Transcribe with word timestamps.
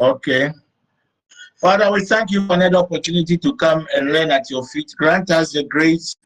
Okay. 0.00 0.50
Father, 1.60 1.92
we 1.92 2.04
thank 2.04 2.30
you 2.30 2.46
for 2.46 2.54
another 2.54 2.78
opportunity 2.78 3.38
to 3.38 3.54
come 3.56 3.86
and 3.94 4.12
learn 4.12 4.30
at 4.30 4.50
your 4.50 4.66
feet. 4.66 4.92
Grant 4.98 5.30
us 5.30 5.52
the 5.52 5.62
grace 5.64 6.16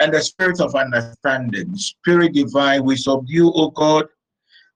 and 0.00 0.12
the 0.12 0.22
spirit 0.22 0.60
of 0.60 0.74
understanding. 0.74 1.76
Spirit 1.76 2.32
divine, 2.32 2.84
we 2.84 2.96
subdue, 2.96 3.52
O 3.52 3.70
God, 3.70 4.06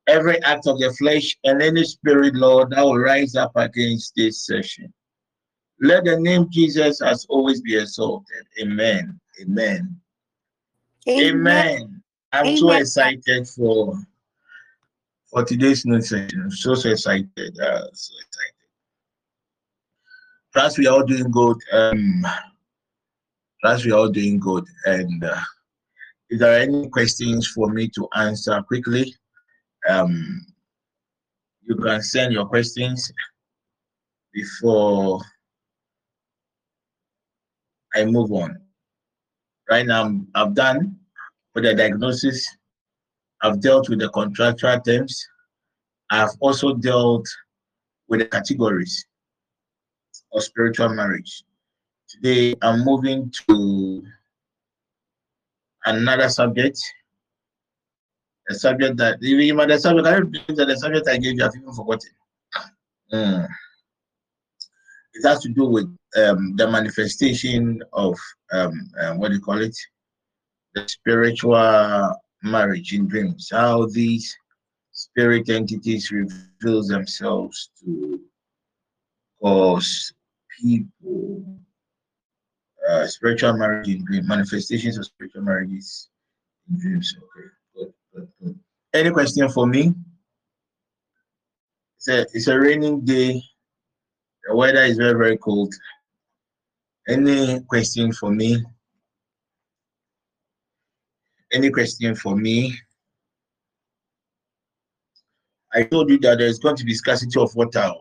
every 0.08 0.42
act 0.42 0.66
of 0.66 0.78
the 0.78 0.92
flesh 0.98 1.36
and 1.44 1.62
any 1.62 1.84
spirit, 1.84 2.34
Lord, 2.34 2.70
that 2.70 2.84
will 2.84 2.98
rise 2.98 3.34
up 3.34 3.52
against 3.56 4.14
this 4.14 4.44
session. 4.44 4.92
Let 5.82 6.04
the 6.04 6.16
name 6.16 6.46
Jesus 6.48 7.02
as 7.02 7.27
always 7.28 7.60
be 7.60 7.77
exalted. 7.77 8.46
Amen. 8.60 9.18
Amen. 9.41 10.00
Amen. 11.08 11.34
Amen. 11.34 12.02
I'm 12.30 12.46
Amen. 12.46 12.56
so 12.56 12.70
excited 12.70 13.48
for 13.48 14.00
for 15.28 15.44
today's 15.44 15.83
session. 15.83 16.41
I'm 16.41 16.53
so 16.53 16.77
so 16.77 16.91
excited. 16.91 17.28
Uh, 17.36 17.88
so 17.92 18.14
excited. 18.14 18.62
Trust 20.53 20.78
we 20.78 20.86
are 20.86 20.94
all 20.94 21.05
doing 21.05 21.33
good. 21.33 21.56
Um, 21.72 22.25
trust 23.60 23.84
we 23.84 23.91
are 23.91 23.98
all 23.98 24.08
doing 24.08 24.38
good. 24.38 24.64
And 24.84 25.25
uh, 25.25 25.41
if 26.30 26.38
there 26.38 26.53
are 26.53 26.62
any 26.62 26.88
questions 26.91 27.48
for 27.48 27.72
me 27.72 27.88
to 27.88 28.06
answer 28.14 28.62
quickly, 28.62 29.16
um, 29.88 30.47
you 31.62 31.75
can 31.75 32.00
send 32.03 32.33
your 32.33 32.47
questions 32.47 33.12
before 34.33 35.20
I 37.94 38.04
move 38.04 38.32
on. 38.32 38.58
Right 39.70 39.86
now, 39.86 40.20
I've 40.34 40.54
done 40.54 40.96
with 41.54 41.64
the 41.64 41.74
diagnosis. 41.74 42.46
I've 43.42 43.60
dealt 43.60 43.88
with 43.88 44.00
the 44.00 44.08
contractual 44.10 44.80
terms. 44.80 45.26
I've 46.10 46.30
also 46.40 46.74
dealt 46.74 47.26
with 48.08 48.20
the 48.20 48.26
categories 48.26 49.06
of 50.32 50.42
spiritual 50.42 50.90
marriage. 50.90 51.44
Today, 52.08 52.54
I'm 52.62 52.84
moving 52.84 53.32
to 53.48 54.04
another 55.86 56.28
subject. 56.28 56.78
A 58.50 58.54
subject 58.54 58.96
that 58.98 59.22
even 59.22 59.56
the 59.68 59.78
subject 59.78 60.06
I 60.06 60.20
the 60.20 60.76
subject 60.76 61.08
I 61.08 61.16
gave 61.16 61.38
you, 61.38 61.44
I've 61.44 61.54
even 61.56 61.72
forgotten. 61.72 62.10
Mm. 63.12 63.48
It 65.23 65.28
has 65.28 65.41
to 65.42 65.51
do 65.51 65.67
with 65.67 65.84
um, 66.17 66.56
the 66.56 66.69
manifestation 66.69 67.81
of 67.92 68.19
um, 68.53 68.91
uh, 69.01 69.15
what 69.15 69.28
do 69.28 69.34
you 69.34 69.41
call 69.41 69.62
it? 69.62 69.77
The 70.75 70.89
spiritual 70.89 72.17
marriage 72.42 72.92
in 72.92 73.06
dreams. 73.06 73.48
How 73.53 73.87
these 73.87 74.37
spirit 74.91 75.48
entities 75.48 76.11
reveal 76.11 76.82
themselves 76.82 77.71
to 77.84 78.21
cause 79.41 80.12
people, 80.61 81.61
uh, 82.88 83.06
spiritual 83.06 83.53
marriage 83.53 83.91
in 83.91 84.05
dreams, 84.05 84.27
manifestations 84.27 84.99
of 84.99 85.05
spiritual 85.05 85.43
marriages 85.43 86.09
in 86.69 86.81
dreams. 86.81 87.16
Okay, 87.16 87.49
good, 87.77 87.93
good, 88.12 88.28
good. 88.43 88.59
Any 88.93 89.11
question 89.12 89.49
for 89.50 89.69
me? 89.69 89.94
It's 91.99 92.09
a, 92.09 92.22
it's 92.34 92.49
a 92.49 92.59
raining 92.59 93.05
day. 93.05 93.41
The 94.44 94.56
weather 94.56 94.82
is 94.82 94.97
very, 94.97 95.14
very 95.14 95.38
cold. 95.38 95.72
Any 97.08 97.60
question 97.60 98.12
for 98.12 98.30
me? 98.30 98.64
Any 101.53 101.70
question 101.70 102.14
for 102.14 102.36
me? 102.36 102.75
I 105.75 105.84
told 105.84 106.10
you 106.10 106.19
that 106.19 106.38
there's 106.38 106.58
going 106.58 106.76
to 106.76 106.84
be 106.84 106.94
scarcity 106.94 107.41
of 107.41 107.54
water. 107.54 107.92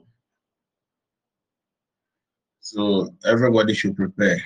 So 2.59 3.13
everybody 3.25 3.73
should 3.73 3.95
prepare. 3.95 4.41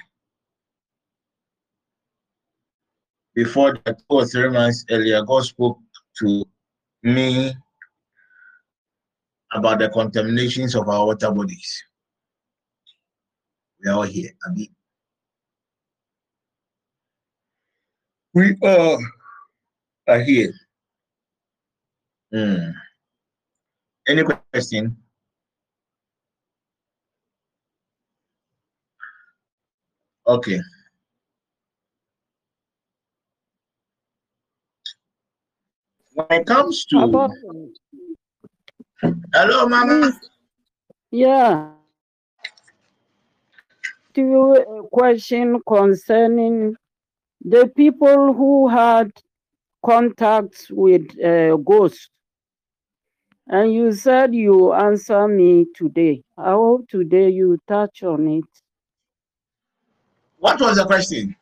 Before 3.34 3.78
that, 3.85 4.00
two 4.00 4.05
or 4.09 4.25
three 4.25 4.50
months 4.50 4.85
earlier, 4.89 5.22
God 5.23 5.44
spoke 5.44 5.79
to 6.19 6.45
me 7.03 7.53
about 9.55 9.79
the 9.79 9.89
contaminations 9.89 10.75
of 10.75 10.88
our 10.89 11.05
water 11.05 11.31
bodies. 11.31 11.83
We 13.83 13.89
are 13.89 13.95
all 13.95 14.03
here. 14.03 14.31
I 14.45 14.51
mean, 14.51 14.67
we 18.33 18.55
all 18.61 18.99
are 20.07 20.19
here. 20.19 20.53
Mm. 22.33 22.73
Any 24.07 24.23
question? 24.23 24.97
Okay. 30.27 30.59
When 36.13 36.27
it 36.41 36.45
comes 36.45 36.85
to 36.85 36.99
About, 36.99 37.31
hello, 39.33 39.67
Mama. 39.67 40.11
Yeah. 41.11 41.71
To 44.13 44.88
question 44.91 45.61
concerning 45.67 46.75
the 47.43 47.67
people 47.75 48.33
who 48.33 48.67
had 48.69 49.11
contacts 49.85 50.67
with 50.71 51.05
uh, 51.23 51.57
ghosts. 51.57 52.09
And 53.47 53.73
you 53.73 53.91
said 53.91 54.33
you 54.33 54.73
answer 54.73 55.27
me 55.27 55.67
today. 55.75 56.23
I 56.37 56.51
hope 56.51 56.89
today 56.89 57.29
you 57.29 57.59
touch 57.67 58.01
on 58.03 58.27
it. 58.27 58.43
What 60.39 60.59
was 60.59 60.77
the 60.77 60.85
question? 60.85 61.35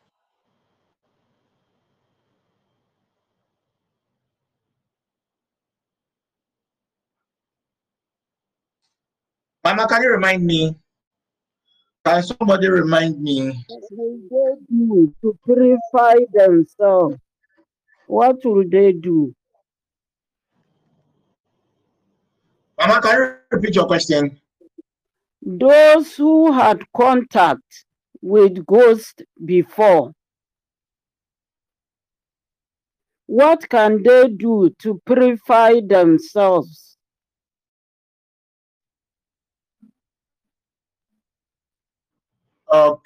Mama, 9.64 9.88
can 9.88 10.02
you 10.02 10.10
remind 10.10 10.44
me? 10.44 10.76
Can 12.04 12.22
somebody 12.22 12.68
remind 12.68 13.22
me? 13.22 13.64
What 13.66 13.82
will 13.92 14.18
they 14.30 14.76
do 14.76 15.14
to 15.22 15.38
purify 15.46 16.16
themselves? 16.34 17.16
What 18.06 18.44
will 18.44 18.64
they 18.68 18.92
do? 18.92 19.34
Mama, 22.78 23.00
can 23.00 23.18
you 23.18 23.36
repeat 23.50 23.74
your 23.74 23.86
question? 23.86 24.38
Those 25.40 26.14
who 26.14 26.52
had 26.52 26.82
contact 26.94 27.86
with 28.20 28.66
ghosts 28.66 29.22
before. 29.42 30.12
What 33.24 33.66
can 33.70 34.02
they 34.02 34.28
do 34.28 34.74
to 34.80 35.00
purify 35.06 35.80
themselves? 35.86 36.83
Okay. 42.72 43.00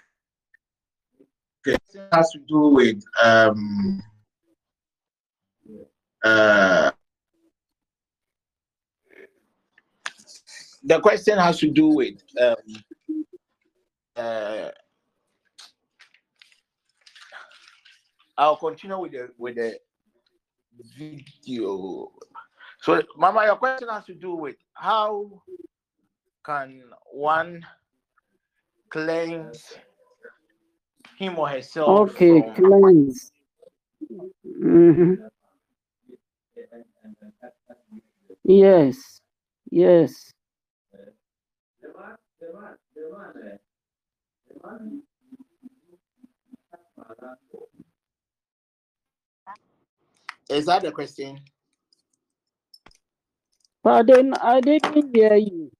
It 1.66 1.80
has 2.12 2.30
to 2.30 2.38
do 2.48 2.68
with 2.68 3.02
um, 3.22 4.02
uh, 6.24 6.90
the 10.84 11.00
question 11.00 11.38
has 11.38 11.58
to 11.58 11.70
do 11.70 11.88
with 11.88 12.22
um, 12.40 12.56
uh, 14.16 14.70
I'll 18.38 18.56
continue 18.56 18.98
with 18.98 19.12
the 19.12 19.30
with 19.36 19.56
the 19.56 19.78
video. 20.96 22.12
So, 22.80 23.02
Mama, 23.16 23.44
your 23.44 23.56
question 23.56 23.88
has 23.90 24.06
to 24.06 24.14
do 24.14 24.34
with 24.34 24.56
how 24.74 25.42
can 26.46 26.82
one 27.12 27.66
cleanse 28.90 29.74
him 31.18 31.38
or 31.38 31.48
herself. 31.48 32.10
Okay, 32.10 32.40
from- 32.40 32.54
cleanse. 32.54 33.32
Mhm. 34.46 35.28
Yes, 38.44 39.20
yes. 39.70 40.32
Is 50.48 50.66
that 50.66 50.82
the 50.82 50.92
question? 50.92 51.38
Pardon, 53.82 54.34
I 54.34 54.60
didn't 54.60 55.14
hear 55.14 55.34
you. 55.36 55.70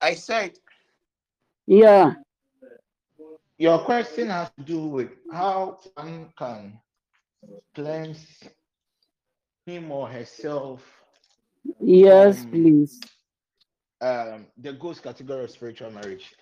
I 0.00 0.14
said 0.14 0.58
Yeah, 1.66 2.14
your 3.58 3.78
question 3.84 4.28
has 4.28 4.50
to 4.50 4.62
do 4.62 4.86
with 4.86 5.10
how 5.30 5.78
one 5.94 6.32
can 6.36 6.80
cleanse 7.74 8.42
him 9.66 9.90
or 9.92 10.08
herself 10.08 10.82
yes, 11.80 12.44
Um, 12.44 12.46
please. 12.46 13.00
um 14.00 14.46
the 14.58 14.72
ghost 14.72 15.02
category 15.02 15.44
of 15.44 15.50
spiritual 15.50 15.90
marriage. 15.90 16.34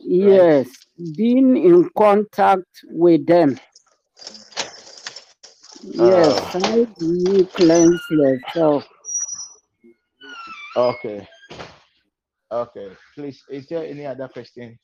Yes, 0.00 0.68
being 1.16 1.56
in 1.56 1.90
contact 1.96 2.82
with 2.90 3.26
them. 3.26 3.58
Yes, 5.82 6.38
Uh. 6.38 6.50
how 6.52 6.84
do 6.98 7.06
you 7.28 7.48
cleanse 7.54 8.02
yourself? 8.10 8.84
Okay. 10.76 11.26
Okay. 12.52 12.88
Please, 13.14 13.42
is 13.50 13.66
there 13.68 13.84
any 13.86 14.06
other 14.06 14.28
question? 14.28 14.78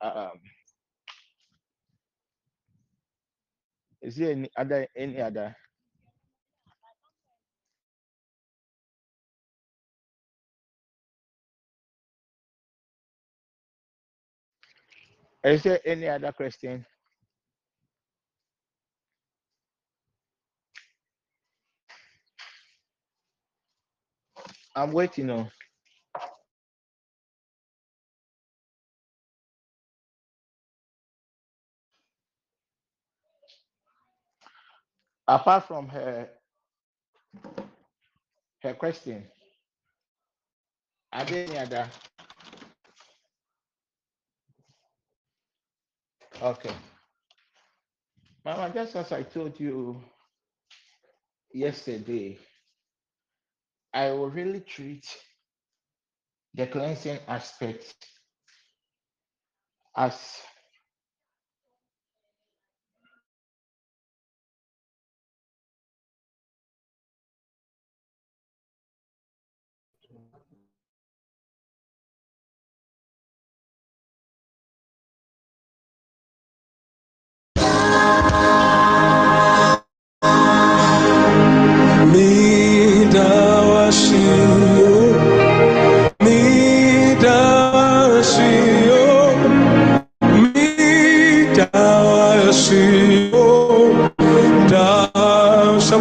Um, 0.00 0.40
is 4.02 4.16
there 4.16 4.32
any 4.32 4.50
other 4.56 4.86
any 4.96 5.20
other? 5.20 5.56
Is 15.44 15.62
there 15.62 15.80
any 15.86 16.08
other 16.08 16.32
question? 16.32 16.84
I'm 24.78 24.92
waiting 24.92 25.28
on. 25.30 25.50
Apart 35.26 35.66
from 35.66 35.88
her 35.88 36.28
her 38.62 38.74
question, 38.74 39.24
are 41.12 41.24
there 41.24 41.44
any 41.48 41.58
other? 41.58 41.88
Okay. 46.42 46.72
Mama, 48.44 48.70
just 48.72 48.96
as 48.96 49.12
I 49.12 49.22
told 49.24 49.58
you 49.60 50.00
yesterday, 51.52 52.38
I 53.92 54.10
will 54.10 54.30
really 54.30 54.60
treat 54.60 55.06
the 56.54 56.66
cleansing 56.66 57.20
aspect 57.26 57.94
as 59.96 60.40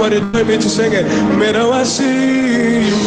Da- 0.09 0.19
Somebody 0.19 0.31
tell 0.31 0.45
me 0.45 0.55
to 0.57 0.69
sing 0.69 0.93
it. 0.93 1.05
see 1.05 1.33
Midawashio, 1.37 3.06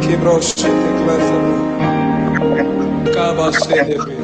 Kibroshete 0.00 0.88
klazaba. 0.98 1.54
Kabashede 3.14 3.96
bre. 3.98 4.16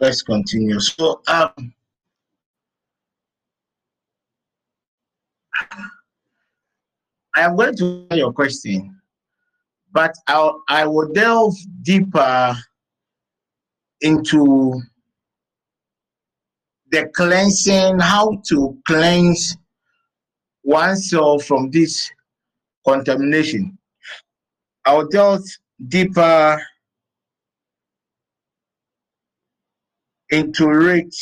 Let's 0.00 0.22
continue. 0.22 0.80
So 0.80 1.20
um 1.28 1.74
I 7.36 7.40
am 7.42 7.56
going 7.56 7.76
to 7.76 8.06
answer 8.08 8.16
your 8.16 8.32
question, 8.32 9.00
but 9.92 10.14
I'll, 10.28 10.62
I 10.66 10.86
will 10.86 11.12
delve 11.12 11.56
deeper 11.82 12.56
into 14.00 14.80
the 16.94 17.08
cleansing, 17.08 17.98
how 17.98 18.40
to 18.46 18.78
cleanse 18.86 19.56
oneself 20.62 21.44
from 21.44 21.68
this 21.72 22.08
contamination. 22.86 23.76
I'll 24.84 25.08
delve 25.08 25.42
deeper 25.88 26.62
into 30.30 30.70
it 30.88 31.14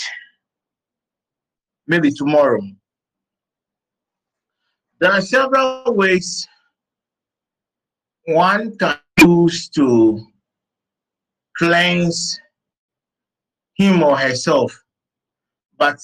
maybe 1.87 2.11
tomorrow. 2.13 2.61
There 5.01 5.13
are 5.13 5.23
several 5.23 5.95
ways 5.95 6.47
one 8.27 8.77
can 8.77 8.99
use 9.19 9.71
to 9.71 10.21
cleanse 11.57 12.39
him 13.77 14.03
or 14.03 14.19
herself, 14.19 14.79
but 15.83 15.99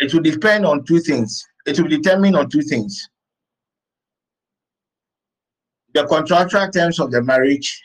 it 0.00 0.12
will 0.12 0.22
depend 0.22 0.66
on 0.66 0.84
two 0.84 0.98
things. 0.98 1.46
It 1.66 1.78
will 1.78 1.86
determine 1.86 2.34
on 2.34 2.50
two 2.50 2.62
things. 2.62 3.08
The 5.94 6.04
contractual 6.04 6.68
terms 6.70 6.98
of 6.98 7.12
the 7.12 7.22
marriage, 7.22 7.80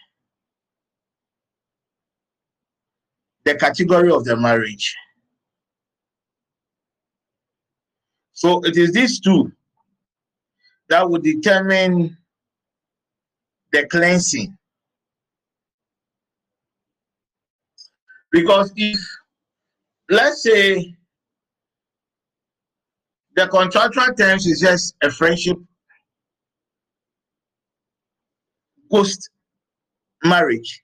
the 3.43 3.53
category 3.53 4.09
of 4.09 4.25
the 4.25 4.35
marriage. 4.35 4.95
So 8.33 8.61
it 8.61 8.75
is 8.75 8.91
these 8.91 9.19
two 9.19 9.51
that 10.89 11.07
would 11.07 11.21
determine 11.21 12.17
the 13.71 13.85
cleansing. 13.85 14.57
Because 18.31 18.73
if, 18.75 18.99
let's 20.11 20.43
say, 20.43 20.93
the 23.35 23.47
contractual 23.47 24.13
terms 24.13 24.45
is 24.45 24.59
just 24.59 24.93
a 25.01 25.09
friendship 25.09 25.57
post 28.91 29.29
marriage. 30.23 30.83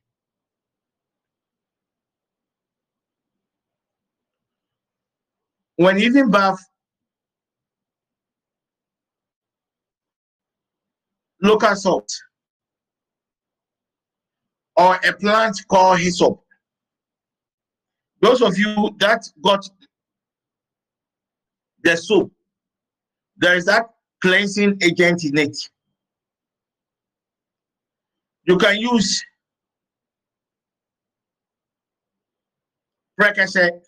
When 5.76 6.00
even 6.00 6.32
birth 6.32 6.60
local 11.42 11.76
salt 11.76 12.10
or 14.76 14.96
a 14.96 15.14
plant 15.14 15.58
called 15.68 16.00
hyssop. 16.00 16.47
Those 18.22 18.42
of 18.42 18.58
you 18.58 18.96
that 19.00 19.30
got 19.44 19.68
the 21.84 21.96
soap, 21.96 22.32
there 23.38 23.56
is 23.56 23.66
that 23.66 23.90
cleansing 24.22 24.78
agent 24.82 25.24
in 25.24 25.38
it. 25.38 25.58
You 28.46 28.58
can 28.58 28.78
use 28.78 29.24
Prekese. 33.20 33.82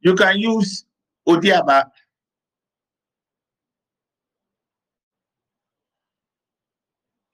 You 0.00 0.14
can 0.14 0.38
use 0.38 0.84
Odiaba. 1.26 1.90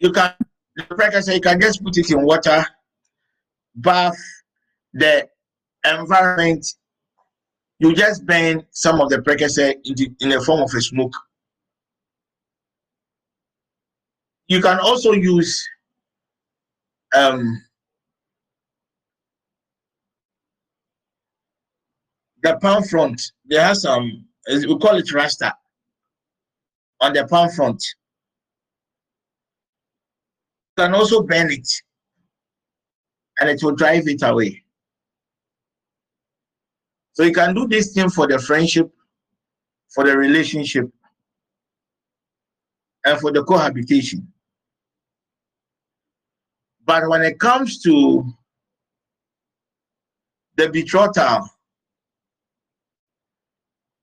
you 0.03 0.11
can 0.11 0.35
I 0.79 1.33
you 1.33 1.41
can 1.41 1.61
just 1.61 1.83
put 1.83 1.97
it 1.97 2.11
in 2.11 2.23
water, 2.23 2.67
bath 3.75 4.17
the 4.93 5.29
environment. 5.85 6.67
You 7.79 7.95
just 7.95 8.25
burn 8.26 8.64
some 8.71 9.00
of 9.00 9.09
the 9.09 9.19
Prekese 9.19 9.75
in 9.85 9.95
the, 9.95 10.11
in 10.21 10.29
the 10.29 10.41
form 10.41 10.62
of 10.62 10.71
a 10.75 10.81
smoke. 10.81 11.14
You 14.47 14.61
can 14.61 14.79
also 14.79 15.12
use 15.12 15.67
um, 17.14 17.62
the 22.43 22.57
palm 22.59 22.85
front. 22.85 23.21
They 23.49 23.57
have 23.57 23.79
some, 23.79 24.26
we 24.49 24.79
call 24.79 24.97
it 24.97 25.12
rasta 25.12 25.55
on 27.00 27.12
the 27.12 27.26
palm 27.26 27.50
front 27.50 27.83
You 30.76 30.85
can 30.85 30.95
also 30.95 31.23
burn 31.23 31.50
it 31.50 31.69
and 33.43 33.51
it 33.51 33.61
will 33.61 33.75
drive 33.75 34.07
it 34.07 34.23
away. 34.23 34.63
So 37.15 37.25
you 37.25 37.33
can 37.33 37.57
do 37.57 37.67
this 37.67 37.93
thing 37.93 38.09
for 38.09 38.29
the 38.29 38.39
friendship, 38.39 38.89
for 39.93 40.05
the 40.05 40.17
relationship, 40.17 40.89
and 43.05 43.19
for 43.19 43.33
the 43.33 43.43
cohabitation. 43.43 44.33
But 46.85 47.09
when 47.09 47.23
it 47.23 47.41
comes 47.41 47.83
to 47.83 48.25
the 50.57 50.69
betrothal 50.69 51.49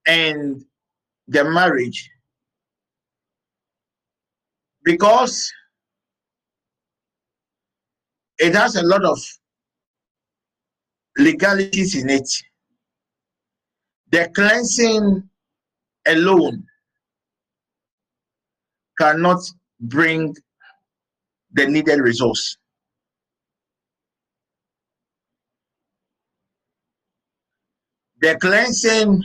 and 0.05 0.65
the 1.29 1.45
marriage, 1.45 2.11
because 4.83 5.49
it 8.39 8.55
has 8.55 8.75
a 8.75 8.83
lot 8.83 9.03
of 9.03 9.19
legalities 11.17 11.95
in 11.95 12.09
it. 12.09 12.29
The 14.11 14.29
cleansing 14.33 15.29
alone 16.07 16.63
cannot 18.97 19.39
bring 19.81 20.35
the 21.51 21.67
needed 21.67 21.99
results. 21.99 22.57
The 28.21 28.37
cleansing 28.37 29.21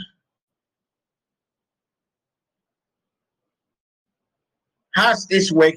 has 4.95 5.27
its 5.31 5.51
work 5.51 5.75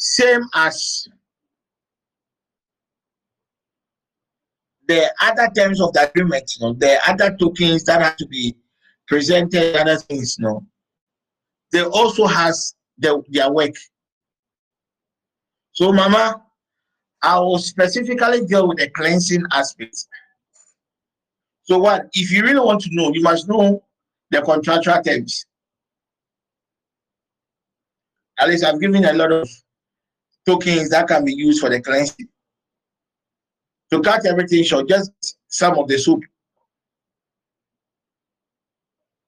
same 0.00 0.42
as 0.54 1.06
the 4.88 5.12
other 5.20 5.48
terms 5.54 5.80
of 5.80 5.92
the 5.92 6.08
agreement, 6.08 6.50
you 6.56 6.66
know, 6.66 6.72
the 6.72 6.98
other 7.06 7.36
tokens 7.36 7.84
that 7.84 8.00
have 8.00 8.16
to 8.16 8.26
be 8.26 8.56
presented, 9.06 9.76
other 9.76 9.98
things, 9.98 10.36
you 10.38 10.46
know, 10.46 10.66
they 11.70 11.84
also 11.84 12.26
has 12.26 12.74
the, 12.98 13.22
their 13.28 13.52
work. 13.52 13.74
So, 15.72 15.92
Mama, 15.92 16.42
I 17.22 17.38
will 17.38 17.58
specifically 17.58 18.46
deal 18.46 18.66
with 18.66 18.78
the 18.78 18.88
cleansing 18.90 19.44
aspect. 19.52 20.06
So, 21.64 21.78
what 21.78 22.06
if 22.14 22.32
you 22.32 22.42
really 22.42 22.60
want 22.60 22.80
to 22.82 22.88
know, 22.92 23.12
you 23.12 23.22
must 23.22 23.48
know 23.48 23.84
the 24.30 24.40
contractual 24.40 25.02
terms. 25.02 25.44
At 28.38 28.48
least 28.48 28.64
I've 28.64 28.80
given 28.80 29.04
a 29.04 29.12
lot 29.12 29.30
of 29.30 29.48
tokens 30.50 30.90
that 30.90 31.06
can 31.06 31.24
be 31.24 31.32
used 31.32 31.60
for 31.60 31.70
the 31.70 31.80
cleansing. 31.80 32.28
To 33.92 34.00
cut 34.00 34.26
everything 34.26 34.64
short, 34.64 34.88
just 34.88 35.12
some 35.48 35.78
of 35.78 35.88
the 35.88 35.98
soup. 35.98 36.22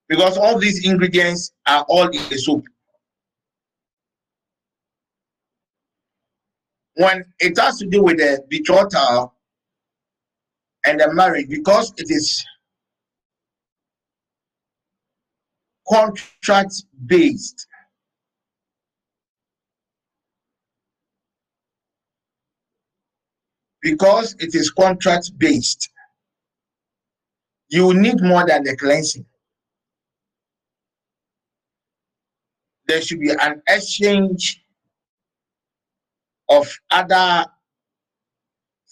Because 0.09 0.37
all 0.37 0.59
these 0.59 0.85
ingredients 0.85 1.53
are 1.67 1.85
all 1.89 2.09
in 2.09 2.29
the 2.29 2.39
soup. 2.39 2.65
When 6.95 7.25
it 7.39 7.59
has 7.59 7.79
to 7.79 7.87
do 7.87 8.03
with 8.03 8.19
the 8.19 8.45
betrothal 8.51 9.35
and 10.85 11.01
the 11.01 11.13
marriage, 11.15 11.49
because 11.49 11.93
it 11.97 12.11
is 12.11 12.45
contract 15.89 16.75
based, 17.07 17.67
because 23.83 24.35
it 24.39 24.55
is 24.55 24.71
contract 24.71 25.31
based, 25.39 25.91
you 27.69 27.93
need 27.95 28.23
more 28.23 28.47
than 28.47 28.65
the 28.65 28.77
cleansing. 28.77 29.27
There 32.87 33.01
should 33.01 33.21
be 33.21 33.31
an 33.31 33.63
exchange 33.69 34.63
of 36.49 36.69
other 36.91 37.47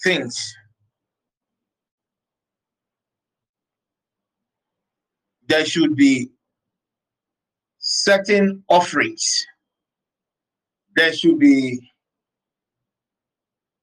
things 0.02 0.54
there 5.50 5.66
should 5.66 5.96
be 5.96 6.30
certain 7.78 8.62
offerings. 8.68 9.44
There 10.94 11.12
should 11.12 11.40
be 11.40 11.89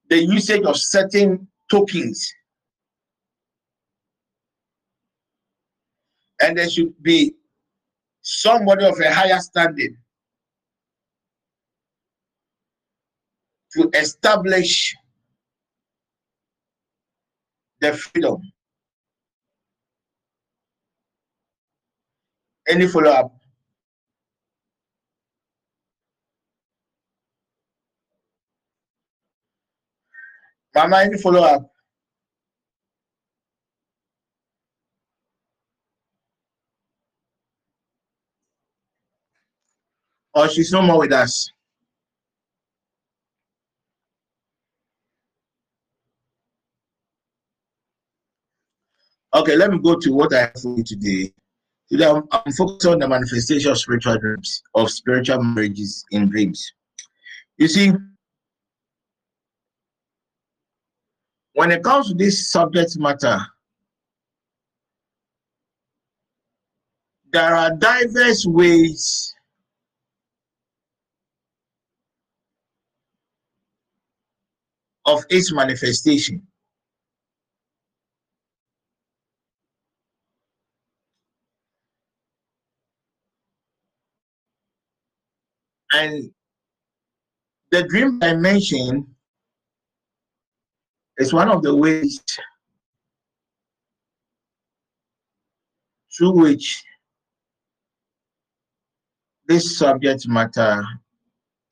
the 0.10 0.24
usage 0.24 0.64
of 0.64 0.78
certain 0.78 1.48
tokens. 1.70 2.34
And 6.42 6.58
there 6.58 6.70
should 6.70 7.02
be 7.02 7.34
somebody 8.22 8.86
of 8.86 9.00
a 9.00 9.14
higher 9.14 9.40
standing 9.40 9.98
to 13.74 13.90
establish 13.94 14.96
the 17.80 17.94
freedom. 17.94 18.42
Any 22.68 22.88
follow 22.88 23.12
up? 23.12 23.37
Any 30.78 31.18
follow 31.18 31.42
up? 31.42 31.72
Or 40.36 40.48
she's 40.50 40.72
no 40.72 40.84
more 40.84 41.00
with 41.00 41.12
us. 41.12 41.50
Okay, 49.34 49.56
let 49.56 49.72
me 49.72 49.80
go 49.80 49.96
to 50.00 50.14
what 50.14 50.34
I 50.34 50.42
have 50.42 50.54
for 50.62 50.78
you 50.78 50.84
today. 50.84 51.34
Today, 51.90 52.06
I'm, 52.06 52.24
I'm 52.32 52.52
focused 52.54 52.86
on 52.86 53.00
the 53.00 53.08
manifestation 53.08 53.72
of 53.72 53.80
spiritual 53.80 54.18
dreams, 54.20 54.62
of 54.76 54.92
spiritual 54.92 55.44
marriages 55.44 56.06
in 56.12 56.30
dreams. 56.30 56.72
You 57.58 57.68
see, 57.68 57.94
when 61.58 61.72
it 61.72 61.84
comes 61.84 62.10
to 62.10 62.14
this 62.14 62.52
subject 62.52 63.00
matter, 63.00 63.40
there 67.34 67.56
are 67.56 67.76
diverse 67.76 68.46
ways 68.46 69.34
of 75.08 75.26
its 75.32 75.52
manifestation. 75.52 76.46
And 85.92 86.30
the 87.72 87.82
dream 87.88 88.20
dimension 88.20 89.08
is 91.18 91.34
one 91.34 91.50
of 91.50 91.64
the 91.64 91.76
ways 91.76 92.22
through 96.16 96.32
which 96.32 96.84
this 99.48 99.78
subject 99.78 100.28
matter 100.28 100.84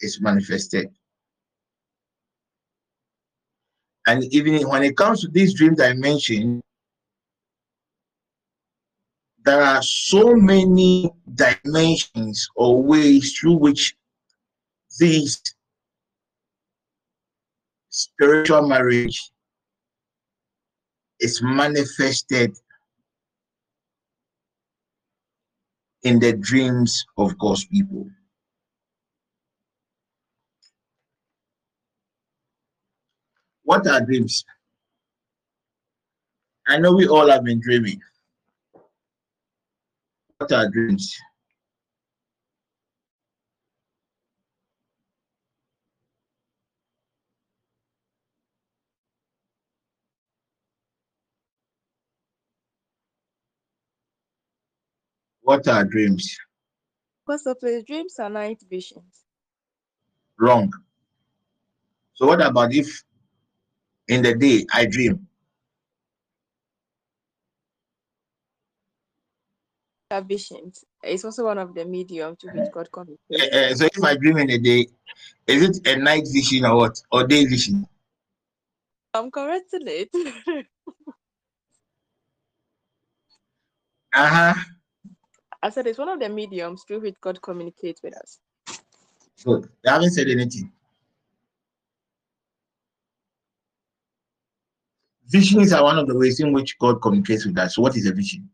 is 0.01 0.21
manifested. 0.21 0.89
And 4.07 4.23
even 4.33 4.67
when 4.67 4.83
it 4.83 4.95
comes 4.95 5.21
to 5.21 5.27
this 5.27 5.53
dream 5.53 5.73
dimension, 5.73 6.61
there 9.43 9.61
are 9.61 9.81
so 9.81 10.35
many 10.35 11.11
dimensions 11.33 12.47
or 12.55 12.81
ways 12.81 13.33
through 13.33 13.57
which 13.57 13.95
this 14.99 15.41
spiritual 17.89 18.67
marriage 18.67 19.31
is 21.19 21.41
manifested 21.41 22.57
in 26.03 26.19
the 26.19 26.33
dreams 26.33 27.05
of 27.17 27.37
God's 27.37 27.65
people. 27.65 28.07
What 33.63 33.87
are 33.87 34.01
dreams? 34.01 34.45
I 36.67 36.77
know 36.77 36.93
we 36.93 37.07
all 37.07 37.29
have 37.29 37.43
been 37.43 37.59
dreaming. 37.59 38.01
What 40.37 40.51
are 40.51 40.69
dreams? 40.69 41.15
What 55.45 55.67
are 55.67 55.83
dreams? 55.85 56.35
First 57.27 57.45
of 57.45 57.57
all, 57.61 57.81
dreams 57.85 58.15
are 58.19 58.31
night 58.31 58.61
visions. 58.67 59.25
Wrong. 60.39 60.73
So 62.15 62.25
what 62.25 62.41
about 62.41 62.73
if 62.73 63.03
in 64.07 64.23
the 64.23 64.33
day 64.33 64.65
I 64.73 64.87
dream? 64.87 65.27
Visions. 70.27 70.83
It's 71.03 71.25
also 71.25 71.43
one 71.43 71.57
of 71.57 71.75
the 71.75 71.83
medium 71.85 72.35
to 72.37 72.47
which 72.47 72.71
God 72.71 72.87
Eh, 72.87 72.89
communicates. 72.91 73.55
eh, 73.55 73.73
so 73.75 73.85
if 73.85 74.03
I 74.03 74.15
dream 74.15 74.37
in 74.37 74.47
the 74.47 74.59
day, 74.59 74.87
is 75.45 75.61
it 75.77 75.87
a 75.87 75.97
night 75.97 76.23
vision 76.31 76.65
or 76.65 76.77
what? 76.77 77.01
Or 77.11 77.27
day 77.27 77.45
vision? 77.45 77.85
I'm 79.13 79.29
correcting 79.29 79.81
it. 79.87 80.09
Uh-huh. 84.13 84.53
I 85.65 85.69
said 85.69 85.87
it's 85.87 85.97
one 85.97 86.09
of 86.09 86.19
the 86.19 86.29
mediums 86.29 86.83
through 86.83 86.99
which 86.99 87.15
God 87.21 87.41
communicates 87.41 88.03
with 88.03 88.15
us. 88.15 88.39
Good. 89.43 89.67
They 89.83 89.89
haven't 89.89 90.11
said 90.11 90.27
anything. 90.27 90.71
Visions 95.27 95.73
are 95.73 95.81
one 95.83 95.97
of 95.97 96.07
the 96.07 96.15
ways 96.15 96.39
in 96.39 96.53
which 96.53 96.77
God 96.77 97.01
communicates 97.01 97.47
with 97.47 97.57
us. 97.57 97.73
So 97.73 97.81
what 97.81 97.97
is 97.97 98.05
a 98.05 98.13
vision? 98.13 98.47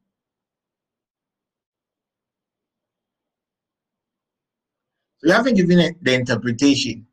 So 5.18 5.28
you 5.28 5.34
haven't 5.34 5.56
given 5.56 5.80
it 5.80 6.02
the 6.02 6.14
interpretation. 6.14 7.06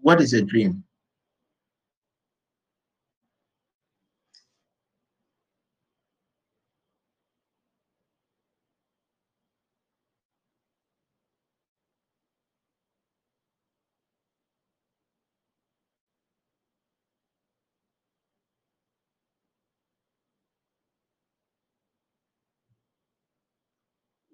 What 0.00 0.22
is 0.22 0.32
a 0.32 0.40
dream? 0.40 0.84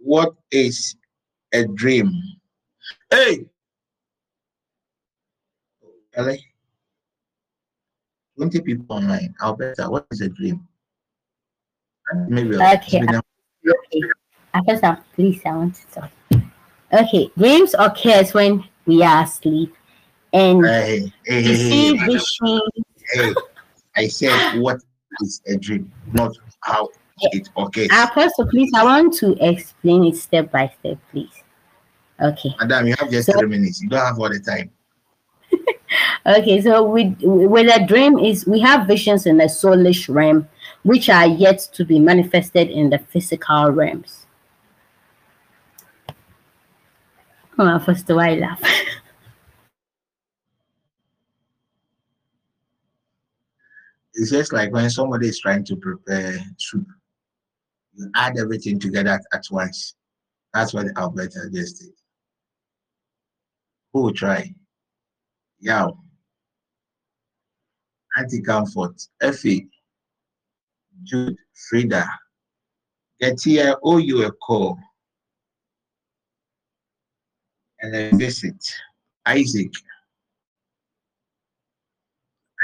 What 0.09 0.38
is 0.51 0.97
a 1.53 1.65
dream? 1.67 2.13
Hey! 3.11 3.47
Ellie? 6.15 6.45
20 8.37 8.61
people 8.61 8.97
online. 8.97 9.35
Alberta, 9.43 9.91
what 9.91 10.07
is 10.11 10.21
a 10.21 10.29
dream? 10.29 10.67
Maybe 12.29 12.57
Okay. 12.57 13.03
Okay. 13.03 14.03
After 14.55 15.05
please, 15.15 15.41
I 15.45 15.53
want 15.53 15.75
to 15.75 15.87
talk. 15.89 16.11
Okay, 16.93 17.31
dreams 17.37 17.75
occurs 17.79 18.33
when 18.33 18.65
we 18.87 19.03
are 19.03 19.25
asleep, 19.25 19.75
and 20.33 20.65
Hey, 20.65 21.13
hey, 21.27 21.55
see 21.55 21.97
hey, 21.97 22.07
visions. 22.07 22.63
hey. 23.13 23.35
I 23.97 24.09
said, 24.09 24.59
what 24.61 24.81
is 25.21 25.43
a 25.47 25.57
dream? 25.59 25.93
Not 26.13 26.35
how 26.61 26.89
it 27.21 27.49
occurs. 27.57 27.89
Apostle, 27.93 28.47
please, 28.49 28.71
I 28.75 28.85
want 28.85 29.15
to 29.15 29.37
explain 29.45 30.05
it 30.05 30.17
step 30.17 30.51
by 30.51 30.73
step, 30.81 30.99
please. 31.11 31.43
Okay. 32.21 32.55
Madam, 32.59 32.87
you 32.87 32.95
have 32.99 33.11
just 33.11 33.31
So- 33.31 33.39
three 33.39 33.49
minutes. 33.49 33.81
You 33.83 33.89
don't 33.89 34.05
have 34.05 34.19
all 34.19 34.29
the 34.29 34.41
time. 34.41 34.71
Okay, 36.27 36.61
so 36.61 36.85
with 36.85 37.17
with 37.23 37.75
a 37.75 37.87
dream 37.87 38.19
is 38.19 38.47
we 38.47 38.61
have 38.61 38.87
visions 38.87 39.25
in 39.25 39.39
the 39.39 39.45
soulish 39.45 40.13
realm, 40.15 40.47
which 40.83 41.09
are 41.09 41.27
yet 41.27 41.59
to 41.73 41.85
be 41.87 41.99
manifested 41.99 42.69
in 42.69 42.91
the 42.91 42.99
physical 42.99 43.71
realms. 43.71 44.27
Oh, 47.59 47.79
first 47.79 48.07
why 48.09 48.35
laugh? 48.35 48.61
It's 54.15 54.31
just 54.31 54.53
like 54.53 54.73
when 54.73 54.91
somebody 54.91 55.29
is 55.29 55.39
trying 55.39 55.65
to 55.65 55.77
prepare 55.77 56.39
soup, 56.57 56.87
you 57.99 58.11
add 58.15 58.39
everything 58.39 58.79
together 58.79 59.21
at, 59.33 59.45
once. 59.51 59.95
That's 60.55 60.73
what 60.73 60.87
Alberta 60.97 61.51
just 61.53 61.81
did. 61.81 61.91
Who 63.93 64.03
will 64.03 64.15
try? 64.15 64.55
Yao. 65.61 65.99
Auntie 68.17 68.41
Comfort, 68.41 69.01
Effie, 69.21 69.69
Jude, 71.03 71.37
Frida, 71.69 72.09
get 73.21 73.41
here, 73.43 73.77
owe 73.83 73.99
you 73.99 74.25
a 74.25 74.33
call. 74.33 74.79
And 77.81 77.95
a 77.95 78.17
visit. 78.17 78.65
Isaac. 79.27 79.73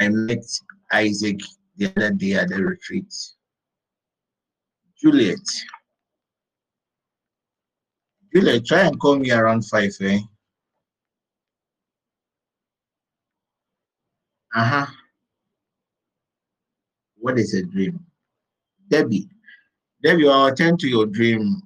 I 0.01 0.09
met 0.09 0.45
Isaac 0.93 1.41
the 1.77 1.93
other 1.97 2.11
day 2.11 2.35
at 2.35 2.49
the 2.49 2.65
retreat. 2.65 3.13
Juliet. 5.01 5.39
Juliet, 8.33 8.65
try 8.65 8.81
and 8.81 8.99
call 8.99 9.17
me 9.17 9.31
around 9.31 9.63
five, 9.63 9.95
eh? 10.01 10.19
Uh-huh. 14.55 14.87
What 17.17 17.39
is 17.39 17.55
a 17.55 17.63
dream? 17.63 18.01
Debbie. 18.89 19.29
Debbie, 20.03 20.29
I'll 20.29 20.47
attend 20.47 20.79
to 20.81 20.89
your 20.89 21.07
dream 21.07 21.63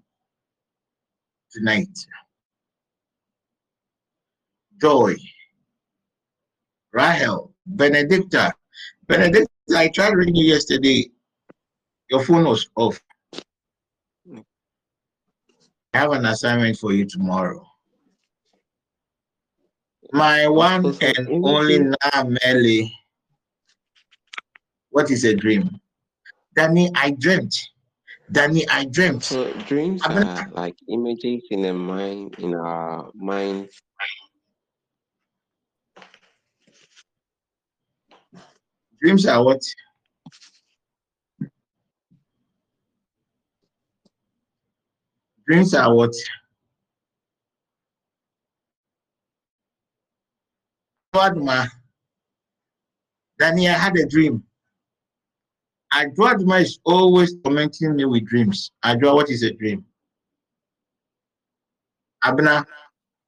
tonight. 1.51 1.89
Joy. 4.81 5.17
Rahel. 6.93 7.53
Benedicta. 7.67 8.55
Benedicta, 9.07 9.49
I 9.75 9.89
tried 9.89 10.15
ringing 10.15 10.37
you 10.37 10.47
yesterday. 10.55 11.11
Your 12.11 12.23
phone 12.25 12.45
was 12.45 12.69
off. 12.77 13.01
I 15.99 16.03
have 16.03 16.13
an 16.13 16.27
assignment 16.27 16.77
for 16.77 16.93
you 16.93 17.05
tomorrow. 17.05 17.67
My 20.13 20.47
one 20.47 20.97
and 21.01 21.29
only 21.29 21.81
Nameli. 21.81 22.93
What 24.91 25.11
is 25.11 25.25
a 25.25 25.35
dream? 25.35 25.81
Danny, 26.55 26.89
I 26.95 27.11
dreamt. 27.11 27.53
Danny, 28.31 28.65
I 28.69 28.85
dreamt. 28.85 29.25
So 29.25 29.53
dreams 29.67 30.01
are 30.05 30.49
like 30.53 30.77
images 30.89 31.43
in 31.51 31.65
a 31.65 31.75
mind 31.75 32.37
in 32.39 32.55
our 32.55 33.11
mind. 33.17 33.69
Dreams 39.03 39.27
are 39.27 39.45
what? 39.45 39.63
Dreams 45.49 45.73
are 45.75 45.95
what? 45.95 46.13
Adma. 51.15 51.67
Danny, 53.39 53.69
I 53.69 53.73
had 53.73 53.97
a 53.97 54.07
dream. 54.07 54.45
Adma 55.95 56.61
is 56.61 56.79
always 56.85 57.35
tormenting 57.43 57.97
me 57.97 58.05
with 58.05 58.27
dreams. 58.27 58.73
Adwa, 58.85 59.15
what 59.15 59.31
is 59.31 59.43
a 59.43 59.53
dream? 59.55 59.85
Abna, 62.25 62.67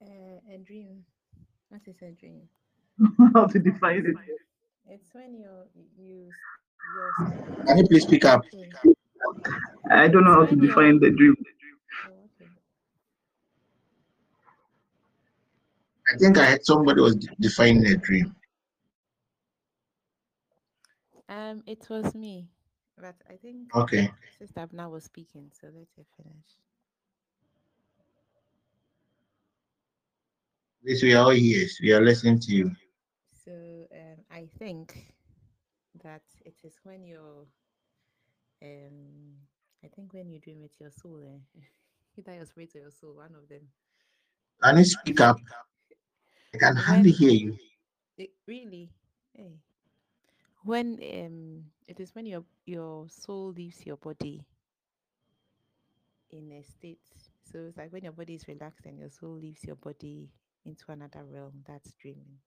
Uh, 0.03 0.07
a 0.55 0.59
dream. 0.59 1.05
What 1.71 1.81
is 1.87 1.97
a 2.03 2.11
dream? 2.13 2.43
how 3.35 3.47
to 3.47 3.59
define 3.59 4.05
it. 4.05 4.17
It's 4.89 5.15
when 5.15 5.35
you 5.35 5.49
you 5.97 6.35
you're 6.95 7.67
can 7.67 7.79
you 7.79 7.87
please 7.89 8.03
speak 8.03 8.25
up? 8.25 8.43
I 9.91 10.09
don't 10.09 10.25
know 10.25 10.35
how 10.35 10.47
to 10.47 10.57
define 10.57 10.99
the 11.01 11.11
dream. 11.11 11.37
Oh, 12.07 12.29
okay. 12.35 12.51
I 16.11 16.17
think 16.19 16.37
I 16.39 16.45
had 16.45 16.65
somebody 16.65 17.01
was 17.01 17.17
defining 17.41 17.87
a 17.87 17.97
dream. 17.97 18.35
Um, 21.29 21.63
it 21.67 21.89
was 21.91 22.15
me, 22.15 22.49
but 22.97 23.17
I 23.29 23.37
think 23.37 23.73
Okay. 23.75 24.11
Sister 24.39 24.61
Abna 24.67 24.91
was 24.91 25.05
speaking, 25.05 25.51
so 25.53 25.69
let 25.69 25.89
her 25.97 26.05
finish. 26.17 26.59
This 30.83 31.03
we 31.03 31.15
are 31.15 31.25
all 31.25 31.33
ears. 31.33 31.79
We 31.83 31.93
are 31.93 32.01
listening 32.03 32.39
to 32.41 32.53
you. 32.53 32.71
So 33.45 33.87
um, 33.93 34.25
I 34.31 34.47
think 34.59 35.15
that 36.03 36.23
it 36.45 36.61
is 36.65 36.79
when 36.83 37.05
you're, 37.05 37.47
um, 38.63 39.37
I 39.85 39.89
think 39.89 40.13
when 40.13 40.31
you 40.31 40.39
dream 40.41 40.61
with 40.63 40.79
your 40.81 40.91
soul, 40.91 41.21
eh? 41.25 41.61
either 42.19 42.35
your 42.35 42.47
spirit 42.47 42.75
or 42.77 42.81
your 42.81 42.91
soul, 42.91 43.17
one 43.17 43.35
of 43.35 43.49
them. 43.49 43.69
Can 44.63 44.79
you 44.79 44.85
speak 44.85 45.21
up? 45.21 45.39
I 46.55 46.59
can 46.59 46.77
hardly 46.77 47.13
hear 47.13 47.31
you. 47.31 47.57
It, 48.19 48.31
really, 48.47 48.91
hey. 49.35 49.55
When 50.65 50.99
um, 51.03 51.65
it 51.89 52.01
is 52.01 52.15
when 52.15 52.27
your 52.27 52.45
your 52.67 53.09
soul 53.09 53.53
leaves 53.57 53.87
your 53.87 53.97
body 53.97 54.45
in 56.31 56.53
a 56.53 56.63
state. 56.63 56.99
So 57.51 57.59
it's 57.69 57.77
like 57.77 57.93
when 57.93 58.05
your 58.05 58.13
body 58.13 58.35
is 58.35 58.47
relaxed 58.47 58.87
and 58.87 58.99
your 58.99 59.11
soul 59.11 59.39
leaves 59.39 59.65
your 59.65 59.77
body 59.77 60.31
into 60.65 60.85
another 60.89 61.25
realm. 61.25 61.65
That's 61.67 61.95
dreaming. 61.95 62.39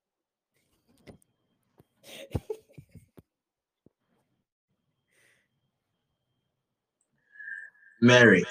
Mary, 8.02 8.46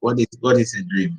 what 0.00 0.18
is 0.18 0.26
what 0.40 0.56
is 0.56 0.74
a 0.74 0.82
dream? 0.84 1.18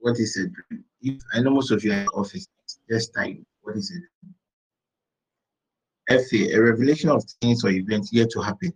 What 0.00 0.18
is 0.18 0.36
a 0.36 0.48
dream? 0.48 0.84
If 1.02 1.22
I 1.34 1.40
know 1.40 1.50
most 1.50 1.70
of 1.70 1.84
you 1.84 1.92
are 1.92 2.00
in 2.00 2.08
office, 2.08 2.46
just 2.90 3.14
type 3.14 3.36
what 3.62 3.76
is 3.76 3.90
it? 3.90 4.02
Effie, 6.08 6.52
a 6.52 6.60
revelation 6.60 7.10
of 7.10 7.22
things 7.40 7.64
or 7.64 7.70
events 7.70 8.12
yet 8.12 8.30
to 8.30 8.40
happen. 8.40 8.72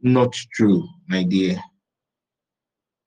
Not 0.00 0.32
true, 0.32 0.88
my 1.06 1.22
dear. 1.22 1.56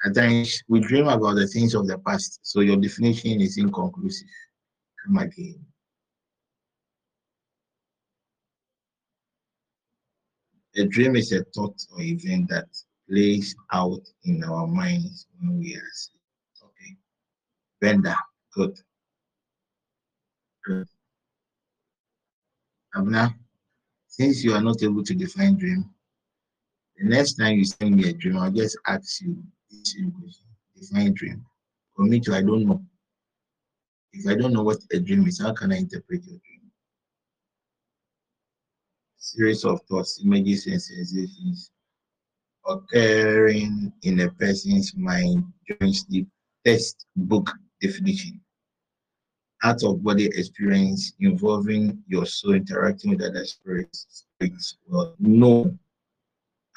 At 0.05 0.15
times 0.15 0.63
we 0.67 0.79
dream 0.79 1.07
about 1.07 1.35
the 1.35 1.47
things 1.47 1.73
of 1.73 1.88
the 1.88 1.97
past, 1.97 2.39
so 2.43 2.61
your 2.61 2.77
definition 2.77 3.41
is 3.41 3.57
inconclusive. 3.57 4.27
Come 5.03 5.17
again. 5.17 5.65
A 10.77 10.85
dream 10.85 11.15
is 11.15 11.31
a 11.31 11.43
thought 11.55 11.75
or 11.91 12.01
event 12.01 12.49
that 12.49 12.67
plays 13.09 13.55
out 13.71 14.01
in 14.25 14.43
our 14.43 14.67
minds 14.67 15.27
when 15.39 15.57
we 15.57 15.75
are 15.75 15.88
asleep. 15.91 16.14
Bender, 17.81 18.15
good. 18.53 18.79
Good. 20.63 20.88
Abna, 22.95 23.33
since 24.07 24.43
you 24.43 24.53
are 24.53 24.61
not 24.61 24.81
able 24.81 25.03
to 25.03 25.13
define 25.13 25.57
dream, 25.57 25.89
the 26.97 27.09
next 27.09 27.33
time 27.33 27.57
you 27.57 27.65
send 27.65 27.95
me 27.97 28.09
a 28.09 28.13
dream, 28.13 28.38
I'll 28.38 28.51
just 28.51 28.77
ask 28.88 29.21
you 29.21 29.43
this 29.69 29.93
question. 29.93 30.45
Define 30.75 31.13
dream. 31.13 31.45
For 31.95 32.05
me 32.05 32.19
too, 32.19 32.33
I 32.33 32.41
don't 32.41 32.65
know. 32.65 32.81
If 34.13 34.27
I 34.27 34.35
don't 34.35 34.53
know 34.53 34.63
what 34.63 34.79
a 34.93 34.99
dream 34.99 35.27
is, 35.27 35.41
how 35.41 35.53
can 35.53 35.71
I 35.73 35.77
interpret 35.77 36.23
your 36.25 36.39
dream? 36.39 36.55
series 39.25 39.65
of 39.65 39.81
thoughts, 39.89 40.21
images, 40.23 40.67
and 40.67 40.81
sensations 40.81 41.71
occurring 42.67 43.91
in 44.03 44.19
a 44.21 44.29
person's 44.31 44.95
mind 44.95 45.43
during 45.67 45.93
sleep. 45.93 46.27
Textbook 46.63 47.51
definition. 47.85 48.41
Out 49.63 49.83
of 49.83 50.03
body 50.03 50.25
experience 50.25 51.13
involving 51.19 52.03
your 52.07 52.25
soul 52.25 52.53
interacting 52.53 53.11
with 53.11 53.23
other 53.23 53.45
spirits. 53.45 54.25
Well, 54.87 55.15
no, 55.19 55.77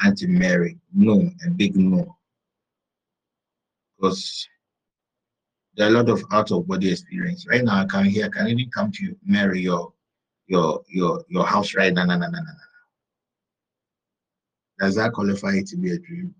Auntie 0.05 0.27
Mary, 0.27 0.79
no, 0.95 1.31
a 1.47 1.51
big 1.51 1.77
no. 1.77 2.17
Because 3.97 4.49
there 5.75 5.87
are 5.89 5.91
a 5.91 5.93
lot 5.93 6.09
of 6.09 6.23
out 6.33 6.51
of 6.53 6.67
body 6.67 6.93
experience. 6.93 7.47
Right 7.49 7.65
now, 7.65 7.83
I 7.83 7.85
can 7.85 8.05
hear, 8.05 8.31
can 8.31 8.49
even 8.49 8.71
come 8.71 8.93
to 8.93 9.17
Mary, 9.25 9.61
your 9.61 9.93
your 10.47 10.83
your 10.89 11.25
your 11.29 11.45
house 11.47 11.75
right 11.75 11.93
now. 11.93 12.05
No, 12.05 12.17
no, 12.17 12.27
no, 12.27 12.39
no, 12.39 12.39
no. 12.39 12.69
Does 14.79 14.95
that 14.95 15.13
qualify 15.13 15.55
it 15.57 15.67
to 15.69 15.77
be 15.77 15.91
a 15.91 15.99
dream? 15.99 16.35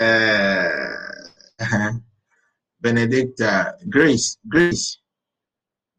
Uh, 0.00 0.78
Benedicta, 2.80 3.76
Grace, 3.88 4.38
Grace, 4.48 4.98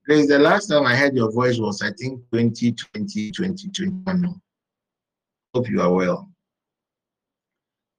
Grace. 0.06 0.28
The 0.28 0.40
last 0.40 0.68
time 0.68 0.86
I 0.86 0.96
heard 0.96 1.16
your 1.16 1.32
voice 1.32 1.58
was, 1.58 1.82
I 1.82 1.92
think, 1.92 2.22
2020, 2.34 3.32
2021. 3.32 4.42
Hope 5.54 5.70
you 5.70 5.82
are 5.82 5.94
well. 5.94 6.30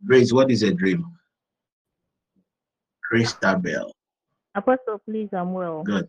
Grace, 0.04 0.32
what 0.32 0.50
is 0.50 0.62
a 0.62 0.72
dream? 0.72 1.06
Christabel. 3.02 3.92
Apostle, 4.54 5.00
please, 5.06 5.28
I'm 5.32 5.52
well. 5.52 5.82
Good. 5.82 6.08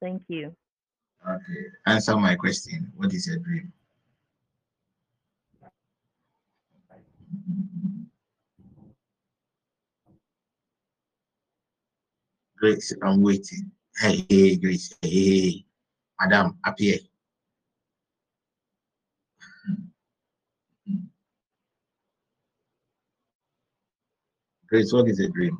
Thank 0.00 0.22
you. 0.28 0.54
Okay. 1.28 1.66
Answer 1.86 2.16
my 2.16 2.34
question. 2.36 2.92
What 2.96 3.12
is 3.12 3.28
a 3.28 3.38
dream? 3.38 3.72
Grace, 12.60 12.92
I'm 13.02 13.22
waiting. 13.22 13.70
Hey, 13.96 14.26
hey, 14.28 14.56
Grace. 14.56 14.92
Hey, 15.00 15.10
hey. 15.10 15.64
Madam, 16.20 16.58
appear. 16.64 16.98
Grace, 24.68 24.92
what 24.92 25.08
is 25.08 25.20
a 25.20 25.28
dream? 25.28 25.56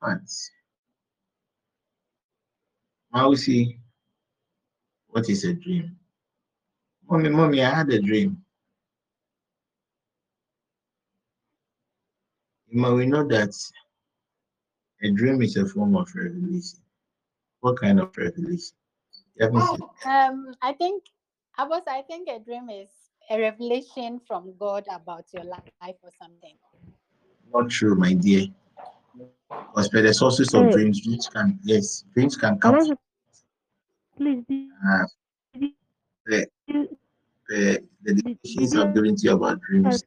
What? 0.00 0.18
Mausi, 3.14 3.78
what 5.08 5.28
is 5.28 5.44
a 5.44 5.54
dream? 5.54 5.96
Mommy, 7.08 7.28
mommy, 7.28 7.62
I 7.62 7.70
had 7.70 7.90
a 7.90 8.00
dream. 8.00 8.42
Ima, 12.72 12.94
we 12.94 13.06
know 13.06 13.26
that 13.26 13.52
a 15.02 15.10
dream 15.10 15.42
is 15.42 15.56
a 15.56 15.66
form 15.66 15.96
of 15.96 16.08
revelation. 16.14 16.78
What 17.60 17.80
kind 17.80 18.00
of 18.00 18.16
revelation? 18.16 18.76
You. 19.40 19.50
Um, 20.06 20.54
I 20.62 20.72
think 20.72 21.04
I 21.56 21.64
was. 21.64 21.82
I 21.88 22.02
think 22.02 22.28
a 22.28 22.38
dream 22.38 22.68
is 22.70 22.90
a 23.30 23.38
revelation 23.40 24.20
from 24.26 24.54
God 24.58 24.84
about 24.92 25.24
your 25.32 25.44
life 25.44 25.96
or 26.02 26.10
something. 26.20 26.54
Not 27.52 27.70
true, 27.70 27.94
my 27.94 28.12
dear. 28.14 28.46
Because 29.50 29.88
by 29.88 30.02
the 30.02 30.14
sources 30.14 30.54
of 30.54 30.64
Hey. 30.66 30.72
dreams, 30.72 31.00
dreams 31.00 31.28
can 31.28 31.58
yes, 31.64 32.04
dreams 32.14 32.36
can 32.36 32.58
come 32.58 32.72
want 32.72 32.88
from 32.88 32.96
to, 32.96 32.98
please, 34.16 34.44
did 34.48 34.68
uh, 34.88 35.06
did 35.54 35.72
the, 36.26 36.46
you 36.68 36.88
the, 37.48 37.82
the 38.02 38.14
did, 38.14 38.38
definitions 38.44 38.74
did 38.74 38.76
I've 38.76 38.88
you 38.88 38.94
given 38.94 39.16
to 39.16 39.22
you 39.26 39.32
about 39.34 39.60
dreams. 39.60 40.04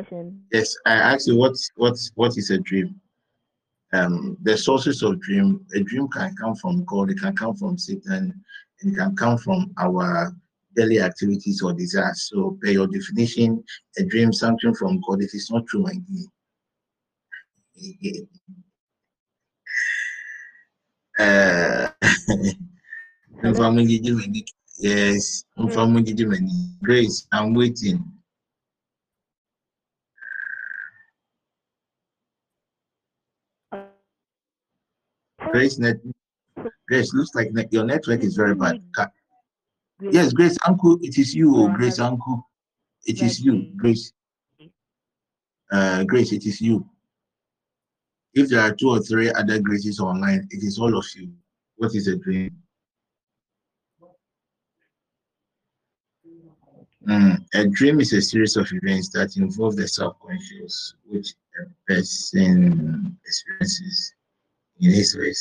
Ask 0.00 0.12
me 0.12 0.18
a 0.18 0.22
question? 0.22 0.44
Yes, 0.52 0.76
I 0.86 0.94
asked 0.94 1.28
you 1.28 1.36
what 1.36 1.56
what 1.76 1.96
what 2.14 2.36
is 2.36 2.50
a 2.50 2.58
dream? 2.58 3.00
Um, 3.92 4.36
the 4.42 4.56
sources 4.56 5.02
of 5.02 5.20
dream. 5.20 5.66
A 5.74 5.80
dream 5.82 6.08
can 6.08 6.34
come 6.36 6.54
from 6.54 6.84
God. 6.84 7.10
It 7.10 7.20
can 7.20 7.34
come 7.34 7.54
from 7.56 7.76
Satan. 7.76 8.42
And 8.82 8.92
it 8.92 8.96
can 8.96 9.16
come 9.16 9.36
from 9.36 9.72
our 9.78 10.32
daily 10.76 11.00
activities 11.00 11.62
or 11.62 11.72
desires. 11.72 12.28
So, 12.30 12.56
by 12.62 12.70
your 12.70 12.86
definition, 12.86 13.64
a 13.98 14.04
dream 14.04 14.32
something 14.32 14.74
from 14.74 15.00
God. 15.06 15.22
It 15.22 15.34
is 15.34 15.50
not 15.50 15.66
true, 15.66 15.82
my 15.82 15.94
dear. 15.94 16.26
Uh, 21.18 21.90
yes, 24.78 25.44
Grace, 26.82 27.26
I'm 27.32 27.52
waiting. 27.52 28.19
Grace, 35.52 35.78
net, 35.78 35.96
Grace, 36.88 37.12
looks 37.14 37.34
like 37.34 37.50
your 37.70 37.84
network 37.84 38.22
is 38.22 38.36
very 38.36 38.54
bad. 38.54 38.80
Ca- 38.94 39.10
Yes, 40.00 40.32
Grace, 40.32 40.56
Uncle, 40.66 40.98
it 41.02 41.18
is 41.18 41.34
you, 41.34 41.54
oh, 41.56 41.68
Grace, 41.68 41.98
Uncle. 41.98 42.42
It 43.04 43.20
is 43.22 43.40
you, 43.40 43.70
Grace. 43.76 44.12
Uh, 45.70 46.04
Grace, 46.04 46.32
it 46.32 46.46
is 46.46 46.60
you. 46.60 46.88
If 48.32 48.48
there 48.48 48.60
are 48.60 48.72
two 48.74 48.88
or 48.90 49.00
three 49.00 49.30
other 49.30 49.58
Graces 49.58 50.00
online, 50.00 50.48
it 50.50 50.62
is 50.62 50.78
all 50.78 50.96
of 50.96 51.04
you. 51.16 51.32
What 51.76 51.94
is 51.94 52.06
a 52.06 52.16
dream? 52.16 52.56
Mm, 57.06 57.44
a 57.54 57.66
dream 57.66 58.00
is 58.00 58.12
a 58.12 58.22
series 58.22 58.56
of 58.56 58.70
events 58.72 59.08
that 59.10 59.36
involve 59.36 59.76
the 59.76 59.88
subconscious, 59.88 60.94
which 61.06 61.34
a 61.60 61.92
person 61.92 63.18
experiences 63.26 64.14
in 64.80 64.90
his 64.90 65.12
sleep. 65.12 65.34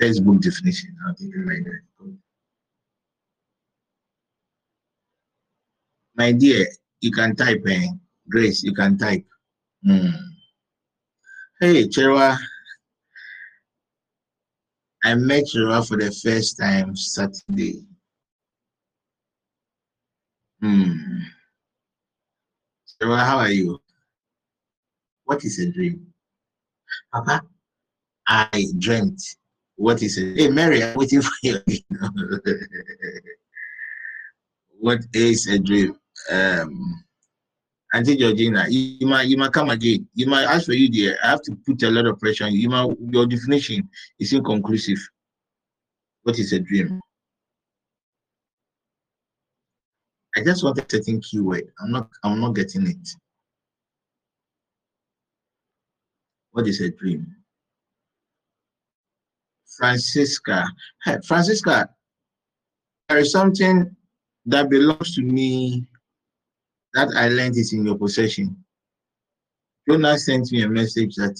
Textbook 0.00 0.40
definition. 0.40 0.96
Take 1.18 1.28
it 1.34 1.46
like 1.46 1.64
that. 1.64 2.16
My 6.16 6.32
dear, 6.32 6.66
you 7.00 7.10
can 7.10 7.34
type, 7.36 7.62
eh? 7.68 7.88
Grace, 8.28 8.62
you 8.62 8.72
can 8.72 8.96
type. 8.98 9.24
Hmm. 9.84 10.10
Hey, 11.60 11.88
Chewa. 11.88 12.38
I 15.04 15.14
met 15.14 15.44
Chewa 15.44 15.86
for 15.86 15.96
the 15.96 16.10
first 16.10 16.58
time 16.58 16.96
Saturday. 16.96 17.84
Hmm. 20.60 20.94
Chewa, 23.00 23.18
how 23.18 23.38
are 23.38 23.50
you? 23.50 23.78
What 25.24 25.44
is 25.44 25.58
a 25.58 25.70
dream? 25.70 26.06
Papa, 27.12 27.42
I 28.26 28.66
dreamt. 28.78 29.22
What 29.76 30.02
is 30.02 30.18
it? 30.18 30.36
Hey, 30.36 30.48
Mary, 30.48 30.82
I'm 30.82 30.96
waiting 30.96 31.22
for 31.22 31.32
you. 31.42 31.60
what 34.78 35.00
is 35.12 35.46
a 35.48 35.58
dream? 35.58 35.96
Um, 36.30 37.04
Auntie 37.92 38.16
Georgina, 38.16 38.66
you, 38.68 38.96
you 39.00 39.06
might 39.06 39.28
you 39.28 39.36
might 39.36 39.52
come 39.52 39.70
again. 39.70 40.08
You 40.14 40.26
might 40.26 40.44
ask 40.44 40.66
for 40.66 40.72
you 40.72 40.90
there. 40.90 41.18
I 41.22 41.28
have 41.30 41.42
to 41.42 41.56
put 41.66 41.82
a 41.82 41.90
lot 41.90 42.06
of 42.06 42.18
pressure 42.18 42.44
on 42.44 42.52
you. 42.52 42.60
You 42.60 42.68
might, 42.70 42.96
your 43.10 43.26
definition 43.26 43.88
is 44.18 44.32
inconclusive. 44.32 44.98
What 46.22 46.38
is 46.38 46.52
a 46.52 46.60
dream? 46.60 47.00
I 50.36 50.42
just 50.42 50.64
want 50.64 50.78
a 50.78 50.86
certain 50.88 51.20
keyword. 51.20 51.70
I'm 51.80 51.92
not 51.92 52.08
I'm 52.24 52.40
not 52.40 52.54
getting 52.54 52.88
it. 52.88 53.08
What 56.50 56.66
is 56.66 56.80
a 56.80 56.90
dream? 56.90 57.26
Francisca. 59.76 60.64
Hey, 61.04 61.16
Francisca, 61.26 61.88
there 63.08 63.18
is 63.18 63.32
something 63.32 63.94
that 64.46 64.68
belongs 64.70 65.14
to 65.16 65.22
me 65.22 65.86
that 66.94 67.08
I 67.16 67.28
learned 67.28 67.56
is 67.56 67.72
in 67.72 67.84
your 67.84 67.96
possession. 67.98 68.56
Jonas 69.88 70.26
sent 70.26 70.50
me 70.52 70.62
a 70.62 70.68
message 70.68 71.14
that 71.16 71.38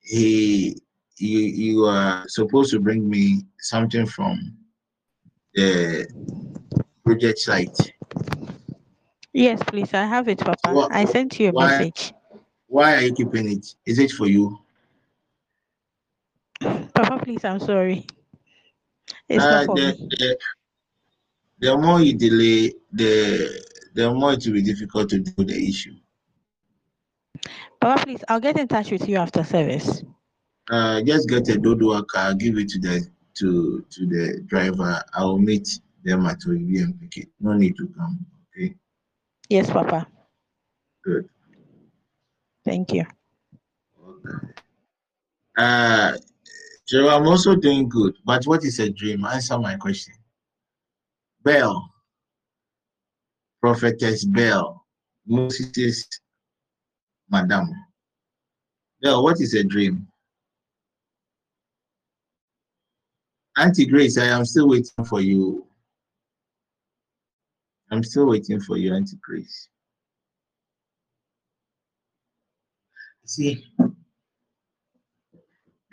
he 0.00 0.76
you 1.18 1.38
you 1.40 1.84
are 1.84 2.24
supposed 2.28 2.70
to 2.72 2.80
bring 2.80 3.08
me 3.08 3.44
something 3.58 4.06
from 4.06 4.56
the 5.54 6.06
project 7.04 7.38
site. 7.38 7.76
Yes, 9.32 9.60
please. 9.66 9.92
I 9.94 10.04
have 10.04 10.28
it, 10.28 10.38
Papa. 10.38 10.72
What- 10.72 10.92
I 10.92 11.04
sent 11.04 11.38
you 11.38 11.48
a 11.48 11.52
why- 11.52 11.66
message. 11.78 12.12
Why 12.66 12.94
are 12.96 13.02
you 13.02 13.12
keeping 13.14 13.50
it? 13.50 13.66
Is 13.84 13.98
it 13.98 14.12
for 14.12 14.26
you? 14.28 14.56
Papa, 17.10 17.24
please. 17.24 17.44
I'm 17.44 17.58
sorry. 17.58 18.06
It's 19.28 19.42
Uh, 19.42 19.50
not 19.50 19.66
for 19.66 19.74
the, 19.76 19.86
me. 19.98 20.08
the, 20.10 20.38
the 21.58 21.76
more 21.76 22.00
you 22.00 22.16
delay, 22.16 22.72
the 22.92 23.64
the 23.94 24.14
more 24.14 24.34
it 24.34 24.46
will 24.46 24.52
be 24.52 24.62
difficult 24.62 25.10
to 25.10 25.18
do 25.18 25.44
the 25.44 25.68
issue. 25.68 25.94
Papa, 27.80 28.04
please. 28.04 28.22
I'll 28.28 28.38
get 28.38 28.56
in 28.60 28.68
touch 28.68 28.92
with 28.92 29.08
you 29.08 29.16
after 29.16 29.42
service. 29.42 30.04
Uh, 30.70 31.02
just 31.02 31.28
get 31.28 31.48
a 31.48 31.58
dodo 31.58 32.00
car, 32.04 32.32
give 32.34 32.56
it 32.58 32.68
to 32.68 32.78
the 32.78 33.04
to 33.38 33.84
to 33.90 34.06
the 34.06 34.42
driver. 34.46 35.02
I 35.12 35.24
will 35.24 35.38
meet 35.38 35.80
them 36.04 36.26
at 36.26 36.38
OEB 36.46 36.82
and 36.84 37.00
pick 37.00 37.16
it. 37.24 37.28
No 37.40 37.54
need 37.54 37.76
to 37.78 37.88
come. 37.88 38.24
Okay, 38.56 38.76
Yes, 39.48 39.68
Papa. 39.68 40.06
good. 41.02 41.28
Thank 42.64 42.92
you. 42.92 43.04
Okay. 44.06 44.46
Uh, 45.56 46.12
so 46.90 47.08
I'm 47.08 47.28
also 47.28 47.54
doing 47.54 47.88
good. 47.88 48.16
But 48.24 48.44
what 48.48 48.64
is 48.64 48.80
a 48.80 48.90
dream? 48.90 49.24
Answer 49.24 49.56
my 49.60 49.76
question. 49.76 50.12
Bell, 51.44 51.88
prophetess 53.60 54.24
Bell, 54.24 54.84
Moses, 55.24 56.08
Madam. 57.30 57.72
Bell, 59.00 59.22
what 59.22 59.40
is 59.40 59.54
a 59.54 59.62
dream? 59.62 60.08
Auntie 63.56 63.86
Grace, 63.86 64.18
I 64.18 64.24
am 64.24 64.44
still 64.44 64.68
waiting 64.68 65.04
for 65.04 65.20
you. 65.20 65.64
I'm 67.92 68.02
still 68.02 68.26
waiting 68.26 68.60
for 68.60 68.76
you, 68.76 68.96
Auntie 68.96 69.16
Grace. 69.22 69.68
See, 73.26 73.64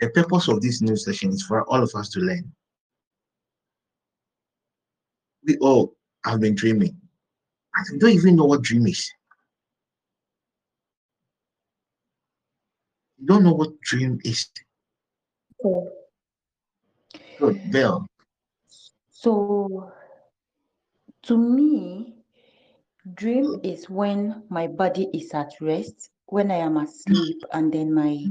the 0.00 0.10
purpose 0.10 0.48
of 0.48 0.60
this 0.60 0.80
new 0.80 0.96
session 0.96 1.30
is 1.30 1.42
for 1.42 1.64
all 1.68 1.82
of 1.82 1.92
us 1.94 2.08
to 2.10 2.20
learn. 2.20 2.52
We 5.44 5.56
all 5.58 5.96
have 6.24 6.40
been 6.40 6.54
dreaming. 6.54 6.96
I 7.74 7.82
don't 7.98 8.10
even 8.10 8.36
know 8.36 8.44
what 8.44 8.62
dream 8.62 8.86
is. 8.86 9.10
You 13.18 13.26
don't 13.26 13.44
know 13.44 13.54
what 13.54 13.80
dream 13.80 14.20
is. 14.24 14.48
So, 15.62 15.90
Good, 17.38 17.70
Bill. 17.70 18.06
so 19.10 19.92
to 21.22 21.36
me, 21.36 22.14
dream 23.14 23.60
is 23.62 23.88
when 23.90 24.42
my 24.48 24.66
body 24.66 25.08
is 25.12 25.32
at 25.34 25.52
rest, 25.60 26.10
when 26.26 26.50
I 26.50 26.56
am 26.56 26.76
asleep, 26.76 27.42
and 27.52 27.72
then 27.72 27.92
my 27.92 28.26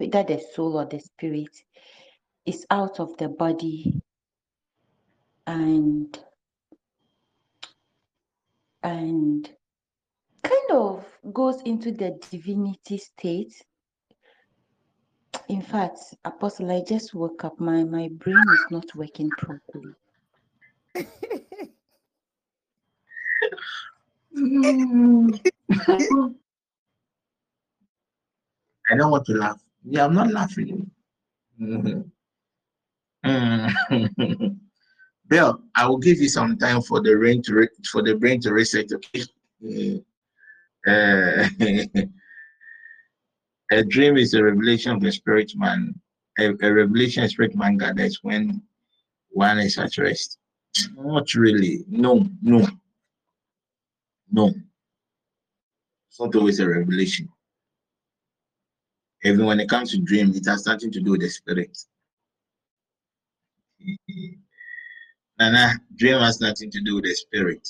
whether 0.00 0.22
the 0.24 0.42
soul 0.54 0.78
or 0.78 0.86
the 0.86 0.98
spirit 0.98 1.54
is 2.46 2.66
out 2.70 2.98
of 3.00 3.14
the 3.18 3.28
body 3.28 4.02
and 5.46 6.18
and 8.82 9.50
kind 10.42 10.70
of 10.70 11.04
goes 11.34 11.60
into 11.62 11.92
the 11.92 12.18
divinity 12.30 12.96
state. 12.96 13.52
In 15.48 15.60
fact, 15.60 15.98
Apostle, 16.24 16.72
I 16.72 16.82
just 16.82 17.12
woke 17.12 17.44
up. 17.44 17.60
My 17.60 17.84
my 17.84 18.08
brain 18.12 18.48
is 18.50 18.66
not 18.70 18.86
working 18.94 19.32
properly. 19.36 19.94
I 28.90 28.96
don't 28.96 29.10
want 29.10 29.26
to 29.26 29.34
laugh. 29.34 29.60
Yeah, 29.84 30.04
I'm 30.04 30.14
not 30.14 30.30
laughing. 30.30 30.90
Mhm. 31.60 32.10
Mm. 33.24 33.70
Bill, 35.28 35.62
I 35.76 35.86
will 35.86 35.98
give 35.98 36.18
you 36.18 36.28
some 36.28 36.56
time 36.58 36.82
for 36.82 37.00
the 37.00 37.14
brain 37.14 37.42
to 37.42 37.54
re- 37.54 37.68
for 37.90 38.02
the 38.02 38.14
brain 38.14 38.40
to 38.40 38.52
reset. 38.52 38.86
Okay. 38.92 39.24
Uh, 40.86 41.48
a 43.70 43.84
dream 43.84 44.16
is 44.16 44.34
a 44.34 44.42
revelation 44.42 44.92
of 44.92 45.00
the 45.00 45.12
spirit 45.12 45.52
man. 45.54 45.94
A, 46.38 46.48
a 46.62 46.72
revelation 46.72 47.22
of 47.24 47.30
spirit 47.30 47.54
man 47.54 47.76
gathers 47.76 48.18
when 48.22 48.62
one 49.30 49.58
is 49.58 49.78
at 49.78 49.96
rest. 49.98 50.38
Not 50.96 51.34
really. 51.34 51.84
No, 51.88 52.26
no, 52.42 52.66
no. 54.30 54.46
It's 56.08 56.18
not 56.20 56.34
always 56.34 56.58
a 56.60 56.68
revelation. 56.68 57.28
Even 59.24 59.44
when 59.44 59.60
it 59.60 59.68
comes 59.68 59.90
to 59.92 59.98
dream, 59.98 60.32
it 60.34 60.46
has 60.46 60.66
nothing 60.66 60.90
to 60.92 61.00
do 61.00 61.12
with 61.12 61.20
the 61.20 61.28
spirit. 61.28 61.76
Nana, 65.38 65.74
dream 65.96 66.20
has 66.20 66.40
nothing 66.40 66.70
to 66.70 66.80
do 66.80 66.96
with 66.96 67.04
the 67.04 67.14
spirit. 67.14 67.68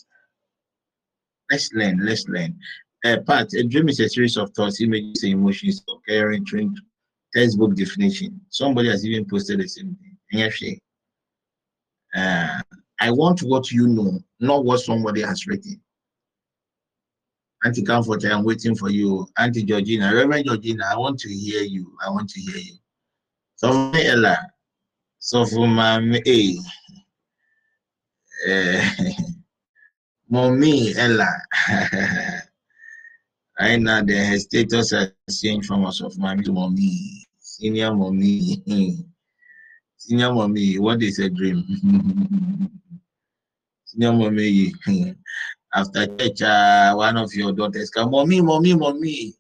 Let's 1.50 1.72
learn, 1.72 2.04
let's 2.04 2.28
learn. 2.28 2.58
Uh, 3.04 3.16
Pat, 3.26 3.52
a 3.54 3.64
dream 3.64 3.88
is 3.88 3.98
a 4.00 4.08
series 4.08 4.36
of 4.36 4.50
thoughts, 4.50 4.80
images, 4.80 5.24
and 5.24 5.32
emotions 5.32 5.82
occurring 5.88 6.44
during 6.44 6.76
textbook 7.34 7.74
definition. 7.74 8.40
Somebody 8.50 8.88
has 8.88 9.04
even 9.04 9.24
posted 9.28 9.60
the 9.60 9.68
same 9.68 9.96
thing. 10.30 10.78
Uh, 12.14 12.60
I 13.00 13.10
want 13.10 13.40
what 13.40 13.70
you 13.70 13.88
know, 13.88 14.20
not 14.40 14.64
what 14.64 14.80
somebody 14.80 15.22
has 15.22 15.46
written. 15.46 15.80
Auntie 17.64 17.82
Comfort, 17.82 18.24
I'm 18.24 18.44
waiting 18.44 18.74
for 18.74 18.88
you. 18.90 19.28
Auntie 19.38 19.64
Georgina, 19.64 20.14
Reverend 20.14 20.46
Georgina, 20.46 20.84
I 20.90 20.96
want 20.96 21.18
to 21.20 21.28
hear 21.28 21.62
you. 21.62 21.94
I 22.04 22.10
want 22.10 22.30
to 22.30 22.40
hear 22.40 22.56
you. 22.56 22.74
So 23.56 23.90
me, 23.92 24.06
Ella, 24.06 24.38
so 25.18 25.44
for 25.44 25.68
my 25.68 26.00
eh, 26.24 26.54
mommy 30.30 30.94
Ella, 30.96 31.28
right 33.60 33.78
now 33.78 34.00
the 34.00 34.38
status 34.38 34.92
has 34.92 35.12
changed 35.38 35.66
from 35.66 35.84
us 35.84 36.00
of 36.00 36.16
mommy 36.16 36.42
to 36.44 36.52
mommy, 36.52 37.26
senior 37.38 37.94
mommy, 37.94 38.64
senior 39.98 40.32
mommy. 40.32 40.78
What 40.78 41.02
is 41.02 41.18
a 41.18 41.28
dream? 41.28 41.66
senior 43.84 44.12
mommy. 44.14 44.72
After 45.72 46.04
church, 46.16 46.42
uh, 46.42 46.94
one 46.94 47.16
of 47.16 47.32
your 47.32 47.52
daughters 47.52 47.90
come, 47.90 48.10
mommy, 48.10 48.40
mommy, 48.40 48.74
mommy, 48.74 49.34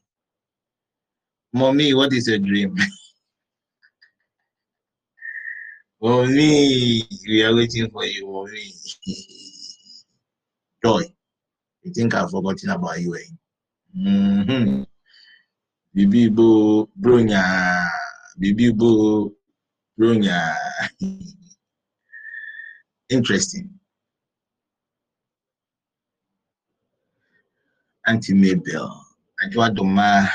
mommy. 1.52 1.92
What 1.92 2.12
is 2.12 2.28
a 2.28 2.38
dream? 2.38 2.76
mommy, 6.00 7.02
we 7.26 7.42
are 7.42 7.52
waiting 7.54 7.90
for 7.90 8.04
you, 8.04 8.30
mommy. 8.30 8.72
Joy, 10.84 11.02
you 11.82 11.92
think 11.92 12.14
I've 12.14 12.30
forgotten 12.30 12.70
about 12.70 13.00
you? 13.00 13.16
Eh? 13.16 13.26
Mm-hmm. 13.98 14.82
Bibi 15.92 16.28
bo 16.28 16.88
bronya, 16.94 17.88
bibi 18.38 18.70
bo 18.70 19.34
bronya. 19.98 20.54
Interesting. 23.10 23.79
Auntie 28.10 28.34
Mabel, 28.34 28.90
Adwadoma, 29.40 30.28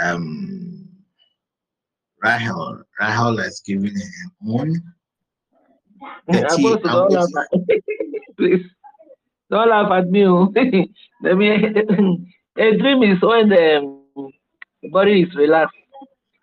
um, 0.00 0.88
Rahel, 2.22 2.82
Rahel 2.98 3.36
has 3.36 3.60
given 3.60 3.94
her 3.94 4.48
own. 4.48 4.82
petty 6.26 6.66
Apostle, 6.66 6.78
don't 6.80 7.12
laugh 7.12 7.28
at 7.52 7.80
please. 8.38 8.64
Don't 9.50 9.68
laugh 9.68 9.92
at 9.92 10.08
me. 10.08 10.26
oh. 10.26 10.50
Let 11.22 11.36
me. 11.36 11.50
A 12.56 12.76
dream 12.78 13.02
is 13.02 13.20
when 13.20 13.50
the 13.50 13.78
um, 13.80 14.32
body 14.90 15.24
is 15.24 15.34
relaxed, 15.34 15.76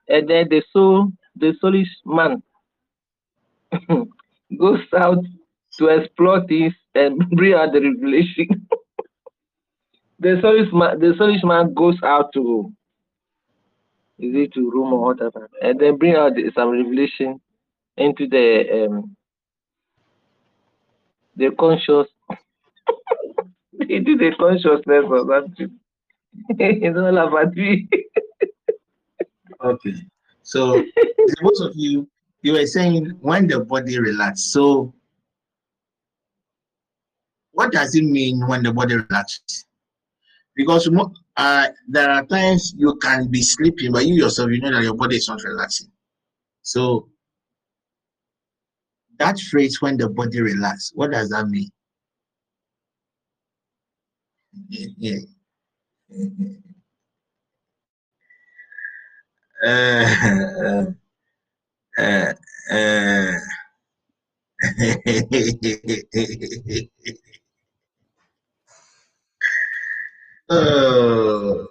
and 0.08 0.30
then 0.30 0.50
the 0.50 0.62
soul, 0.72 1.12
the 1.36 1.56
soulish 1.64 1.90
man, 2.06 2.44
goes 4.60 4.82
out 4.96 5.26
to 5.80 5.88
explore 5.88 6.46
things 6.46 6.76
and 6.94 7.18
bring 7.32 7.56
out 7.56 7.74
the 7.74 7.82
revelation. 7.82 8.68
The 10.20 10.30
soulish 10.42 10.74
man, 10.74 11.00
the 11.00 11.14
soulish 11.14 11.44
man 11.44 11.74
goes 11.74 11.98
out 12.04 12.34
to, 12.34 12.72
is 14.20 14.36
it 14.36 14.54
to 14.54 14.72
room 14.72 14.94
or 14.94 15.02
whatever, 15.02 15.50
and 15.62 15.80
then 15.80 15.98
bring 15.98 16.16
out 16.16 16.34
some 16.56 16.72
revelation 16.72 17.40
into 17.98 18.28
the 18.28 18.86
um 18.86 19.16
the 21.36 21.52
conscious 21.52 22.08
into 23.80 24.18
the 24.18 24.32
consciousness 24.40 25.06
of 25.10 25.28
that 25.28 25.70
don't 26.58 27.16
laugh 27.16 27.34
at 27.42 27.54
me. 27.54 27.88
Okay. 29.64 29.94
So 30.44 30.82
most 31.42 31.60
of 31.60 31.74
you, 31.76 32.08
you 32.42 32.54
were 32.54 32.66
saying 32.66 33.18
when 33.20 33.48
the 33.48 33.60
body 33.60 34.00
relaxes. 34.00 34.54
So 34.54 34.94
what 37.52 37.74
does 37.74 37.96
it 37.96 38.06
mean 38.06 38.48
when 38.48 38.64
the 38.64 38.72
body 38.72 38.96
relaxes? 38.96 39.67
Because 40.58 40.90
uh, 41.38 41.68
there 41.88 42.10
are 42.10 42.26
times 42.26 42.74
you 42.76 42.96
can 42.96 43.28
be 43.30 43.44
sleeping, 43.44 43.92
but 43.92 44.08
you 44.08 44.16
yourself, 44.16 44.50
you 44.52 44.60
know 44.60 44.72
that 44.72 44.84
your 44.84 44.96
body 44.96 45.18
is 45.18 45.30
not 45.30 45.44
relaxing. 45.44 45.92
So 46.64 47.10
that 49.20 49.40
phrase, 49.40 49.80
when 49.82 49.98
the 49.98 50.10
body 50.10 50.42
relax, 50.42 50.92
what 50.96 51.12
does 51.12 51.30
that 51.30 51.48
mean? 51.48 51.70
Yeah. 54.70 55.20
Uh, 59.64 60.86
uh, 62.00 62.34
uh, 70.50 71.66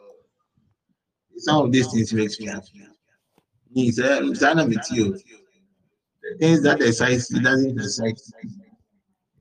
some 1.39 1.65
of 1.65 1.73
these 1.73 1.91
things 1.93 2.13
makes 2.13 2.39
me 2.41 2.47
happy. 2.47 2.87
Me, 3.75 3.91
sir, 3.91 4.19
I'm 4.19 4.69
with 4.69 4.91
you. 4.91 5.19
The 6.23 6.39
things 6.39 6.63
that 6.63 6.83
excite 6.83 7.23
you 7.31 7.41
doesn't 7.41 7.79
excite 7.79 8.21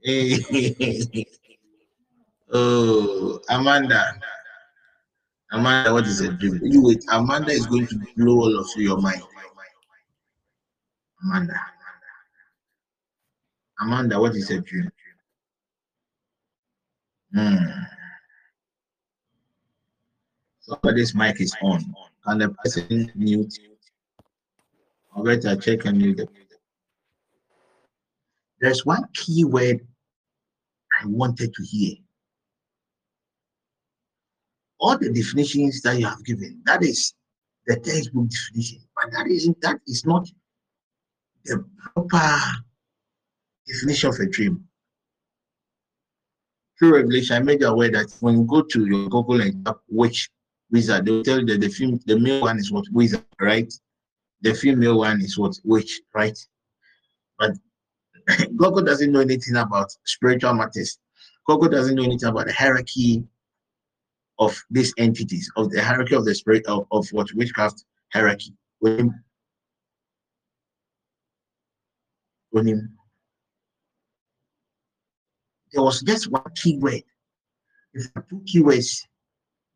me. 0.03 1.25
oh, 2.53 3.39
Amanda. 3.49 4.19
Amanda, 5.51 5.93
what 5.93 6.05
is 6.05 6.21
a 6.21 6.31
dream? 6.31 6.59
You 6.63 6.83
wait, 6.83 7.03
Amanda 7.11 7.51
is 7.51 7.65
going 7.65 7.88
to 7.88 7.99
blow 8.17 8.41
all 8.41 8.59
of 8.59 8.67
your 8.75 8.97
mind. 8.97 9.21
Amanda. 11.23 11.59
Amanda, 13.79 14.19
what 14.19 14.36
is 14.36 14.49
a 14.51 14.59
dream? 14.61 14.91
Hmm. 17.33 17.65
Somebody's 20.68 21.13
mic 21.16 21.39
is 21.41 21.55
on. 21.61 21.93
Can 22.26 22.39
the 22.39 22.49
person 22.49 23.11
mute? 23.16 23.53
Or 25.16 25.24
better 25.24 25.55
check 25.55 25.86
and 25.86 25.97
mute. 25.97 26.20
it. 26.20 26.30
There's 28.59 28.86
one 28.86 29.05
key 29.13 29.43
word 29.43 29.86
I 31.01 31.05
wanted 31.07 31.53
to 31.53 31.63
hear. 31.63 31.95
all 34.80 34.97
the 34.97 35.11
definitions 35.11 35.82
that 35.82 35.97
you 35.99 36.05
have 36.05 36.24
given, 36.24 36.61
that 36.66 36.84
is 36.84 37.13
the 37.66 37.76
textbook 37.78 38.28
definition, 38.30 38.80
but 38.95 39.11
that 39.11 39.28
isn't 39.28 39.59
that 39.61 39.80
is 39.88 40.05
not 40.05 40.28
the 41.45 41.63
proper 41.93 42.39
definition 43.68 44.09
of 44.09 44.20
a 44.20 44.30
dream. 44.30 44.63
Through 46.78 46.97
Revelation, 46.97 47.38
I 47.38 47.39
made 47.39 47.61
you 47.61 47.68
aware 47.68 47.89
that 47.91 48.13
when 48.20 48.39
you 48.39 48.43
go 48.43 48.61
to 48.61 48.86
your 48.86 49.09
Google 49.09 49.41
and 49.41 49.66
type 49.66 49.78
witch 49.89 50.30
wizard, 50.72 51.05
they'll 51.05 51.24
tell 51.24 51.39
you 51.39 51.45
that 51.45 51.61
the 51.61 51.70
film 51.70 51.99
the 52.05 52.20
male 52.20 52.41
one 52.41 52.57
is 52.57 52.72
what 52.72 52.86
wizard, 52.91 53.26
right? 53.39 53.72
The 54.41 54.53
female 54.53 54.99
one 54.99 55.22
is 55.22 55.38
what 55.38 55.57
witch, 55.63 56.01
right? 56.13 56.38
But 57.39 57.51
Google 58.55 58.84
doesn't 58.84 59.11
know 59.11 59.22
anything 59.22 59.55
about 59.55 59.91
spiritual 60.03 60.53
matters. 60.53 60.97
Google 61.47 61.70
doesn't 61.70 61.95
know 61.95 62.03
anything 62.03 62.30
about 62.30 62.47
the 62.47 62.53
hierarchy 62.53 63.24
of 64.39 64.59
these 64.70 64.93
entities, 64.97 65.51
of 65.55 65.72
the 65.72 65.82
hierarchy 65.82 66.16
of 66.16 66.26
the 66.26 66.36
spirit 66.36 66.66
of, 66.68 66.88
of 66.91 67.07
what 67.11 67.34
witchcraft 67.34 67.86
hierarchy. 68.11 68.53
When, 68.80 69.13
him, 72.53 72.97
there 75.72 75.84
was 75.84 76.01
just 76.01 76.32
one 76.32 76.43
key 76.55 76.78
word. 76.78 77.03
It's 77.93 78.09
two 78.30 78.41
keywords 78.45 79.01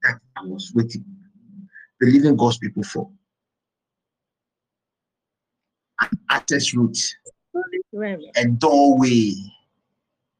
that 0.03 0.19
I 0.37 0.43
was 0.43 0.71
waiting, 0.73 1.05
believing 1.99 2.35
God's 2.35 2.57
people 2.57 2.83
for. 2.83 3.09
An 6.01 6.09
access 6.29 6.73
route, 6.73 6.97
a 8.35 8.45
doorway, 8.45 9.33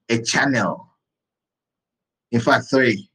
a 0.10 0.22
channel. 0.22 0.88
In 2.32 2.40
fact, 2.40 2.70
three. 2.70 3.10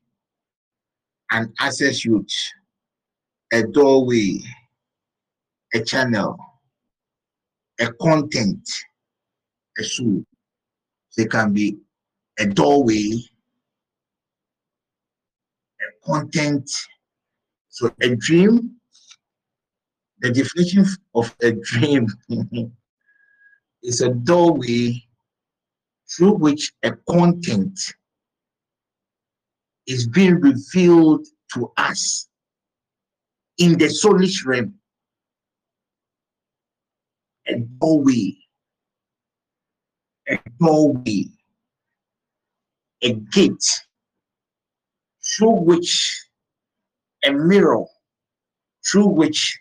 An 1.30 1.52
access 1.58 2.04
route, 2.04 2.32
a 3.52 3.62
doorway, 3.62 4.38
a 5.72 5.82
channel, 5.82 6.36
a 7.80 7.90
content, 7.94 8.68
a 9.78 9.82
soul. 9.82 10.24
They 11.16 11.24
can 11.24 11.52
be 11.52 11.78
a 12.38 12.46
doorway, 12.46 13.10
content. 16.06 16.70
So 17.68 17.90
a 18.00 18.14
dream, 18.16 18.76
the 20.20 20.30
definition 20.30 20.86
of 21.14 21.34
a 21.42 21.52
dream 21.52 22.06
is 23.82 24.00
a 24.00 24.10
doorway 24.10 25.02
through 26.08 26.34
which 26.34 26.72
a 26.82 26.92
content 27.10 27.78
is 29.86 30.06
being 30.06 30.40
revealed 30.40 31.26
to 31.52 31.70
us 31.76 32.28
in 33.58 33.78
the 33.78 33.86
soulish 33.86 34.44
realm. 34.46 34.74
A 37.46 37.58
doorway, 37.58 38.36
a 40.28 40.38
doorway, 40.58 41.26
a 43.02 43.12
gate 43.12 43.66
through 45.26 45.60
which 45.62 46.26
a 47.24 47.32
mirror, 47.32 47.84
through 48.86 49.08
which 49.08 49.58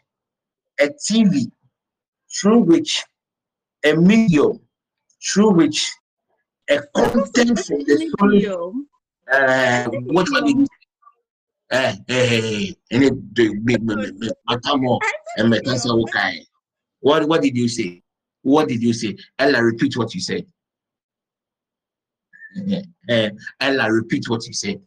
a 0.79 0.89
TV, 1.09 1.51
through 2.39 2.59
which 2.59 3.03
a 3.85 3.95
medium, 3.95 4.59
through 5.23 5.51
which 5.51 5.91
a 6.69 6.79
content 6.95 7.59
from 7.59 7.79
the 7.83 8.13
soulish 8.19 8.85
uh, 9.31 9.89
what 10.05 10.27
were 10.31 10.41
they? 10.41 10.65
Eh, 11.71 11.95
eh, 12.09 12.73
eh, 12.91 13.11
eh. 16.17 16.39
What, 16.99 17.27
what 17.27 17.41
did 17.41 17.57
you 17.57 17.67
say? 17.67 18.01
What 18.41 18.67
did 18.67 18.81
you 18.83 18.93
say? 18.93 19.15
Ella, 19.39 19.63
repeat 19.63 19.97
what 19.97 20.13
you 20.13 20.21
said. 20.21 20.45
Ella, 23.59 23.91
repeat 23.91 24.29
what 24.29 24.45
you 24.45 24.53
said. 24.53 24.81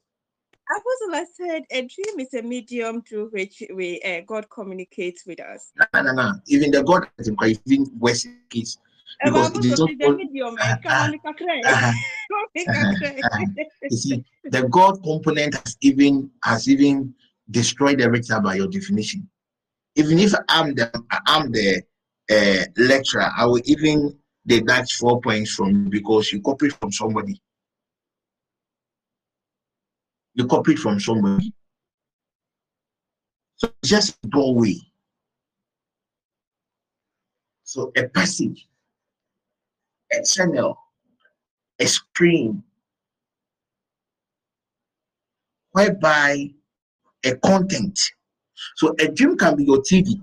Apostle 0.68 1.14
has 1.14 1.28
said 1.36 1.62
a 1.70 1.82
dream 1.82 2.18
is 2.18 2.34
a 2.34 2.42
medium 2.42 3.00
through 3.02 3.28
which 3.30 3.62
we 3.72 4.00
uh, 4.02 4.22
God 4.26 4.50
communicates 4.50 5.24
with 5.24 5.40
us. 5.40 5.70
No, 5.94 6.02
no, 6.02 6.12
no. 6.12 6.32
Even 6.48 6.72
the 6.72 6.82
God 6.82 7.06
has 7.18 7.30
even 7.66 7.90
worse 7.98 8.26
case. 8.50 8.76
Eh, 9.22 9.28
Because 9.28 9.56
it 9.58 9.64
is 9.64 9.78
not 9.78 9.90
the 9.98 10.16
medium, 10.16 10.56
eh, 10.60 10.76
come 10.82 10.92
on, 10.92 11.18
kakra, 11.24 11.64
eh. 11.64 11.92
Come 12.28 12.78
on, 12.82 12.96
kakra. 12.96 13.54
you 13.90 13.96
see, 13.96 14.24
the 14.44 14.68
God 14.68 15.02
component 15.04 15.54
has 15.54 15.76
even 15.80 16.30
has 16.42 16.68
even 16.68 17.14
destroyed 17.50 18.00
everything 18.00 18.42
by 18.42 18.56
your 18.56 18.66
definition. 18.66 19.28
Even 19.94 20.18
if 20.18 20.34
I'm 20.48 20.74
the 20.74 20.90
I'm 21.26 21.52
the 21.52 21.82
uh, 22.28 22.64
lecturer, 22.76 23.30
I 23.38 23.46
will 23.46 23.62
even 23.66 24.18
deduct 24.44 24.92
four 24.94 25.20
points 25.20 25.54
from 25.54 25.70
you 25.70 25.90
because 25.90 26.32
you 26.32 26.40
copied 26.42 26.74
from 26.74 26.90
somebody. 26.90 27.40
You 30.36 30.46
copy 30.46 30.72
it 30.72 30.78
from 30.78 31.00
somebody. 31.00 31.54
So 33.56 33.72
just 33.82 34.20
doorway. 34.28 34.76
So 37.64 37.90
a 37.96 38.06
passage, 38.06 38.68
a 40.12 40.22
channel, 40.22 40.78
a 41.80 41.86
screen, 41.86 42.62
whereby 45.72 46.50
a 47.24 47.34
content. 47.36 47.98
So 48.76 48.94
a 49.00 49.08
dream 49.08 49.38
can 49.38 49.56
be 49.56 49.64
your 49.64 49.78
TV, 49.78 50.22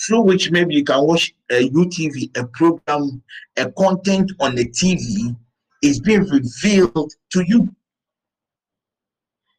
through 0.00 0.22
which 0.22 0.52
maybe 0.52 0.76
you 0.76 0.84
can 0.84 1.04
watch 1.04 1.34
a 1.50 1.68
UTV, 1.68 2.38
a 2.38 2.46
program, 2.46 3.20
a 3.56 3.68
content 3.72 4.30
on 4.38 4.54
the 4.54 4.68
TV 4.68 5.36
is 5.82 6.00
being 6.00 6.24
revealed 6.24 7.12
to 7.32 7.44
you. 7.46 7.74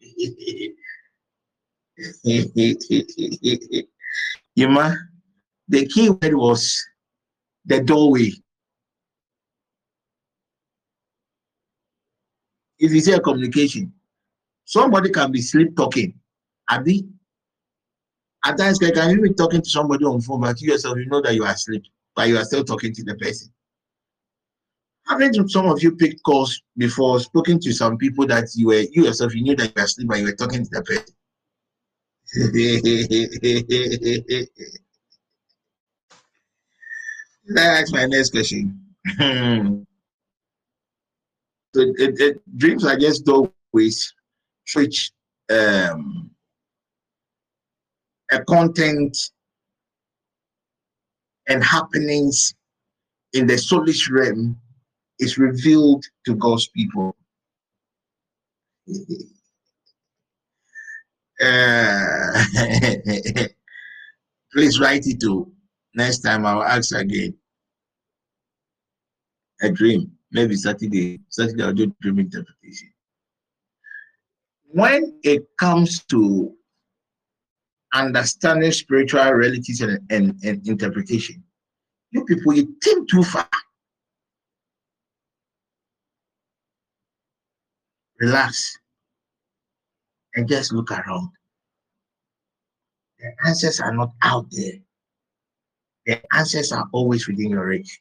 Yuma, 4.56 4.96
the 5.68 5.86
key 5.88 6.10
word 6.10 6.34
was 6.36 6.84
the 7.66 7.80
doorway. 7.82 8.32
If 12.80 12.92
you 12.92 13.00
say 13.02 13.14
a 13.14 13.20
communication, 13.20 13.94
somebody 14.66 15.12
can 15.12 15.32
be 15.32 15.42
sleep 15.42 15.76
talking. 15.76 16.14
Abi, 16.70 17.08
at 18.44 18.58
times 18.58 18.80
can 18.80 19.12
you 19.12 19.22
be 19.22 19.34
talking 19.34 19.62
to 19.62 19.70
somebody 19.70 20.04
on 20.06 20.20
phone, 20.22 20.42
but 20.42 20.60
you 20.62 20.72
yourself 20.72 20.98
you 20.98 21.06
know 21.06 21.22
that 21.22 21.36
you 21.36 21.44
are 21.44 21.54
asleep, 21.54 21.84
but 22.16 22.28
you 22.28 22.38
are 22.38 22.44
still 22.44 22.64
talking 22.64 22.94
to 22.94 23.04
the 23.04 23.16
person. 23.16 23.52
Haven't 25.12 25.52
some 25.52 25.68
of 25.68 25.84
you 25.84 25.94
picked 25.94 26.24
calls 26.24 26.62
before, 26.78 27.20
spoken 27.20 27.60
to 27.60 27.74
some 27.74 27.98
people 27.98 28.26
that 28.28 28.48
you 28.56 28.68
were 28.68 28.86
you 28.94 29.04
yourself 29.04 29.36
you 29.36 29.44
knew 29.44 29.58
that 29.58 29.66
you 29.66 29.74
were 29.76 29.84
asleep, 29.84 30.08
but 30.08 30.20
you 30.20 30.24
were 30.24 30.36
talking 30.36 30.64
to 30.64 30.70
the 30.72 30.82
person. 30.84 31.14
That's 37.54 37.92
my 37.92 38.06
next 38.06 38.30
question. 38.30 38.80
so 39.20 39.84
it, 41.76 42.22
it, 42.22 42.58
dreams 42.58 42.86
are 42.86 42.98
just 42.98 43.26
doorways 43.26 44.14
which 44.74 45.12
um, 45.50 46.32
a 48.32 48.42
content 48.46 49.18
and 51.50 51.62
happenings 51.62 52.56
in 53.34 53.46
the 53.46 53.56
soulish 53.56 54.10
realm 54.10 54.58
is 55.22 55.38
revealed 55.38 56.04
to 56.26 56.36
God's 56.36 56.68
people. 56.68 57.16
Uh, 61.40 62.44
please 64.54 64.80
write 64.80 65.06
it 65.06 65.22
to 65.22 65.50
next 65.94 66.20
time 66.20 66.46
I'll 66.46 66.64
ask 66.64 66.94
again. 66.94 67.36
A 69.62 69.72
dream, 69.72 70.12
maybe 70.32 70.56
Saturday. 70.56 71.20
Saturday 71.30 71.64
I'll 71.64 71.74
do 71.74 71.96
dream 72.02 72.20
interpretation. 72.20 72.92
When 74.74 75.20
it 75.24 75.44
comes 75.60 76.04
to 76.06 76.52
understanding 77.94 78.72
spiritual 78.72 79.32
realities 79.32 79.82
and, 79.82 80.00
and, 80.10 80.36
and 80.44 80.68
interpretation, 80.68 81.44
you 82.10 82.26
people 82.26 82.54
you 82.54 82.76
think 82.84 83.08
too 83.10 83.24
far. 83.24 83.48
Relax 88.22 88.78
and 90.36 90.48
just 90.48 90.72
look 90.72 90.92
around. 90.92 91.32
The 93.20 93.32
answers 93.48 93.80
are 93.80 93.92
not 93.92 94.12
out 94.22 94.46
there. 94.52 94.74
The 96.06 96.22
answers 96.36 96.72
are 96.72 96.88
always 96.94 97.28
within 97.28 97.50
your 97.50 97.66
reach. 97.66 98.00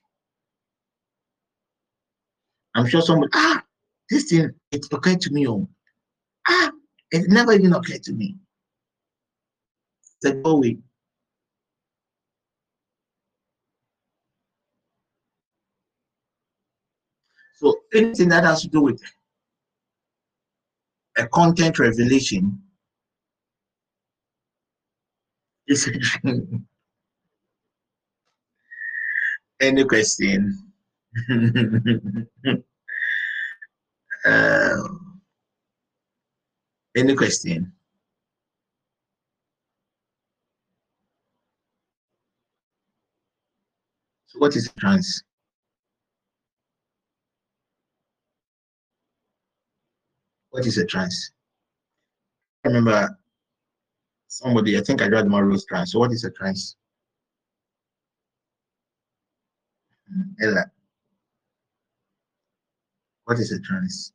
I'm 2.75 2.87
sure 2.87 3.01
someone, 3.01 3.31
ah, 3.33 3.63
this 4.11 4.25
thing, 4.25 4.51
it 4.71 4.87
occurred 4.93 5.23
to 5.23 5.33
me. 5.33 5.49
Oh, 5.49 5.67
ah, 6.49 6.71
it 7.11 7.31
never 7.31 7.55
even 7.55 7.73
occurred 7.73 8.03
to 8.03 8.13
me. 8.13 8.37
The 10.21 10.35
doorway. 10.35 10.77
So 17.57 17.81
anything 17.95 18.29
that 18.29 18.45
has 18.45 18.61
to 18.63 18.69
do 18.69 18.83
with 18.83 19.03
a 21.17 21.27
content 21.29 21.79
revelation 21.79 22.61
is 25.67 25.91
any 29.61 29.85
question? 29.85 30.73
um, 34.25 35.21
any 36.97 37.15
question? 37.15 37.73
So 44.27 44.39
what 44.39 44.57
is 44.57 44.73
trans? 44.79 45.25
What 50.51 50.67
is 50.67 50.79
a 50.79 50.87
trance? 50.87 51.33
I 52.65 52.69
remember 52.69 53.17
somebody, 54.29 54.77
I 54.77 54.83
think 54.83 55.01
I 55.03 55.09
read 55.09 55.27
Mario's 55.29 55.65
trance. 55.65 55.93
So 55.93 55.99
what 56.01 56.13
is 56.13 56.25
a 56.25 56.31
trance? 56.31 56.77
Hmm, 60.13 60.23
Ella. 60.43 60.65
What 63.25 63.39
is 63.39 63.53
a 63.53 63.61
trance? 63.61 64.13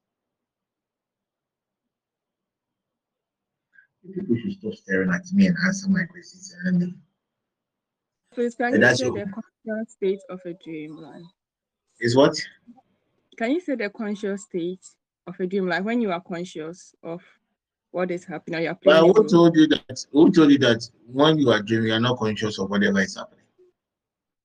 People 4.14 4.36
should 4.38 4.60
stop 4.60 4.74
staring 4.76 5.10
at 5.12 5.22
me 5.34 5.48
and 5.48 5.58
answer 5.66 5.90
my 5.90 6.04
questions 6.04 6.54
and 6.66 6.80
let 6.80 6.88
me. 6.90 6.96
Please, 8.34 8.54
can 8.56 8.74
you 8.76 8.96
say 8.96 9.10
the 9.10 9.26
conscious 9.34 9.94
state 9.94 10.20
of 10.30 10.42
a 10.46 10.54
dream? 10.64 10.98
Like, 10.98 11.24
Is 12.02 12.16
what? 12.16 12.36
can 13.38 13.52
you 13.52 13.62
say 13.62 13.76
the 13.76 13.90
conscious 13.90 14.44
state 14.44 14.86
of 15.28 15.40
a 15.40 15.48
dream, 15.48 15.68
like 15.68 15.84
when 15.84 16.02
you 16.02 16.12
are 16.12 16.22
conscious 16.22 16.94
of 17.04 17.24
what 17.92 18.12
is 18.12 18.26
happening, 18.26 18.60
or 18.60 18.64
you're 18.64 18.76
playing 18.76 19.04
Well, 19.04 19.10
a 19.10 19.14
who 19.14 19.28
told 19.28 19.56
you 19.56 19.68
that? 19.68 20.06
Who 20.12 20.32
told 20.32 20.52
you 20.52 20.58
that 20.60 20.88
when 21.08 21.38
you 21.38 21.50
are 21.52 21.62
dreaming, 21.62 21.88
you 21.88 21.94
are 21.94 22.00
not 22.00 22.18
conscious 22.18 22.60
of 22.60 22.70
whatever 22.70 23.00
is 23.00 23.16
happening? 23.16 23.46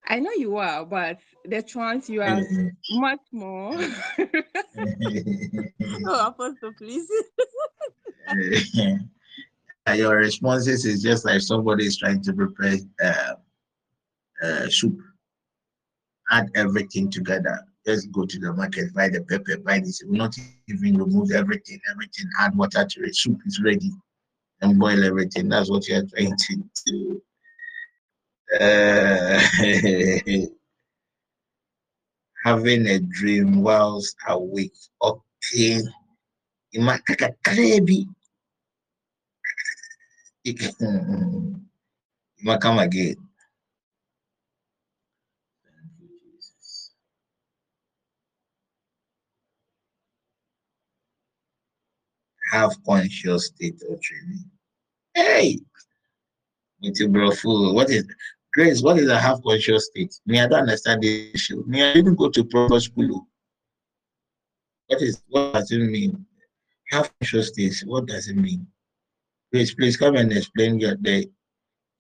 I 0.07 0.19
know 0.19 0.33
you 0.33 0.57
are, 0.57 0.85
but 0.85 1.21
the 1.45 1.63
trance 1.63 2.09
you 2.09 2.23
are 2.23 2.41
much 2.91 3.21
more. 3.33 3.75
oh, 6.07 6.27
Apostle, 6.27 6.73
please. 6.77 7.09
Your 9.95 10.17
responses 10.17 10.85
is 10.85 11.03
just 11.03 11.25
like 11.25 11.41
somebody 11.41 11.87
is 11.87 11.97
trying 11.97 12.23
to 12.23 12.33
prepare 12.33 12.77
uh, 13.03 13.35
uh, 14.43 14.69
soup. 14.69 14.99
Add 16.31 16.51
everything 16.55 17.11
together. 17.11 17.61
Just 17.87 18.13
go 18.13 18.27
to 18.27 18.39
the 18.39 18.53
market, 18.53 18.93
buy 18.95 19.09
the 19.09 19.23
pepper, 19.23 19.57
buy 19.59 19.81
this. 19.81 20.03
Will 20.05 20.19
not 20.19 20.37
even 20.69 20.99
remove 20.99 21.33
everything. 21.33 21.81
Everything. 21.91 22.27
Add 22.41 22.55
water 22.57 22.85
to 22.85 23.03
it. 23.03 23.17
Soup 23.17 23.39
is 23.47 23.61
ready, 23.63 23.91
and 24.61 24.79
boil 24.79 25.03
everything. 25.03 25.49
That's 25.49 25.71
what 25.71 25.89
you 25.89 25.97
are 25.97 26.05
trying 26.15 26.37
to 26.37 26.63
do. 26.87 27.23
Uh, 28.61 29.41
having 32.45 32.87
a 32.87 33.01
dream 33.01 33.63
whilst 33.63 34.17
awake. 34.29 34.73
Okay. 35.03 35.81
You 36.73 36.81
might 36.81 37.01
come 42.61 42.79
again. 42.79 43.17
Have 52.51 52.83
conscious 52.85 53.47
state 53.47 53.81
of 53.89 54.01
dreaming. 54.01 54.45
Hey, 55.15 55.61
a 56.83 57.07
bro 57.09 57.31
fool. 57.31 57.75
What 57.75 57.91
is 57.91 58.07
Grace? 58.53 58.83
What 58.83 58.99
is 58.99 59.09
a 59.09 59.19
half 59.19 59.43
conscious 59.43 59.87
state? 59.87 60.19
Me, 60.27 60.41
I 60.41 60.49
don't 60.49 60.61
understand 60.61 61.03
the 61.03 61.31
issue. 61.33 61.63
Me, 61.67 61.83
I 61.83 61.93
didn't 61.93 62.17
go 62.17 62.29
to 62.31 62.45
proper 62.45 62.81
school. 62.81 63.27
What 64.87 65.03
is 65.03 65.23
what 65.29 65.53
does 65.53 65.71
it 65.71 65.79
mean? 65.79 66.27
Half 66.91 67.13
conscious 67.21 67.49
state. 67.49 67.83
What 67.87 68.07
does 68.07 68.29
it 68.29 68.37
mean? 68.37 68.67
Please, 69.53 69.75
please 69.75 69.97
come 69.97 70.17
and 70.17 70.33
explain 70.33 70.81
your, 70.81 70.97
the 70.97 71.31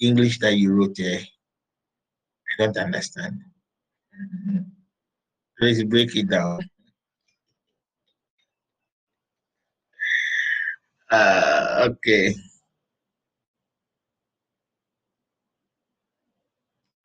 English 0.01 0.39
that 0.39 0.55
you 0.57 0.73
wrote 0.73 0.97
there. 0.97 1.21
I 1.21 2.65
don't 2.65 2.77
understand. 2.77 3.41
Mhm. 4.49 4.67
Please 5.59 5.85
break 5.85 6.17
it 6.17 6.29
down. 6.31 6.70
Uh, 11.11 11.89
okay. 11.91 12.35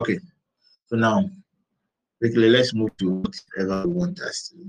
Okay. 0.00 0.18
So 0.86 0.96
now, 0.96 1.28
quickly, 2.18 2.48
let's 2.48 2.72
move 2.72 2.96
to 2.98 3.10
whatever 3.10 3.88
we 3.88 3.94
want 3.94 4.20
us 4.20 4.50
to. 4.50 4.64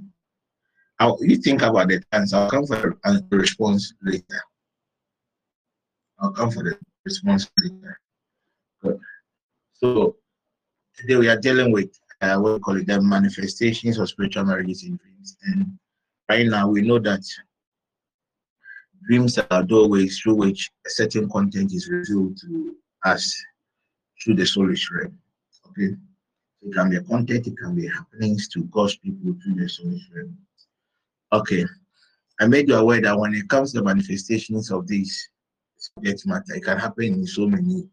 How 0.98 1.18
you 1.22 1.38
think 1.38 1.62
about 1.62 1.90
the 1.90 2.02
answer? 2.12 2.38
I'll 2.38 2.50
come 2.50 2.66
for 2.66 2.98
a 3.06 3.22
response 3.30 3.94
later. 4.02 4.42
I'll 6.20 6.32
come 6.32 6.50
for 6.50 6.64
the 6.64 6.80
response 7.06 7.50
later. 7.62 8.00
Good. 8.82 9.00
So 9.74 10.16
today 10.96 11.18
we 11.18 11.30
are 11.30 11.40
dealing 11.40 11.72
with 11.72 11.92
uh, 12.22 12.38
what 12.38 12.54
we 12.54 12.60
call 12.60 12.78
it 12.78 12.88
the 12.88 13.00
manifestations 13.00 14.00
of 14.00 14.10
spiritual 14.10 14.46
marriages 14.46 14.84
in 14.84 14.98
dreams. 14.98 15.38
And 15.44 15.78
right 16.28 16.48
now 16.48 16.68
we 16.68 16.82
know 16.82 16.98
that 16.98 17.22
dreams 19.04 19.38
are 19.38 19.64
doorways 19.64 20.20
through 20.20 20.36
which 20.36 20.70
a 20.86 20.89
certain 20.89 21.30
content 21.30 21.74
is 21.74 21.89
revealed 21.89 22.38
to 22.41 22.76
us 23.06 23.34
through 24.22 24.36
the 24.36 24.43
soulish 24.43 24.89
realm. 24.91 25.18
Okay. 25.70 25.95
It 26.64 26.74
can 26.74 26.89
be 26.89 26.98
a 26.98 27.02
content, 27.02 27.48
it 27.48 27.58
can 27.58 27.76
be 27.76 27.88
happenings 27.88 28.48
to 28.50 28.64
God's 28.66 28.98
people 28.98 29.36
through 29.43 29.56
the 29.56 29.66
soulish 29.66 30.02
realm. 30.14 30.38
Okay. 31.34 31.66
I 32.39 32.48
made 32.48 32.70
you 32.70 32.76
aware 32.76 33.02
that 33.02 33.18
when 33.18 33.34
it 33.34 33.50
comes 33.50 33.74
to 33.74 33.82
manifestations 33.82 34.72
of 34.72 34.88
this 34.88 35.28
subject 35.78 36.26
matter, 36.26 36.56
it 36.56 36.64
can 36.64 36.78
happen 36.78 37.06
in 37.06 37.28
so 37.28 37.48
many 37.48 37.88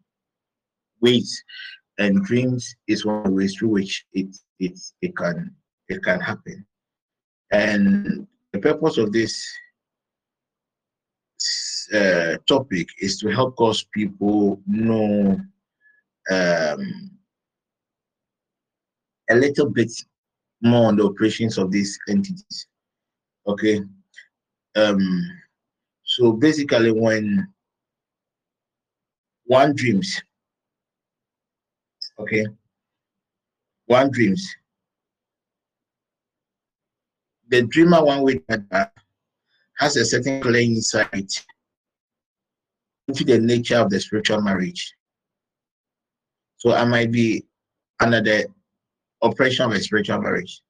ways. 1.01 1.43
And 1.97 2.23
dreams 2.25 2.75
is 2.87 3.05
one 3.05 3.19
of 3.19 3.23
the 3.25 3.31
ways 3.31 3.55
through 3.55 3.69
which 3.69 4.05
it 4.13 4.35
it 4.59 4.77
it 5.01 5.15
can 5.15 5.55
it 5.87 6.03
can 6.03 6.19
happen. 6.19 6.65
And 7.51 8.27
the 8.51 8.59
purpose 8.59 8.97
of 8.97 9.11
this 9.11 9.45
uh, 11.93 12.37
topic 12.47 12.87
is 12.99 13.17
to 13.19 13.29
help 13.29 13.55
God's 13.55 13.83
people 13.93 14.61
know 14.65 15.39
um, 16.31 17.11
a 19.29 19.35
little 19.35 19.69
bit 19.69 19.91
more 20.61 20.87
on 20.87 20.95
the 20.97 21.05
operations 21.05 21.57
of 21.57 21.71
these 21.71 21.97
entities. 22.09 22.67
Okay. 23.47 23.81
Um, 24.75 25.31
so 26.03 26.31
basically, 26.33 26.91
when 26.91 27.47
one 29.45 29.75
dreams, 29.75 30.21
okay, 32.19 32.45
one 33.85 34.11
dreams, 34.11 34.47
the 37.49 37.61
dreamer 37.63 38.03
one 38.03 38.21
way 38.23 38.41
that 38.47 38.91
has 39.77 39.95
a 39.97 40.05
certain 40.05 40.41
clear 40.41 40.61
insight 40.61 41.45
into 43.07 43.23
the 43.23 43.39
nature 43.39 43.77
of 43.77 43.89
the 43.89 43.99
spiritual 43.99 44.41
marriage. 44.41 44.93
So 46.57 46.73
I 46.73 46.85
might 46.85 47.11
be 47.11 47.45
under 47.99 48.21
the 48.21 48.47
operation 49.21 49.65
of 49.65 49.71
a 49.71 49.79
spiritual 49.79 50.21
marriage. 50.21 50.61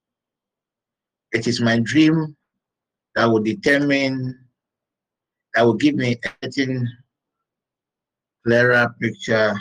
It 1.32 1.48
is 1.48 1.62
my 1.62 1.80
dream 1.80 2.36
that 3.16 3.26
will 3.26 3.42
determine, 3.42 4.38
that 5.54 5.64
will 5.64 5.74
give 5.76 5.96
me 5.96 6.18
a 6.44 6.50
clearer 8.46 8.96
picture. 9.00 9.54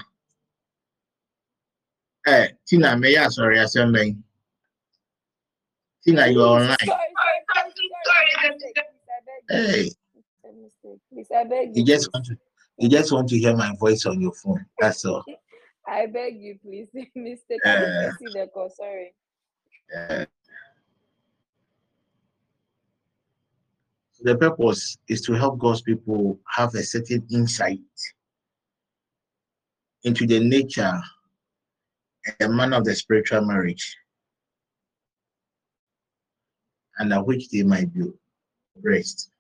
Hey, 2.27 2.53
Tina, 2.67 2.97
may 2.97 3.17
I 3.17 3.29
sorry, 3.29 3.61
I 3.61 3.67
said. 3.67 3.93
Tina, 6.05 6.27
you 6.29 6.43
are 6.43 6.61
online. 6.61 6.77
Hey, 9.49 9.91
you 11.73 11.85
just 11.85 12.11
want 12.13 12.27
to, 12.27 12.37
you 12.79 12.89
just 12.89 13.13
want 13.13 13.29
to 13.29 13.39
hear 13.39 13.57
my 13.57 13.75
voice 13.79 14.07
on 14.07 14.21
your 14.21 14.33
phone. 14.33 14.65
That's 14.81 15.05
all. 15.05 15.25
I 15.87 16.07
beg 16.07 16.41
you, 16.41 16.59
please. 16.63 16.89
Didn't 16.95 17.39
Uh, 17.65 18.11
the 18.21 18.49
call. 18.53 18.71
Sorry. 18.71 19.15
Uh, 19.97 20.25
The 24.25 24.39
purpose 24.39 24.97
is 25.09 25.21
to 25.23 25.35
help 25.35 25.59
God's 25.59 25.83
people 25.83 26.41
have 26.49 26.75
a 26.75 26.83
certain 26.83 27.27
insight 27.31 27.81
into 30.05 30.27
the 30.27 30.41
nature 30.41 30.99
and 32.25 32.35
the 32.39 32.49
manner 32.49 32.79
of 32.79 32.85
the 32.85 32.95
spiritual 32.95 33.45
marriage 33.45 33.97
under 36.99 37.23
which 37.23 37.51
they 37.51 37.63
might 37.63 37.93
be 37.93 38.03
raised. 38.81 39.31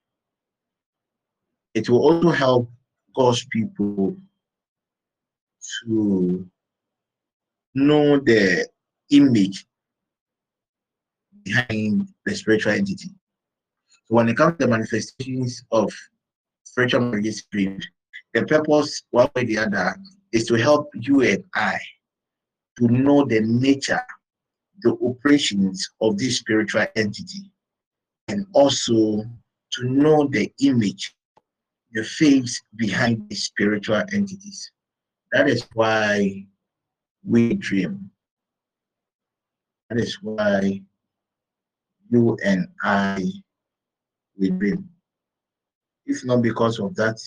It 1.72 1.88
will 1.88 2.02
also 2.02 2.30
help 2.30 2.70
God's 3.14 3.44
people 3.46 4.16
to 5.86 6.46
know 7.74 8.18
the 8.18 8.68
image 9.10 9.66
behind 11.44 12.08
the 12.24 12.34
spiritual 12.34 12.72
entity. 12.72 13.10
So 13.88 14.16
when 14.16 14.28
it 14.28 14.36
comes 14.36 14.58
to 14.58 14.66
the 14.66 14.70
manifestations 14.70 15.62
of 15.70 15.92
spiritual 16.64 17.00
marriages 17.00 17.44
dreams, 17.50 17.86
the 18.32 18.44
purpose, 18.44 19.02
one 19.10 19.30
way 19.34 19.42
or 19.42 19.46
the 19.46 19.58
other, 19.58 19.96
is 20.32 20.46
to 20.46 20.54
help 20.54 20.90
you 20.94 21.22
and 21.22 21.44
I 21.54 21.78
to 22.78 22.88
know 22.88 23.24
the 23.24 23.40
nature, 23.40 24.02
the 24.82 24.96
operations 25.02 25.88
of 26.00 26.18
this 26.18 26.38
spiritual 26.38 26.86
entity, 26.96 27.50
and 28.28 28.46
also 28.52 29.24
to 29.72 29.84
know 29.84 30.26
the 30.26 30.52
image, 30.60 31.14
the 31.94 32.02
face 32.02 32.60
behind 32.76 33.24
these 33.28 33.44
spiritual 33.44 34.02
entities. 34.12 34.72
That 35.32 35.48
is 35.48 35.66
why 35.74 36.44
we 37.24 37.54
dream. 37.54 38.10
That 39.88 40.00
is 40.00 40.18
why 40.20 40.82
you 42.10 42.36
and 42.44 42.68
I 42.82 43.24
we 44.38 44.50
dream. 44.50 44.88
If 46.06 46.24
not 46.24 46.42
because 46.42 46.80
of 46.80 46.94
that, 46.96 47.20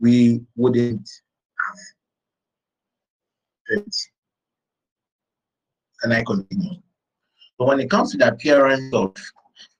we 0.00 0.40
wouldn't 0.56 1.08
have 1.66 1.78
dreamt. 3.66 3.96
And 6.04 6.14
I 6.14 6.22
continue. 6.24 6.80
But 7.58 7.68
when 7.68 7.80
it 7.80 7.90
comes 7.90 8.12
to 8.12 8.18
the 8.18 8.28
appearance 8.28 8.92
of 8.94 9.14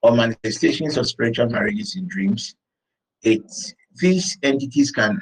or 0.03 0.17
manifestations 0.17 0.97
of 0.97 1.07
spiritual 1.07 1.49
marriages 1.49 1.97
in 1.97 2.07
dreams, 2.07 2.55
it 3.23 3.43
these 3.97 4.39
entities 4.43 4.91
can 4.91 5.21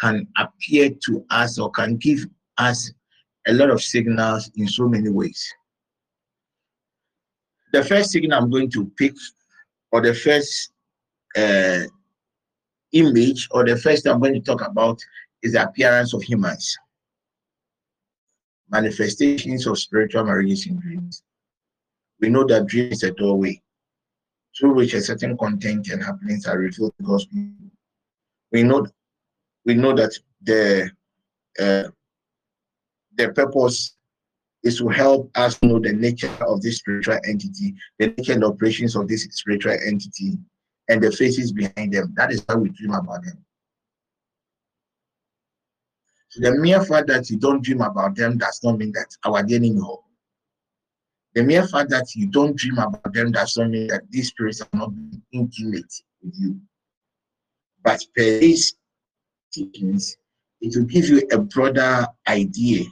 can 0.00 0.26
appear 0.36 0.90
to 1.06 1.24
us 1.30 1.58
or 1.58 1.70
can 1.70 1.96
give 1.96 2.26
us 2.58 2.92
a 3.46 3.52
lot 3.52 3.70
of 3.70 3.82
signals 3.82 4.50
in 4.56 4.68
so 4.68 4.88
many 4.88 5.08
ways. 5.08 5.52
The 7.72 7.84
first 7.84 8.10
signal 8.10 8.38
I'm 8.38 8.50
going 8.50 8.70
to 8.70 8.90
pick, 8.96 9.14
or 9.90 10.00
the 10.00 10.14
first 10.14 10.70
uh, 11.36 11.84
image, 12.92 13.48
or 13.50 13.64
the 13.64 13.76
first 13.76 14.06
I'm 14.06 14.20
going 14.20 14.34
to 14.34 14.40
talk 14.40 14.66
about 14.66 15.00
is 15.42 15.52
the 15.52 15.64
appearance 15.64 16.14
of 16.14 16.22
humans. 16.22 16.76
Manifestations 18.70 19.66
of 19.66 19.78
spiritual 19.78 20.24
marriages 20.24 20.66
in 20.66 20.78
dreams. 20.78 21.22
We 22.20 22.28
know 22.28 22.44
that 22.44 22.66
dream 22.66 22.92
is 22.92 23.02
a 23.02 23.10
doorway 23.12 23.60
through 24.58 24.74
which 24.74 24.94
a 24.94 25.00
certain 25.00 25.36
content 25.36 25.88
and 25.88 26.02
happenings 26.02 26.46
are 26.46 26.58
revealed 26.58 26.92
to 26.98 27.04
God's 27.04 27.26
people. 27.26 27.70
We 28.52 28.62
know, 28.62 28.86
we 29.64 29.74
know 29.74 29.94
that 29.94 30.18
the 30.42 30.90
uh, 31.58 31.84
the 33.16 33.32
purpose 33.32 33.96
is 34.62 34.78
to 34.78 34.88
help 34.88 35.30
us 35.36 35.58
know 35.62 35.78
the 35.78 35.92
nature 35.92 36.36
of 36.40 36.62
this 36.62 36.78
spiritual 36.78 37.18
entity, 37.26 37.74
the 37.98 38.08
nature 38.08 38.32
and 38.32 38.44
operations 38.44 38.96
of 38.96 39.08
this 39.08 39.24
spiritual 39.30 39.76
entity, 39.86 40.38
and 40.88 41.02
the 41.02 41.12
faces 41.12 41.52
behind 41.52 41.92
them. 41.92 42.12
That 42.16 42.32
is 42.32 42.44
how 42.48 42.58
we 42.58 42.70
dream 42.70 42.92
about 42.92 43.24
them. 43.24 43.44
So 46.30 46.40
the 46.40 46.58
mere 46.58 46.84
fact 46.84 47.08
that 47.08 47.30
you 47.30 47.38
don't 47.38 47.62
dream 47.62 47.80
about 47.80 48.14
them 48.14 48.38
does 48.38 48.60
not 48.62 48.78
mean 48.78 48.92
that 48.92 49.16
our 49.24 49.42
DNA 49.42 49.74
know. 49.74 50.04
The 51.38 51.44
mere 51.44 51.68
fact 51.68 51.90
that 51.90 52.16
you 52.16 52.26
don't 52.26 52.56
dream 52.56 52.78
about 52.78 53.12
them 53.12 53.30
does 53.30 53.56
not 53.56 53.70
mean 53.70 53.86
that 53.86 54.10
these 54.10 54.26
spirits 54.26 54.60
are 54.60 54.68
not 54.72 54.92
being 54.92 55.22
intimate 55.30 56.02
with 56.20 56.34
you. 56.36 56.60
But 57.84 58.04
per 58.16 58.40
these 58.40 58.74
teachings, 59.52 60.16
it 60.60 60.76
will 60.76 60.86
give 60.86 61.08
you 61.08 61.22
a 61.30 61.38
broader 61.38 62.08
idea 62.26 62.86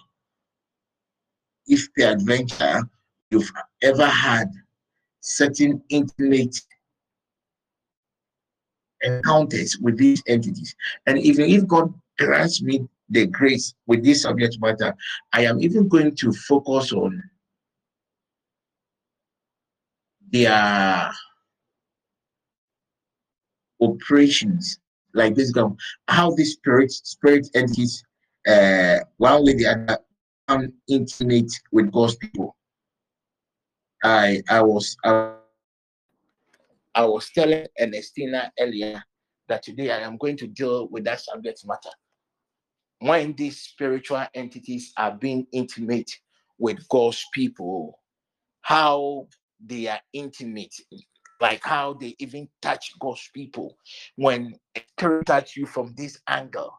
if 1.66 1.92
peradventure 1.94 2.88
you've 3.32 3.50
ever 3.82 4.06
had 4.06 4.48
certain 5.18 5.82
intimate 5.88 6.56
encounters 9.02 9.76
with 9.78 9.98
these 9.98 10.22
entities. 10.28 10.76
And 11.06 11.18
even 11.18 11.46
if 11.50 11.66
God 11.66 11.92
grants 12.16 12.62
me 12.62 12.86
the 13.08 13.26
grace 13.26 13.74
with 13.88 14.04
this 14.04 14.22
subject 14.22 14.58
matter, 14.60 14.94
I 15.32 15.46
am 15.46 15.60
even 15.60 15.88
going 15.88 16.14
to 16.14 16.32
focus 16.32 16.92
on 16.92 17.20
their 20.44 21.10
operations, 23.80 24.78
like 25.14 25.34
this, 25.34 25.52
how 26.08 26.30
these 26.34 26.52
spirit 26.52 26.90
spirit 26.92 27.48
entities, 27.54 28.02
uh, 28.48 28.98
one 29.18 29.32
or 29.34 29.44
the 29.44 29.66
other, 29.66 29.98
become 30.46 30.72
intimate 30.88 31.52
with 31.72 31.90
God's 31.92 32.16
people. 32.16 32.56
I 34.04 34.42
I 34.48 34.62
was 34.62 34.96
I, 35.04 35.32
I 36.94 37.04
was 37.04 37.30
telling 37.30 37.66
Ernestina 37.78 38.52
earlier 38.58 39.02
that 39.48 39.62
today 39.62 39.90
I 39.90 39.98
am 40.00 40.16
going 40.16 40.36
to 40.38 40.46
deal 40.46 40.88
with 40.88 41.04
that 41.04 41.20
subject 41.20 41.62
matter. 41.66 41.90
When 43.00 43.34
these 43.34 43.60
spiritual 43.60 44.24
entities 44.34 44.92
are 44.96 45.12
being 45.12 45.46
intimate 45.52 46.10
with 46.58 46.86
God's 46.88 47.24
people, 47.34 48.00
how 48.62 49.28
they 49.64 49.88
are 49.88 50.00
intimate, 50.12 50.74
like 51.40 51.62
how 51.62 51.94
they 51.94 52.14
even 52.18 52.48
touch 52.62 52.92
God's 53.00 53.28
people. 53.34 53.76
When 54.16 54.54
a 54.76 54.80
spirit 54.98 55.26
touch 55.26 55.56
you 55.56 55.66
from 55.66 55.94
this 55.96 56.18
angle, 56.28 56.72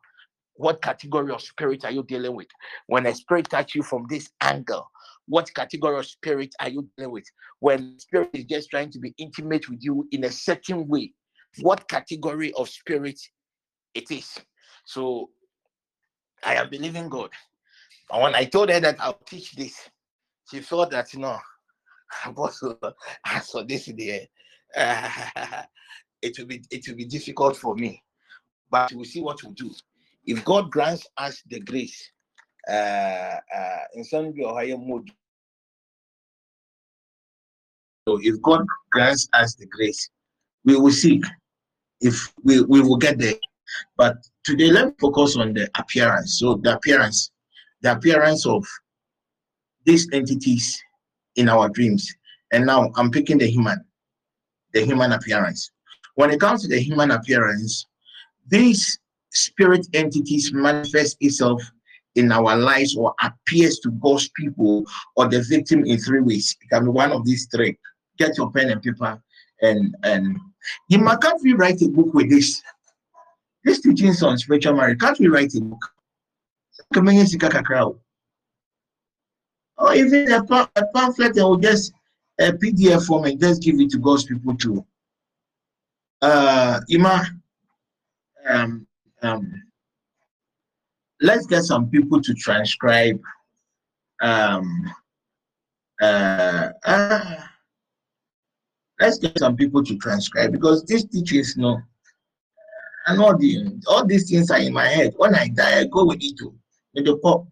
what 0.55 0.81
category 0.81 1.31
of 1.31 1.41
spirit 1.41 1.85
are 1.85 1.91
you 1.91 2.03
dealing 2.03 2.35
with? 2.35 2.47
When 2.87 3.05
a 3.05 3.13
spirit 3.13 3.49
touch 3.49 3.75
you 3.75 3.83
from 3.83 4.07
this 4.09 4.29
angle, 4.41 4.89
what 5.27 5.53
category 5.53 5.99
of 5.99 6.05
spirit 6.05 6.53
are 6.59 6.69
you 6.69 6.87
dealing 6.97 7.11
with? 7.13 7.25
When 7.59 7.99
spirit 7.99 8.29
is 8.33 8.45
just 8.45 8.69
trying 8.69 8.91
to 8.91 8.99
be 8.99 9.13
intimate 9.17 9.69
with 9.69 9.79
you 9.83 10.07
in 10.11 10.23
a 10.23 10.31
certain 10.31 10.87
way, 10.87 11.13
what 11.59 11.87
category 11.87 12.53
of 12.53 12.69
spirit 12.69 13.19
it 13.93 14.09
is? 14.09 14.39
So 14.85 15.29
I 16.43 16.55
am 16.55 16.69
believing 16.69 17.09
God. 17.09 17.29
And 18.11 18.23
when 18.23 18.35
I 18.35 18.45
told 18.45 18.69
her 18.69 18.79
that 18.79 18.99
I'll 18.99 19.19
teach 19.25 19.53
this, 19.53 19.89
she 20.49 20.61
thought 20.61 20.91
that 20.91 21.13
you 21.13 21.19
know, 21.19 21.37
apostle, 22.25 22.79
saw 23.41 23.63
this 23.63 23.91
there. 23.97 24.27
It 26.19 26.35
will 26.39 26.47
be 26.47 26.63
it 26.71 26.87
will 26.87 26.95
be 26.95 27.05
difficult 27.05 27.55
for 27.55 27.75
me, 27.75 28.01
but 28.71 28.91
we'll 28.91 29.05
see 29.05 29.21
what 29.21 29.37
we'll 29.43 29.53
do 29.53 29.71
if 30.27 30.43
God 30.43 30.69
grants 30.69 31.07
us 31.17 31.41
the 31.49 31.61
grace, 31.61 32.11
uh, 32.69 32.71
uh, 32.73 33.83
in 33.95 34.03
some 34.03 34.33
higher 34.37 34.77
mode. 34.77 35.09
So 38.07 38.19
if 38.21 38.41
God 38.41 38.65
grants 38.91 39.27
us 39.33 39.55
the 39.55 39.65
grace, 39.65 40.09
we 40.65 40.77
will 40.77 40.91
seek. 40.91 41.23
If 42.01 42.33
we, 42.43 42.61
we 42.61 42.81
will 42.81 42.97
get 42.97 43.17
there. 43.17 43.35
But 43.95 44.17
today, 44.43 44.69
let 44.69 44.87
me 44.87 44.93
focus 44.99 45.35
on 45.37 45.53
the 45.53 45.69
appearance. 45.75 46.39
So 46.39 46.55
the 46.55 46.75
appearance, 46.75 47.31
the 47.81 47.93
appearance 47.93 48.45
of 48.45 48.65
these 49.85 50.07
entities 50.13 50.81
in 51.37 51.47
our 51.49 51.69
dreams. 51.69 52.13
And 52.51 52.65
now 52.65 52.91
I'm 52.95 53.09
picking 53.09 53.37
the 53.37 53.47
human, 53.47 53.83
the 54.73 54.83
human 54.85 55.13
appearance. 55.13 55.71
When 56.15 56.29
it 56.31 56.39
comes 56.39 56.63
to 56.63 56.67
the 56.67 56.79
human 56.79 57.11
appearance, 57.11 57.85
these 58.47 58.99
spirit 59.31 59.87
entities 59.93 60.51
manifest 60.51 61.17
itself 61.21 61.61
in 62.15 62.31
our 62.31 62.55
lives 62.55 62.95
or 62.97 63.13
appears 63.21 63.79
to 63.79 63.91
God's 63.91 64.29
people 64.29 64.83
or 65.15 65.27
the 65.27 65.41
victim 65.43 65.85
in 65.85 65.99
three 65.99 66.21
ways. 66.21 66.55
It 66.61 66.69
can 66.69 66.85
be 66.85 66.89
one 66.89 67.11
of 67.11 67.25
these 67.25 67.47
three. 67.53 67.77
Get 68.17 68.37
your 68.37 68.51
pen 68.51 68.71
and 68.71 68.81
paper 68.81 69.21
and 69.61 69.95
and 70.03 70.37
you 70.89 70.99
might 70.99 71.21
can't 71.21 71.41
we 71.43 71.53
write 71.53 71.81
a 71.81 71.89
book 71.89 72.13
with 72.13 72.29
this? 72.29 72.61
This 73.63 73.81
teaching 73.81 74.13
on 74.23 74.37
spiritual 74.37 74.75
marriage. 74.75 74.99
Can't 74.99 75.19
we 75.19 75.27
write 75.27 75.53
a 75.55 75.61
book? 75.61 75.91
Or 79.77 79.93
even 79.93 80.31
a, 80.31 80.41
a 80.75 80.85
pamphlet 80.95 81.39
or 81.39 81.59
just 81.59 81.93
a 82.39 82.51
PDF 82.51 83.05
form 83.05 83.25
and 83.25 83.39
just 83.39 83.61
give 83.61 83.79
it 83.79 83.89
to 83.91 83.99
God's 83.99 84.25
people 84.25 84.55
too. 84.55 84.85
uh, 86.21 86.79
Ima, 86.89 87.25
um, 88.47 88.87
um, 89.21 89.63
let's 91.21 91.45
get 91.45 91.63
some 91.63 91.89
people 91.89 92.21
to 92.21 92.33
transcribe 92.33 93.19
um, 94.21 94.91
uh, 96.01 96.69
uh, 96.85 97.35
let's 98.99 99.19
get 99.19 99.37
some 99.37 99.55
people 99.55 99.83
to 99.83 99.97
transcribe 99.97 100.51
because 100.51 100.83
these 100.85 101.05
teachings 101.05 101.55
you 101.55 101.63
know 101.63 101.79
and 103.07 103.19
all 103.19 103.37
the 103.37 103.79
all 103.87 104.05
these 104.05 104.29
things 104.29 104.49
are 104.51 104.59
in 104.59 104.73
my 104.73 104.87
head 104.87 105.13
when 105.17 105.33
i 105.35 105.47
die 105.47 105.79
i 105.79 105.85
go 105.85 106.05
with 106.05 106.19
it 106.21 106.37
to 106.37 106.53
the 106.93 107.17
pop 107.17 107.45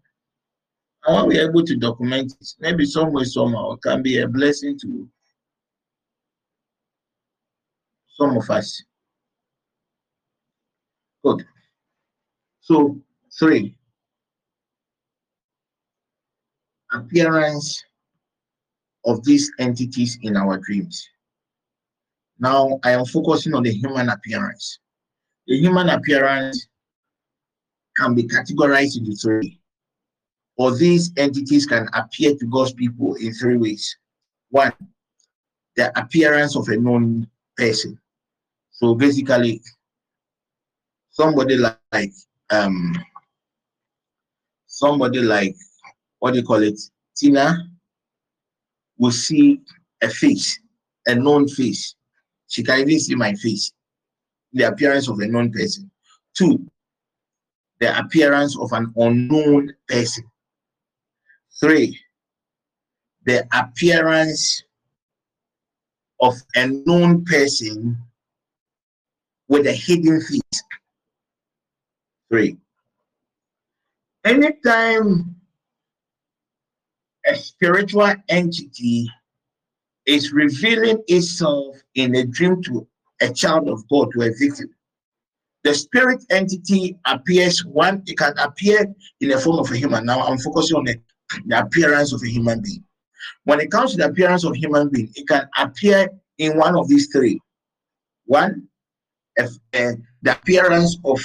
and 1.06 1.16
when 1.16 1.26
we're 1.28 1.48
able 1.48 1.64
to 1.64 1.76
document 1.76 2.32
it, 2.40 2.48
maybe 2.58 2.84
some 2.84 3.12
way, 3.12 3.24
somehow, 3.24 3.72
it 3.72 3.82
can 3.82 4.02
be 4.02 4.18
a 4.18 4.28
blessing 4.28 4.78
to 4.80 5.08
some 8.08 8.36
of 8.36 8.50
us. 8.50 8.82
Good. 11.24 11.44
So, 12.60 13.00
three, 13.38 13.76
appearance 16.92 17.84
of 19.04 19.24
these 19.24 19.52
entities 19.60 20.18
in 20.22 20.36
our 20.36 20.58
dreams. 20.58 21.08
Now, 22.38 22.80
I 22.82 22.90
am 22.90 23.04
focusing 23.04 23.54
on 23.54 23.62
the 23.62 23.72
human 23.72 24.08
appearance. 24.08 24.80
The 25.46 25.56
human 25.58 25.88
appearance 25.88 26.66
can 27.96 28.14
be 28.14 28.24
categorized 28.24 28.98
into 28.98 29.12
three, 29.12 29.60
or 30.56 30.74
these 30.74 31.12
entities 31.16 31.66
can 31.66 31.88
appear 31.94 32.34
to 32.36 32.46
God's 32.46 32.72
people 32.72 33.14
in 33.14 33.32
three 33.34 33.56
ways. 33.56 33.96
One, 34.50 34.72
the 35.76 35.96
appearance 35.98 36.56
of 36.56 36.68
a 36.68 36.76
known 36.76 37.28
person. 37.56 37.98
So 38.70 38.94
basically, 38.94 39.60
somebody 41.10 41.56
like 41.56 42.12
um 42.50 42.94
somebody 44.66 45.20
like 45.20 45.56
what 46.18 46.32
do 46.32 46.40
you 46.40 46.44
call 46.44 46.62
it 46.62 46.78
tina 47.16 47.56
will 48.98 49.10
see 49.10 49.60
a 50.02 50.10
face 50.10 50.60
a 51.06 51.14
known 51.14 51.48
face 51.48 51.94
she 52.48 52.62
can 52.62 52.80
even 52.80 53.00
see 53.00 53.14
my 53.14 53.32
face 53.34 53.72
the 54.52 54.64
appearance 54.64 55.08
of 55.08 55.18
a 55.20 55.26
known 55.26 55.50
person 55.50 55.90
two 56.36 56.70
the 57.80 57.98
appearance 57.98 58.58
of 58.58 58.70
an 58.72 58.92
unknown 58.96 59.72
person 59.88 60.24
three 61.60 61.98
the 63.24 63.46
appearance 63.52 64.62
of 66.20 66.34
a 66.54 66.66
known 66.68 67.24
person 67.24 67.98
with 69.48 69.66
a 69.66 69.72
hidden 69.72 70.20
face 70.20 70.62
three. 72.28 72.56
Anytime 74.24 75.36
a 77.26 77.34
spiritual 77.34 78.12
entity 78.28 79.08
is 80.06 80.32
revealing 80.32 81.02
itself 81.08 81.76
in 81.94 82.14
a 82.16 82.24
dream 82.24 82.62
to 82.62 82.86
a 83.20 83.32
child 83.32 83.68
of 83.68 83.86
God, 83.88 84.10
to 84.12 84.22
a 84.22 84.30
victim, 84.38 84.70
the 85.64 85.74
spirit 85.74 86.24
entity 86.30 86.96
appears 87.06 87.64
one, 87.64 88.02
it 88.06 88.16
can 88.16 88.36
appear 88.38 88.86
in 89.20 89.28
the 89.28 89.38
form 89.38 89.58
of 89.58 89.70
a 89.70 89.76
human. 89.76 90.06
Now 90.06 90.20
I'm 90.20 90.38
focusing 90.38 90.76
on 90.76 90.84
the, 90.84 91.00
the 91.46 91.60
appearance 91.60 92.12
of 92.12 92.22
a 92.22 92.28
human 92.28 92.60
being. 92.60 92.84
When 93.44 93.60
it 93.60 93.70
comes 93.70 93.92
to 93.92 93.98
the 93.98 94.06
appearance 94.06 94.44
of 94.44 94.54
human 94.54 94.88
being, 94.88 95.10
it 95.14 95.26
can 95.26 95.48
appear 95.56 96.08
in 96.38 96.56
one 96.58 96.76
of 96.76 96.88
these 96.88 97.08
three. 97.08 97.40
One, 98.26 98.68
if, 99.36 99.50
uh, 99.74 99.96
the 100.22 100.32
appearance 100.32 100.98
of 101.04 101.20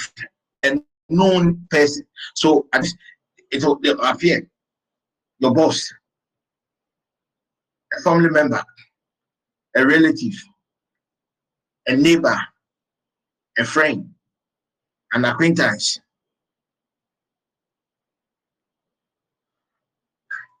a 0.64 0.80
known 1.08 1.66
person. 1.70 2.06
So 2.34 2.66
it 3.50 3.62
will 3.64 3.80
appear 4.02 4.48
your 5.38 5.54
boss, 5.54 5.92
a 7.96 8.00
family 8.00 8.30
member, 8.30 8.62
a 9.76 9.86
relative, 9.86 10.34
a 11.86 11.96
neighbor, 11.96 12.38
a 13.58 13.64
friend, 13.64 14.10
an 15.12 15.24
acquaintance. 15.24 16.00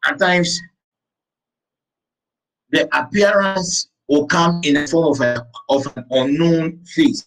At 0.04 0.18
times, 0.18 0.58
the 2.70 2.88
appearance 2.96 3.88
will 4.08 4.26
come 4.26 4.60
in 4.64 4.74
the 4.74 4.86
form 4.86 5.12
of, 5.12 5.20
a, 5.20 5.46
of 5.68 5.96
an 5.96 6.04
unknown 6.10 6.84
face. 6.84 7.26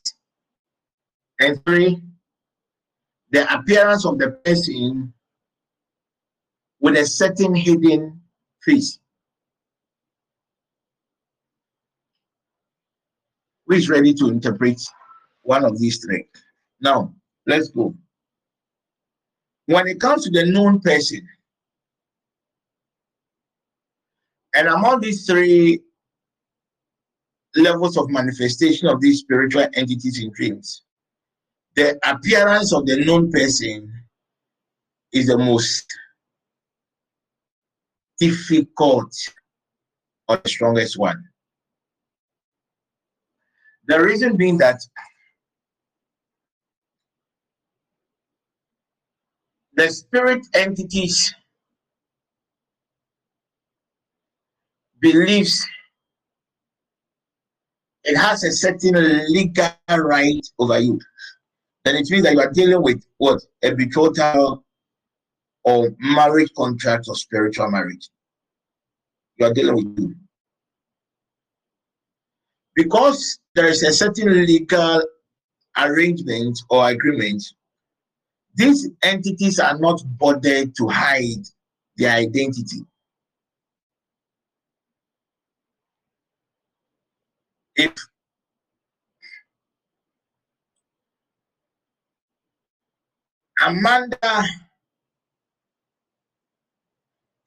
And 1.40 1.64
three, 1.66 2.02
the 3.32 3.54
appearance 3.54 4.06
of 4.06 4.18
the 4.18 4.32
person 4.32 5.14
with 6.80 6.98
a 6.98 7.06
certain 7.06 7.56
hidden 7.56 8.22
face. 8.64 9.00
Who 13.68 13.76
is 13.76 13.90
ready 13.90 14.14
to 14.16 14.30
interpret 14.30 14.80
one 15.42 15.66
of 15.66 15.80
these 15.80 15.98
three? 15.98 16.28
Now, 16.80 17.14
let's 17.48 17.70
go. 17.70 17.96
When 19.66 19.88
it 19.88 20.00
comes 20.00 20.26
to 20.26 20.30
the 20.30 20.46
known 20.46 20.80
person, 20.82 21.28
and 24.56 24.68
among 24.70 25.02
these 25.02 25.26
three 25.26 25.82
levels 27.56 27.98
of 27.98 28.10
manifestation 28.10 28.88
of 28.88 29.02
these 29.02 29.20
spiritual 29.20 29.68
entities 29.74 30.22
in 30.22 30.32
dreams, 30.34 30.84
the 31.76 32.00
appearance 32.06 32.74
of 32.74 32.86
the 32.86 33.04
known 33.06 33.32
person 33.32 33.92
is 35.12 35.28
the 35.28 35.38
most 35.38 35.86
difficult 38.20 39.14
or 40.28 40.38
the 40.38 40.50
strongest 40.50 40.98
one. 40.98 41.22
The 43.88 44.02
reason 44.02 44.38
being 44.38 44.58
that 44.60 44.80
the 49.74 49.90
spirit 49.90 50.46
entities 50.54 51.36
believes 55.08 55.66
it 58.04 58.18
has 58.18 58.44
a 58.44 58.52
certain 58.52 58.96
legal 59.38 59.70
right 59.98 60.46
over 60.60 60.80
you 60.80 61.00
then 61.86 61.96
it 61.96 62.10
means 62.10 62.24
that 62.24 62.34
you 62.34 62.40
are 62.40 62.52
dealing 62.52 62.82
with 62.82 63.04
what 63.18 63.40
a 63.64 63.72
betrothal 63.72 64.66
or 65.66 65.90
marriage 66.00 66.52
contract 66.58 67.06
or 67.08 67.16
spiritual 67.16 67.70
marriage. 67.70 68.10
You 69.38 69.48
are 69.48 69.54
dealing 69.54 69.76
with 69.76 70.00
you. 70.00 70.16
Because 72.76 73.40
there 73.54 73.68
is 73.68 73.84
a 73.84 73.94
certain 73.94 74.46
legal 74.46 75.02
arrangement 75.78 76.60
or 76.70 76.90
agreement, 76.90 77.44
these 78.56 78.90
entities 79.04 79.60
are 79.60 79.78
not 79.78 80.02
bothered 80.18 80.76
to 80.76 80.88
hide 80.88 81.46
their 81.98 82.14
identity. 82.14 82.82
If 87.76 87.94
Amanda 93.62 94.44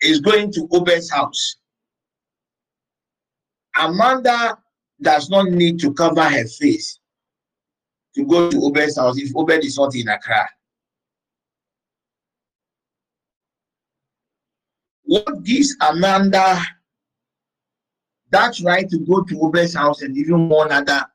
is 0.01 0.21
going 0.21 0.53
to 0.53 0.69
Obed's 0.73 1.11
house. 1.11 1.57
Amanda 3.77 4.59
does 5.01 5.31
not 5.31 5.51
need 5.51 5.79
to 5.81 5.93
cover 5.93 6.23
her 6.23 6.47
face 6.47 6.99
to 8.15 8.25
go 8.25 8.51
to 8.51 8.65
Obed's 8.65 8.97
house 8.97 9.19
if 9.19 9.35
Obed 9.37 9.65
is 9.65 9.79
not 9.79 9.95
in 9.95 10.09
Accra. 10.09 10.49
What 15.05 15.43
gives 15.45 15.77
Amanda 15.81 16.61
that 18.31 18.59
right 18.61 18.89
to 18.89 18.99
go 18.99 19.23
to 19.23 19.43
Obed's 19.43 19.75
house 19.75 20.03
and 20.03 20.17
even 20.17 20.49
warn 20.49 20.71
other 20.73 21.07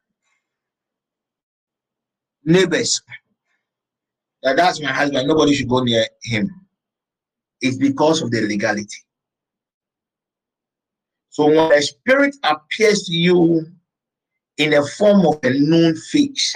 neighbors 2.43 3.01
that 4.43 4.57
that's 4.57 4.81
my 4.81 4.91
husband, 4.91 5.27
nobody 5.27 5.55
should 5.55 5.69
go 5.69 5.81
near 5.81 6.05
him. 6.21 6.49
It's 7.61 7.77
because 7.77 8.21
of 8.21 8.29
the 8.29 8.41
legality. 8.41 8.97
So 11.29 11.47
when 11.47 11.71
a 11.71 11.81
spirit 11.81 12.35
appears 12.43 13.03
to 13.03 13.13
you 13.13 13.65
in 14.57 14.73
a 14.73 14.85
form 14.85 15.25
of 15.25 15.39
a 15.43 15.49
known 15.49 15.95
face, 15.95 16.55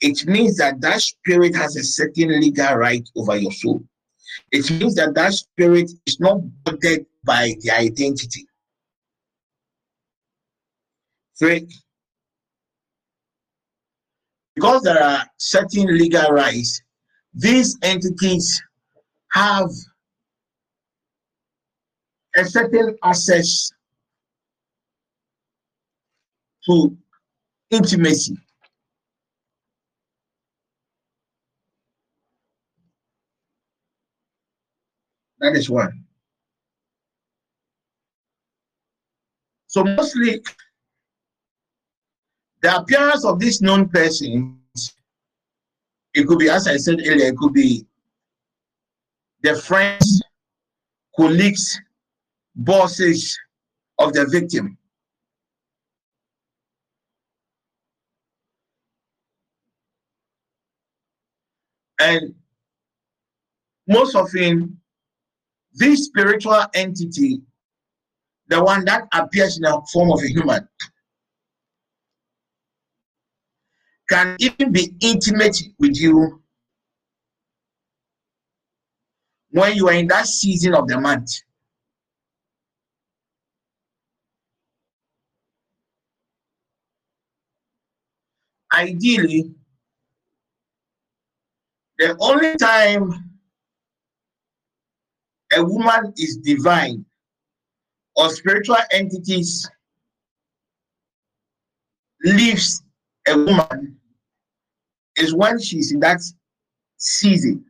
it 0.00 0.26
means 0.26 0.56
that 0.56 0.80
that 0.80 1.02
spirit 1.02 1.54
has 1.54 1.76
a 1.76 1.84
certain 1.84 2.40
legal 2.40 2.74
right 2.74 3.08
over 3.14 3.36
your 3.36 3.52
soul. 3.52 3.82
It 4.50 4.68
means 4.70 4.94
that 4.96 5.14
that 5.14 5.34
spirit 5.34 5.90
is 6.06 6.18
not 6.18 6.40
bothered 6.64 7.04
by 7.24 7.54
the 7.60 7.70
identity. 7.70 8.46
Because 14.54 14.82
there 14.82 15.02
are 15.02 15.24
certain 15.38 15.98
legal 15.98 16.30
rights 16.30 16.82
these 17.34 17.78
entities 17.82 18.62
have 19.32 19.70
a 22.36 22.44
certain 22.44 22.96
access 23.02 23.70
to 26.66 26.96
intimacy. 27.70 28.36
That 35.40 35.56
is 35.56 35.68
one. 35.68 36.04
So 39.66 39.82
mostly 39.82 40.42
the 42.62 42.76
appearance 42.76 43.24
of 43.24 43.38
these 43.38 43.60
known 43.60 43.88
persons, 43.88 44.56
it 46.14 46.26
could 46.26 46.38
be, 46.38 46.48
as 46.48 46.68
I 46.68 46.76
said 46.76 47.00
earlier, 47.00 47.26
it 47.26 47.36
could 47.36 47.52
be 47.52 47.84
the 49.42 49.56
friends, 49.56 50.22
colleagues, 51.16 51.80
bosses 52.54 53.38
of 53.98 54.12
the 54.12 54.26
victim. 54.26 54.78
And 62.00 62.34
most 63.88 64.14
often, 64.14 64.80
this 65.74 66.04
spiritual 66.04 66.64
entity, 66.74 67.40
the 68.48 68.62
one 68.62 68.84
that 68.84 69.08
appears 69.12 69.56
in 69.56 69.62
the 69.62 69.82
form 69.92 70.12
of 70.12 70.20
a 70.22 70.28
human, 70.28 70.68
can 74.12 74.36
even 74.40 74.70
be 74.70 74.94
intimate 75.00 75.56
with 75.78 75.98
you 75.98 76.42
when 79.50 79.74
you 79.74 79.88
are 79.88 79.94
in 79.94 80.06
that 80.06 80.26
season 80.26 80.74
of 80.74 80.86
the 80.86 81.00
month. 81.00 81.30
Ideally, 88.74 89.54
the 91.98 92.14
only 92.20 92.56
time 92.56 93.12
a 95.54 95.64
woman 95.64 96.12
is 96.18 96.36
divine 96.38 97.04
or 98.16 98.28
spiritual 98.28 98.76
entities 98.92 99.70
leaves 102.24 102.82
a 103.26 103.36
woman 103.36 103.98
is 105.22 105.34
when 105.34 105.58
she's 105.58 105.92
in 105.92 106.00
that 106.00 106.20
season. 106.96 107.64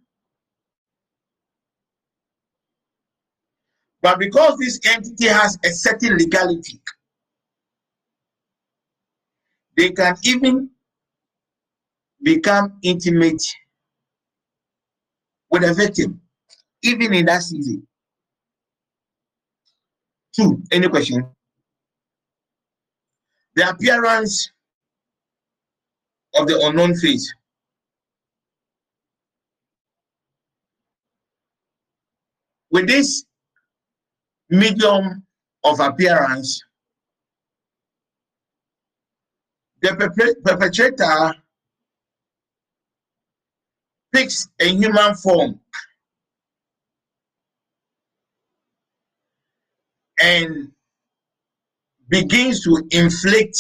But 4.00 4.18
because 4.18 4.59
this 4.59 4.80
entity 4.84 5.28
has 5.28 5.57
a 5.64 5.68
certain 5.68 6.16
legality, 6.16 6.80
they 9.76 9.90
can 9.90 10.16
even 10.24 10.70
become 12.22 12.78
intimate 12.82 13.42
with 15.50 15.64
a 15.64 15.72
victim, 15.72 16.20
even 16.82 17.14
in 17.14 17.26
that 17.26 17.42
season. 17.42 17.86
Two, 20.34 20.62
any 20.72 20.88
question? 20.88 21.26
The 23.55 23.68
appearance 23.68 24.50
of 26.34 26.46
the 26.46 26.59
unknown 26.66 26.96
face. 26.96 27.32
With 32.73 32.87
this 32.89 33.25
medium 34.49 35.27
of 35.62 35.79
appearance, 35.79 36.62
the 39.83 39.95
perpetrator 40.43 41.35
takes 44.14 44.49
a 44.59 44.68
human 44.68 45.14
form 45.16 45.61
and 50.18 50.73
begins 52.09 52.62
to 52.64 52.89
inflict 52.91 53.59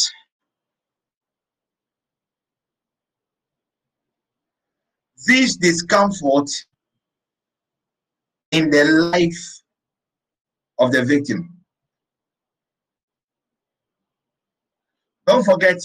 this 5.26 5.56
discomfort 5.56 6.48
in 8.52 8.70
the 8.70 8.84
life 8.84 9.62
of 10.78 10.92
the 10.92 11.04
victim. 11.04 11.48
Don't 15.26 15.44
forget, 15.44 15.78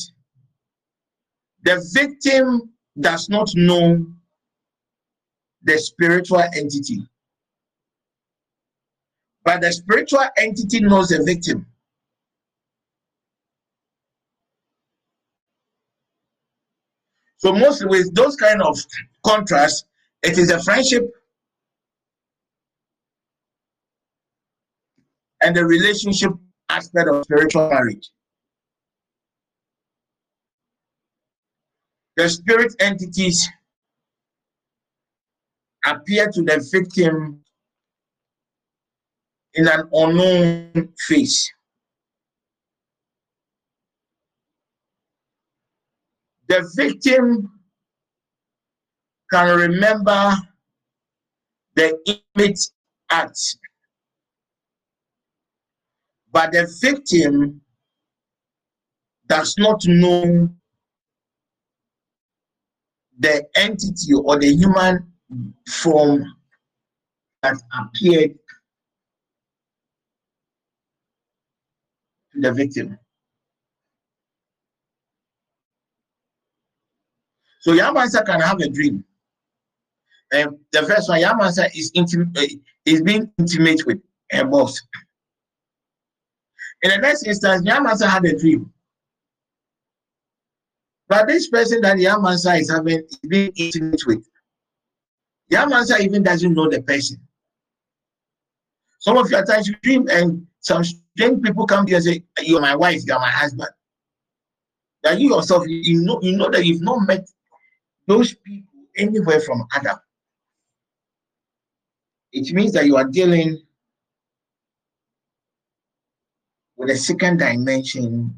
the 1.63 1.83
victim 1.93 2.73
does 2.99 3.29
not 3.29 3.49
know 3.55 4.05
the 5.63 5.77
spiritual 5.77 6.39
entity. 6.39 7.07
But 9.43 9.61
the 9.61 9.71
spiritual 9.71 10.25
entity 10.37 10.81
knows 10.81 11.09
the 11.09 11.23
victim. 11.23 11.65
So 17.37 17.53
mostly 17.53 17.87
with 17.87 18.13
those 18.15 18.35
kind 18.35 18.61
of 18.61 18.77
contrasts, 19.23 19.85
it 20.23 20.37
is 20.37 20.51
a 20.51 20.61
friendship 20.63 21.03
and 25.47 25.55
the 25.55 25.65
relationship 25.65 26.33
aspect 26.67 27.07
of 27.07 27.23
spiritual 27.23 27.69
marriage. 27.69 28.11
The 32.17 32.27
spirit 32.27 32.75
entities 32.81 33.47
appear 35.85 36.29
to 36.33 36.41
the 36.41 36.67
victim 36.69 37.41
in 39.53 39.69
an 39.69 39.87
unknown 39.93 40.89
face. 41.07 41.49
The 46.49 46.69
victim 46.75 47.49
can 49.31 49.57
remember 49.57 50.33
the 51.75 52.21
image 52.35 52.59
act, 53.09 53.39
but 56.31 56.51
the 56.51 56.67
victim 56.81 57.61
does 59.27 59.55
not 59.57 59.81
know 59.87 60.49
the 63.19 63.45
entity 63.55 64.13
or 64.13 64.39
the 64.39 64.55
human 64.55 65.11
form 65.67 66.25
that 67.43 67.55
appeared 67.77 68.35
to 72.33 72.41
the 72.41 72.51
victim. 72.53 72.97
So 77.61 77.73
Yamansa 77.73 78.25
can 78.25 78.39
have 78.39 78.59
a 78.61 78.69
dream. 78.69 79.03
And 80.31 80.57
the 80.71 80.83
first 80.83 81.09
one, 81.09 81.21
Yamansa 81.21 81.69
is 81.75 81.91
intimate, 81.93 82.37
eh, 82.37 82.55
is 82.85 83.01
being 83.01 83.31
intimate 83.37 83.85
with 83.85 84.01
her 84.31 84.45
boss. 84.45 84.81
In 86.83 86.91
the 86.91 86.97
next 86.97 87.23
instance, 87.23 87.67
Yamansa 87.67 88.07
had 88.07 88.25
a 88.25 88.37
dream. 88.37 88.71
But 91.07 91.27
this 91.27 91.49
person 91.49 91.81
that 91.81 91.97
Yamansa 91.97 92.59
is 92.59 92.69
having 92.69 92.99
is 92.99 93.19
being 93.27 93.51
intimate 93.55 94.01
with, 94.05 94.27
Yamansa 95.51 95.99
even 96.01 96.23
doesn't 96.23 96.53
know 96.53 96.69
the 96.69 96.81
person. 96.81 97.17
Some 98.99 99.17
of 99.17 99.29
your 99.29 99.45
times 99.45 99.67
you 99.67 99.75
dream 99.81 100.07
and 100.09 100.45
some 100.59 100.83
strange 100.83 101.41
people 101.41 101.65
come 101.65 101.85
to 101.85 101.91
you 101.91 101.95
and 101.95 102.05
say, 102.05 102.23
You're 102.41 102.61
my 102.61 102.75
wife, 102.75 103.01
you're 103.05 103.19
my 103.19 103.29
husband. 103.29 103.69
That 105.03 105.19
you 105.19 105.33
yourself, 105.33 105.63
you 105.67 106.01
know, 106.01 106.19
you 106.21 106.35
know 106.35 106.49
that 106.49 106.65
you've 106.65 106.81
not 106.81 107.07
met 107.07 107.27
those 108.07 108.33
people 108.33 108.81
anywhere 108.97 109.39
from 109.39 109.65
Adam. 109.73 109.97
It 112.33 112.53
means 112.53 112.73
that 112.73 112.85
you 112.85 112.97
are 112.97 113.05
dealing 113.05 113.61
a 116.89 116.95
second 116.95 117.37
dimension 117.37 118.35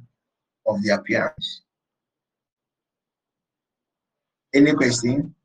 of 0.65 0.81
the 0.83 0.91
appearance. 0.91 1.61
Any 4.53 4.73
question? 4.73 5.35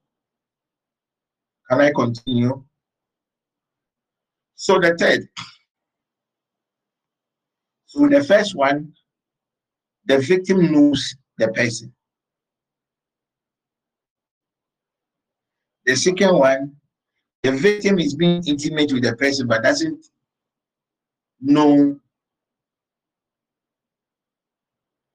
Can 1.69 1.81
I 1.81 1.93
continue? 1.93 2.65
So 4.55 4.79
the 4.79 4.97
third. 4.97 5.29
So 7.87 8.09
the 8.09 8.25
first 8.25 8.55
one, 8.55 8.93
the 10.07 10.19
victim 10.19 10.73
knows 10.73 11.15
the 11.39 11.49
person. 11.49 11.93
The 15.87 15.97
second 15.97 16.39
one, 16.39 16.77
the 17.43 17.53
victim 17.53 17.99
is 17.99 18.15
being 18.15 18.43
intimate 18.47 18.93
with 18.93 19.03
the 19.03 19.15
person 19.17 19.47
but 19.47 19.63
doesn't 19.63 20.07
know 21.41 22.01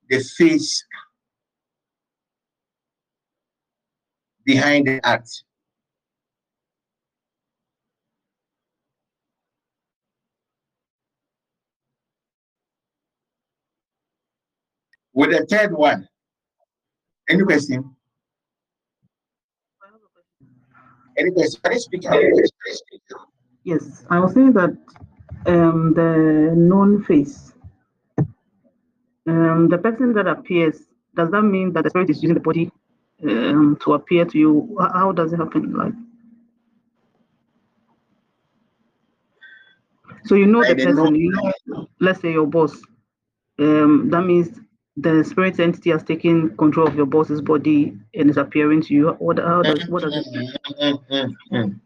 the 0.10 0.20
face 0.20 0.84
behind 4.44 4.88
the 4.88 5.00
act. 5.06 5.44
With 15.14 15.32
the 15.32 15.46
third 15.46 15.74
one, 15.74 16.08
any 17.30 17.44
question? 17.44 17.96
Any 21.18 21.32
question? 21.32 21.80
Speak? 21.80 22.08
Yes, 23.64 24.06
I 24.10 24.20
was 24.20 24.34
saying 24.34 24.54
that 24.54 24.72
um, 25.46 25.94
the 25.94 26.54
known 26.56 27.04
face, 27.04 27.54
um, 29.30 29.70
the 29.70 29.78
person 29.78 30.14
that 30.14 30.28
appears, 30.28 30.88
does 31.16 31.30
that 31.32 31.44
mean 31.44 31.72
that 31.74 31.84
the 31.84 31.90
spirit 31.90 32.10
is 32.10 32.22
using 32.24 32.34
the 32.34 32.40
body 32.40 32.72
um, 33.24 33.78
to 33.84 33.94
appear 33.94 34.26
to 34.26 34.38
you? 34.38 34.78
How 34.80 35.12
does 35.12 35.34
it 35.34 35.38
happen? 35.38 35.74
Like, 35.74 35.94
so 40.26 40.36
you 40.36 40.48
know 40.48 40.60
Like 40.60 40.78
the 40.78 40.84
person, 40.84 41.16
you 41.16 41.32
know, 41.66 41.88
let's 42.00 42.22
say 42.22 42.32
your 42.32 42.48
boss. 42.48 42.76
Um, 43.60 44.10
that 44.10 44.22
means 44.22 44.60
the 44.98 45.24
spirit 45.24 45.60
entity 45.60 45.92
has 45.92 46.04
taken 46.04 46.56
control 46.58 46.88
of 46.88 46.96
your 46.96 47.06
boss's 47.06 47.42
body 47.42 47.98
and 48.16 48.30
is 48.30 48.38
appearing 48.38 48.82
to 48.84 48.94
you. 48.94 49.10
What? 49.20 49.38
How 49.38 49.62
does? 49.64 49.88
What 49.90 50.04
does 50.04 50.16
it? 50.16 51.00
Mm. 51.52 51.80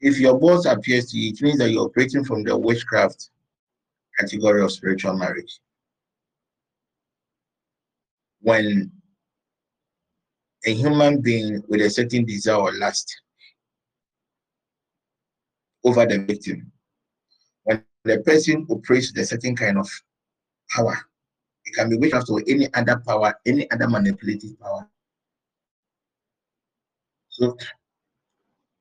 If 0.00 0.20
your 0.20 0.38
boss 0.38 0.64
appears 0.64 1.10
to 1.10 1.18
you, 1.18 1.32
it 1.32 1.42
means 1.42 1.58
that 1.58 1.70
you're 1.70 1.86
operating 1.86 2.24
from 2.24 2.44
the 2.44 2.56
witchcraft 2.56 3.30
category 4.18 4.62
of 4.62 4.72
spiritual 4.72 5.16
marriage. 5.16 5.60
When 8.40 8.90
a 10.66 10.74
human 10.74 11.20
being 11.20 11.62
with 11.68 11.80
a 11.80 11.90
certain 11.90 12.24
desire 12.24 12.56
or 12.56 12.72
lust 12.72 13.22
over 15.84 16.06
the 16.06 16.18
victim, 16.18 16.72
when 17.64 17.84
the 18.04 18.18
person 18.20 18.66
operates 18.70 19.12
with 19.12 19.22
a 19.22 19.26
certain 19.26 19.56
kind 19.56 19.78
of 19.78 19.88
power, 20.70 20.96
it 21.64 21.74
can 21.74 21.90
be 21.90 21.96
witchcraft 21.96 22.30
or 22.30 22.42
any 22.48 22.72
other 22.74 23.02
power, 23.06 23.34
any 23.46 23.70
other 23.70 23.88
manipulative 23.88 24.58
power. 24.60 24.88
So, 27.28 27.56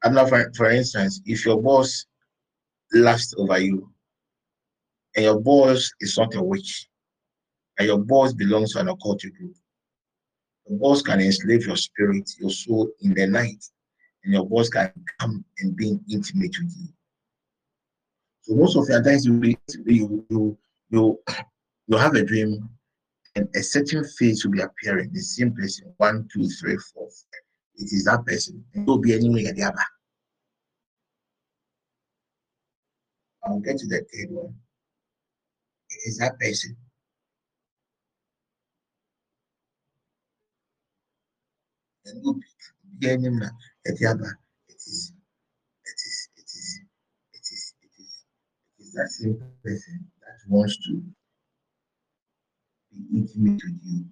I'm 0.03 0.13
not 0.13 0.29
for, 0.29 0.51
for 0.55 0.71
instance, 0.71 1.21
if 1.25 1.45
your 1.45 1.61
boss 1.61 2.05
lusts 2.93 3.35
over 3.37 3.59
you, 3.59 3.91
and 5.17 5.25
your 5.25 5.41
boss 5.41 5.91
is 5.99 6.15
not 6.15 6.35
a 6.35 6.41
witch, 6.41 6.87
and 7.79 7.87
your 7.87 7.97
boss 7.97 8.33
belongs 8.33 8.73
to 8.73 8.79
an 8.79 8.87
occult 8.87 9.21
group, 9.21 9.55
the 10.67 10.75
boss 10.75 11.01
can 11.01 11.19
enslave 11.19 11.65
your 11.65 11.75
spirit, 11.75 12.29
your 12.39 12.51
soul 12.51 12.87
in 13.01 13.15
the 13.15 13.25
night, 13.25 13.65
and 14.23 14.33
your 14.33 14.47
boss 14.47 14.69
can 14.69 14.91
come 15.19 15.43
and 15.59 15.75
be 15.75 15.97
intimate 16.09 16.55
with 16.61 16.75
you. 16.77 16.87
So 18.41 18.53
most 18.55 18.77
of 18.77 18.85
the 18.85 19.01
times 19.01 19.25
you 19.25 19.55
you 19.85 20.57
you 20.89 21.19
you 21.87 21.97
have 21.97 22.13
a 22.13 22.23
dream, 22.23 22.69
and 23.35 23.49
a 23.55 23.63
certain 23.63 24.03
face 24.03 24.45
will 24.45 24.51
be 24.51 24.61
appearing. 24.61 25.11
The 25.13 25.21
same 25.21 25.51
person, 25.53 25.91
one, 25.97 26.27
two, 26.31 26.47
three, 26.47 26.77
four. 26.93 27.09
It 27.75 27.91
is 27.91 28.05
that 28.05 28.25
person. 28.25 28.63
And 28.75 28.85
will 28.85 28.99
be 28.99 29.13
anywhere 29.13 29.51
the 29.51 29.63
other. 29.63 29.77
I'll 33.43 33.59
get 33.59 33.77
to 33.79 33.87
the 33.87 34.05
third 34.13 34.31
one. 34.31 34.53
Is 36.05 36.17
that 36.17 36.37
other. 44.05 44.39
It 44.67 44.75
is. 44.75 45.13
It 45.85 45.89
is. 45.89 46.29
It 46.35 46.43
is. 46.43 46.79
It 47.33 47.39
is. 47.41 47.73
It 47.81 47.91
is. 47.99 48.25
It 48.79 48.83
is 48.83 48.93
that 48.93 49.09
same 49.09 49.41
person 49.63 50.07
that 50.21 50.37
wants 50.49 50.77
to 50.85 51.03
be 52.91 53.19
intimate 53.19 53.61
with 53.63 53.79
you. 53.83 54.05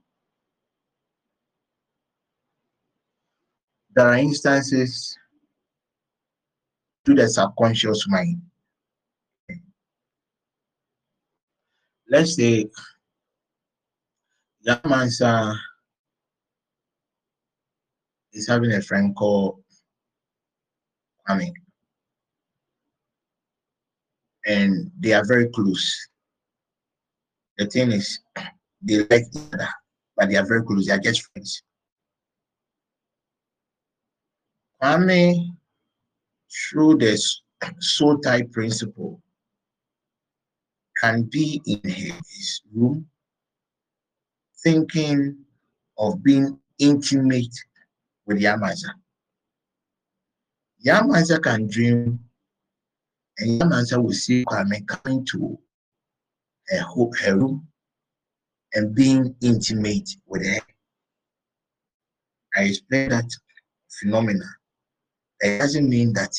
There 3.96 4.08
are 4.08 4.18
instances 4.18 5.18
to 7.06 7.14
the 7.14 7.30
subconscious 7.30 8.08
mind. 8.10 8.42
Let's 12.10 12.36
say 12.36 12.70
Yamansa 14.68 15.56
is 18.34 18.48
having 18.48 18.72
a 18.74 18.82
friend 18.82 19.16
called 19.16 19.64
Kwame, 21.28 21.52
and 24.46 24.92
they 25.00 25.14
are 25.14 25.26
very 25.26 25.48
close. 25.50 26.08
The 27.58 27.66
thing 27.68 27.92
is, 27.92 28.20
they 28.82 28.98
like 29.00 29.24
each 29.34 29.42
other, 29.54 29.68
but 30.16 30.30
they 30.30 30.36
are 30.36 30.46
very 30.46 30.64
close. 30.64 30.86
They 30.88 30.94
are 30.94 31.00
just 31.00 31.24
friends. 31.32 31.64
Kwame, 34.82 35.56
through 36.52 36.98
the 36.98 37.14
s- 37.14 37.42
soul 37.80 38.18
type 38.20 38.52
principle, 38.52 39.22
can 41.02 41.24
be 41.24 41.62
in 41.66 41.82
his 41.84 42.62
room 42.74 43.08
thinking 44.64 45.38
of 45.98 46.24
being 46.24 46.60
intimate 46.80 47.56
with 48.26 48.42
Yamansa. 48.42 48.90
Yamansa 50.86 51.42
can 51.42 51.68
dream, 51.68 52.20
and 53.38 53.62
Yamansa 53.62 54.02
will 54.02 54.14
see 54.14 54.44
Kwame 54.46 54.86
coming 54.88 55.26
to 55.26 55.58
her, 56.70 56.84
her 57.22 57.38
room 57.38 57.68
and 58.74 58.94
being 58.94 59.36
intimate 59.42 60.10
with 60.28 60.46
her. 60.46 60.60
I 62.56 62.64
explained 62.64 63.12
that 63.12 63.30
phenomena. 64.00 64.46
It 65.42 65.60
doesn't 65.60 65.90
mean 65.90 66.14
that 66.14 66.32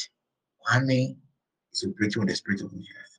Kwame 0.66 1.16
is 1.72 1.84
operating 1.84 2.20
with 2.20 2.28
the 2.30 2.36
spirit 2.36 2.60
of 2.62 2.72
witchcraft. 2.72 3.15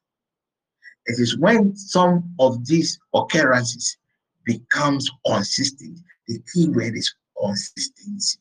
It 1.07 1.19
is 1.19 1.37
when 1.37 1.75
some 1.75 2.33
of 2.37 2.65
these 2.67 2.99
occurrences 3.13 3.97
becomes 4.45 5.09
consistent. 5.25 5.99
The 6.27 6.39
key 6.53 6.67
word 6.67 6.95
is 6.95 7.13
consistency. 7.41 8.39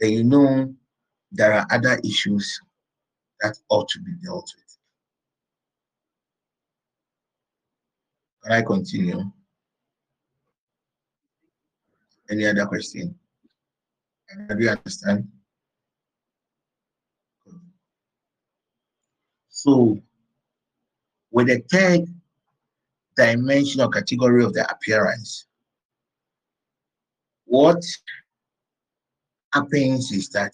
Then 0.00 0.12
you 0.12 0.24
know 0.24 0.74
there 1.30 1.52
are 1.52 1.66
other 1.70 2.00
issues 2.04 2.60
that 3.40 3.56
ought 3.68 3.88
to 3.88 4.00
be 4.00 4.12
dealt 4.24 4.52
with. 4.56 4.78
Can 8.42 8.52
I 8.52 8.62
continue? 8.62 9.30
Any 12.30 12.46
other 12.46 12.66
question? 12.66 13.14
Do 14.48 14.56
you 14.58 14.70
understand? 14.70 15.28
So, 19.48 20.00
with 21.30 21.48
the 21.48 21.62
third 21.70 22.06
dimension 23.16 23.80
or 23.80 23.88
category 23.88 24.44
of 24.44 24.54
the 24.54 24.70
appearance, 24.70 25.46
what 27.44 27.82
happens 29.52 30.12
is 30.12 30.28
that 30.30 30.52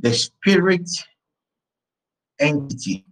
the 0.00 0.12
spirit 0.12 0.88
entity 2.38 3.04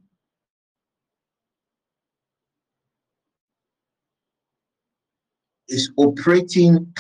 is 5.69 5.91
operating 5.97 6.95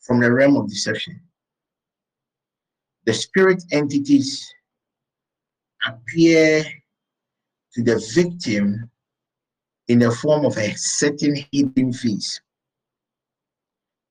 from 0.00 0.20
the 0.20 0.32
realm 0.32 0.56
of 0.56 0.68
deception. 0.68 1.20
The 3.04 3.14
spirit 3.14 3.62
entities 3.70 4.52
appear 5.86 6.64
to 7.74 7.82
the 7.82 7.98
victim 8.14 8.90
in 9.88 9.98
the 10.00 10.10
form 10.10 10.44
of 10.44 10.56
a 10.58 10.74
certain 10.76 11.36
hidden 11.52 11.92
face. 11.92 12.40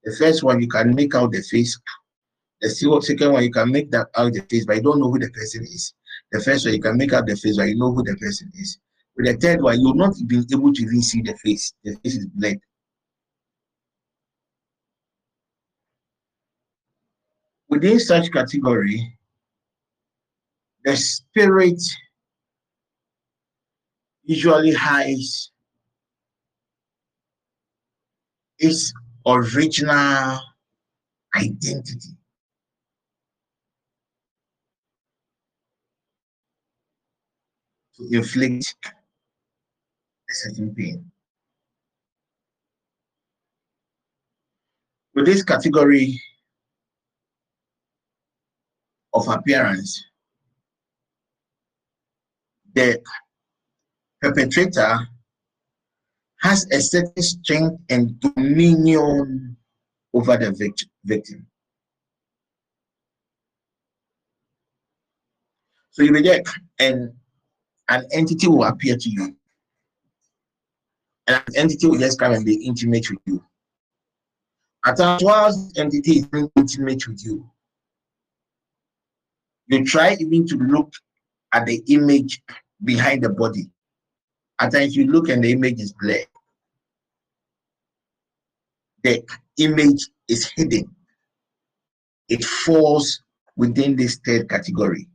The 0.03 0.15
first 0.15 0.43
one, 0.43 0.61
you 0.61 0.67
can 0.67 0.93
make 0.93 1.15
out 1.15 1.31
the 1.31 1.41
face. 1.41 1.79
The 2.61 2.69
second 2.69 3.33
one, 3.33 3.43
you 3.43 3.51
can 3.51 3.71
make 3.71 3.91
that 3.91 4.07
out 4.15 4.33
the 4.33 4.41
face, 4.49 4.65
but 4.65 4.77
you 4.77 4.83
don't 4.83 4.99
know 4.99 5.11
who 5.11 5.19
the 5.19 5.29
person 5.31 5.63
is. 5.63 5.93
The 6.31 6.39
first 6.39 6.65
one, 6.65 6.75
you 6.75 6.81
can 6.81 6.97
make 6.97 7.11
out 7.13 7.25
the 7.25 7.35
face, 7.35 7.57
but 7.57 7.67
you 7.67 7.75
know 7.75 7.91
who 7.91 8.03
the 8.03 8.15
person 8.15 8.51
is. 8.55 8.77
With 9.17 9.25
the 9.25 9.33
third 9.33 9.61
one, 9.61 9.79
you'll 9.79 9.95
not 9.95 10.15
be 10.27 10.43
able 10.51 10.73
to 10.73 10.81
even 10.81 11.01
see 11.01 11.21
the 11.21 11.35
face. 11.37 11.73
The 11.83 11.95
face 12.03 12.17
is 12.17 12.27
blurred. 12.27 12.59
Within 17.67 17.99
such 17.99 18.31
category, 18.31 19.17
the 20.85 20.95
spirit 20.95 21.81
usually 24.23 24.71
hides 24.71 25.51
its 28.59 28.93
original 29.25 30.39
identity. 31.35 32.15
To 37.97 38.07
inflict 38.11 38.75
a 40.29 40.33
certain 40.33 40.75
pain. 40.75 41.09
With 45.15 45.25
this 45.25 45.43
category 45.43 46.21
of 49.13 49.29
appearance, 49.29 50.03
the 52.75 53.01
perpetrator 54.21 54.97
has 56.41 56.67
a 56.71 56.79
certain 56.79 57.23
strength 57.23 57.81
and 57.89 58.19
dominion 58.19 59.57
over 60.13 60.37
the 60.37 60.51
victim. 61.03 61.47
So 65.91 66.03
you 66.03 66.11
reject, 66.11 66.49
and 66.77 67.13
an 67.87 68.05
entity 68.11 68.47
will 68.47 68.65
appear 68.65 68.97
to 68.97 69.09
you. 69.09 69.35
And 71.27 71.37
an 71.47 71.55
entity 71.55 71.87
will 71.87 71.97
just 71.97 72.19
come 72.19 72.33
and 72.33 72.45
be 72.45 72.65
intimate 72.65 73.09
with 73.09 73.19
you. 73.25 73.43
At 74.85 74.97
times, 74.97 75.23
whilst 75.23 75.79
entity 75.79 76.19
is 76.19 76.25
being 76.27 76.51
intimate 76.55 77.07
with 77.07 77.25
you, 77.25 77.49
you 79.67 79.85
try 79.85 80.15
even 80.19 80.45
to 80.47 80.57
look 80.57 80.93
at 81.53 81.65
the 81.65 81.81
image 81.87 82.41
behind 82.85 83.23
the 83.23 83.29
body. 83.29 83.69
At 84.59 84.71
times, 84.71 84.95
you 84.95 85.07
look 85.07 85.29
and 85.29 85.43
the 85.43 85.51
image 85.51 85.81
is 85.81 85.93
blurred. 85.99 86.27
The 89.03 89.23
image 89.57 90.07
is 90.27 90.49
hidden. 90.55 90.95
It 92.29 92.43
falls 92.43 93.21
within 93.55 93.95
this 93.95 94.19
third 94.25 94.49
category. 94.49 95.07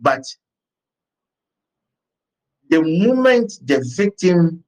But 0.00 0.22
the 2.70 2.82
moment 2.82 3.52
the 3.64 3.84
victim 3.96 4.64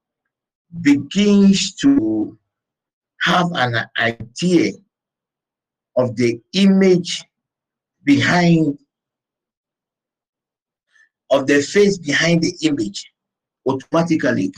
begins 0.81 1.75
to 1.77 2.37
have 3.23 3.47
an 3.55 3.77
idea 3.99 4.73
of 5.97 6.17
the 6.17 6.41
image 6.53 7.25
behind 8.05 8.79
of 11.33 11.47
the 11.47 11.61
face 11.63 11.99
behind 11.99 12.43
the 12.43 12.55
image 12.63 13.11
automatically 13.67 14.53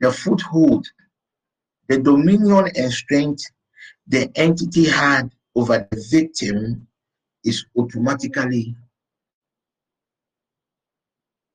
the 0.00 0.12
foothold 0.12 0.86
the 1.88 1.98
dominion 1.98 2.68
and 2.76 2.92
strength 2.92 3.42
the 4.06 4.30
entity 4.36 4.88
had 4.88 5.30
over 5.56 5.88
the 5.90 6.06
victim 6.10 6.86
is 7.44 7.64
automatically 7.76 8.76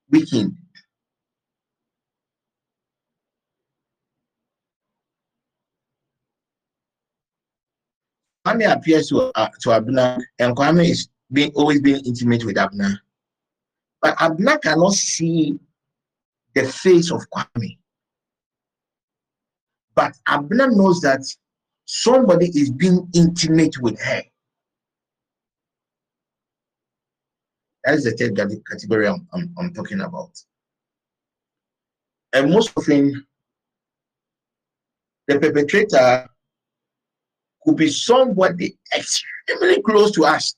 weakened 0.09 0.57
Kwame 8.45 8.71
appears 8.71 9.09
to 9.09 9.31
uh, 9.35 9.49
to 9.61 9.73
Abner, 9.73 10.17
and 10.39 10.55
Kwame 10.55 10.89
is 10.89 11.09
being 11.31 11.51
always 11.53 11.81
being 11.81 12.03
intimate 12.05 12.45
with 12.45 12.57
Abner. 12.57 12.99
But 14.01 14.21
Abner 14.21 14.57
cannot 14.57 14.93
see 14.93 15.59
the 16.55 16.63
face 16.65 17.11
of 17.11 17.21
Kwame. 17.29 17.77
But 19.95 20.13
Abner 20.27 20.71
knows 20.71 21.01
that 21.01 21.21
somebody 21.85 22.47
is 22.47 22.71
being 22.71 23.09
intimate 23.13 23.75
with 23.81 23.99
her. 24.01 24.23
That 27.83 27.95
is 27.95 28.03
the 28.03 28.11
third 28.11 28.35
category 28.69 29.07
I'm, 29.07 29.27
I'm, 29.33 29.53
I'm 29.57 29.73
talking 29.73 30.01
about. 30.01 30.31
And 32.33 32.51
most 32.51 32.71
often, 32.77 33.25
the 35.27 35.39
perpetrator 35.39 36.29
could 37.63 37.75
be 37.75 37.89
somebody 37.89 38.77
extremely 38.95 39.81
close 39.81 40.11
to 40.11 40.25
us. 40.25 40.55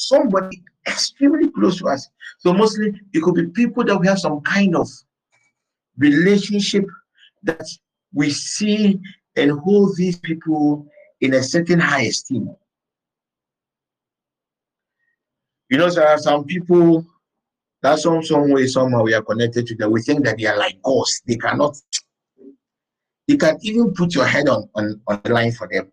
Somebody 0.00 0.62
extremely 0.88 1.50
close 1.50 1.78
to 1.78 1.88
us. 1.88 2.08
So 2.38 2.54
mostly 2.54 2.98
it 3.12 3.22
could 3.22 3.34
be 3.34 3.46
people 3.48 3.84
that 3.84 3.98
we 3.98 4.06
have 4.06 4.18
some 4.18 4.40
kind 4.40 4.74
of 4.74 4.88
relationship 5.98 6.86
that 7.42 7.66
we 8.14 8.30
see 8.30 8.98
and 9.36 9.50
hold 9.60 9.96
these 9.96 10.18
people 10.18 10.86
in 11.20 11.34
a 11.34 11.42
certain 11.42 11.78
high 11.78 12.02
esteem. 12.02 12.48
You 15.68 15.76
know, 15.76 15.90
there 15.90 16.08
are 16.08 16.18
some 16.18 16.44
people 16.44 17.04
that 17.82 17.98
some 17.98 18.24
some 18.24 18.50
way 18.50 18.66
somehow 18.66 19.02
we 19.02 19.12
are 19.12 19.22
connected 19.22 19.66
to 19.66 19.74
them. 19.76 19.92
We 19.92 20.00
think 20.00 20.24
that 20.24 20.38
they 20.38 20.46
are 20.46 20.56
like 20.56 20.80
ghosts. 20.82 21.20
They 21.26 21.36
cannot. 21.36 21.76
You 23.26 23.36
can 23.36 23.58
even 23.60 23.92
put 23.92 24.14
your 24.14 24.26
head 24.26 24.48
on 24.48 24.68
on, 24.74 25.00
on 25.06 25.20
the 25.22 25.32
line 25.34 25.52
for 25.52 25.68
them. 25.70 25.92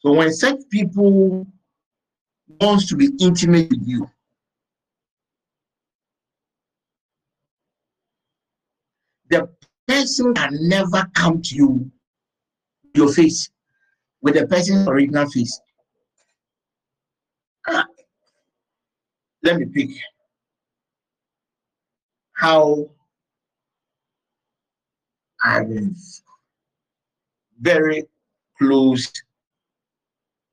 So 0.00 0.12
when 0.12 0.32
such 0.32 0.58
people 0.70 1.46
wants 2.60 2.86
to 2.88 2.96
be 2.96 3.10
intimate 3.20 3.70
with 3.70 3.86
you, 3.86 4.10
the 9.28 9.48
person 9.86 10.34
can 10.34 10.56
never 10.68 11.06
come 11.14 11.42
to 11.42 11.54
you 11.54 11.90
your 12.94 13.12
face 13.12 13.50
with 14.22 14.34
the 14.34 14.46
person's 14.46 14.88
original 14.88 15.28
face. 15.30 15.60
Ah, 17.68 17.84
let 19.42 19.58
me 19.58 19.66
pick 19.66 19.90
how 22.32 22.90
I'm 25.42 25.94
very 27.60 28.04
close 28.58 29.12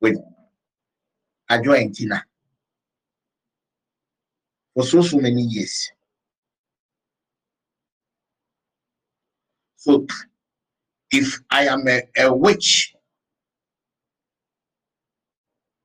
with 0.02 0.18
Tina 1.94 2.24
for 4.74 4.84
so 4.84 5.02
so 5.02 5.18
many 5.18 5.41
years. 5.41 5.90
So 9.78 10.06
if 11.11 11.40
I 11.49 11.68
am 11.68 11.88
a, 11.88 12.02
a 12.18 12.34
witch 12.34 12.94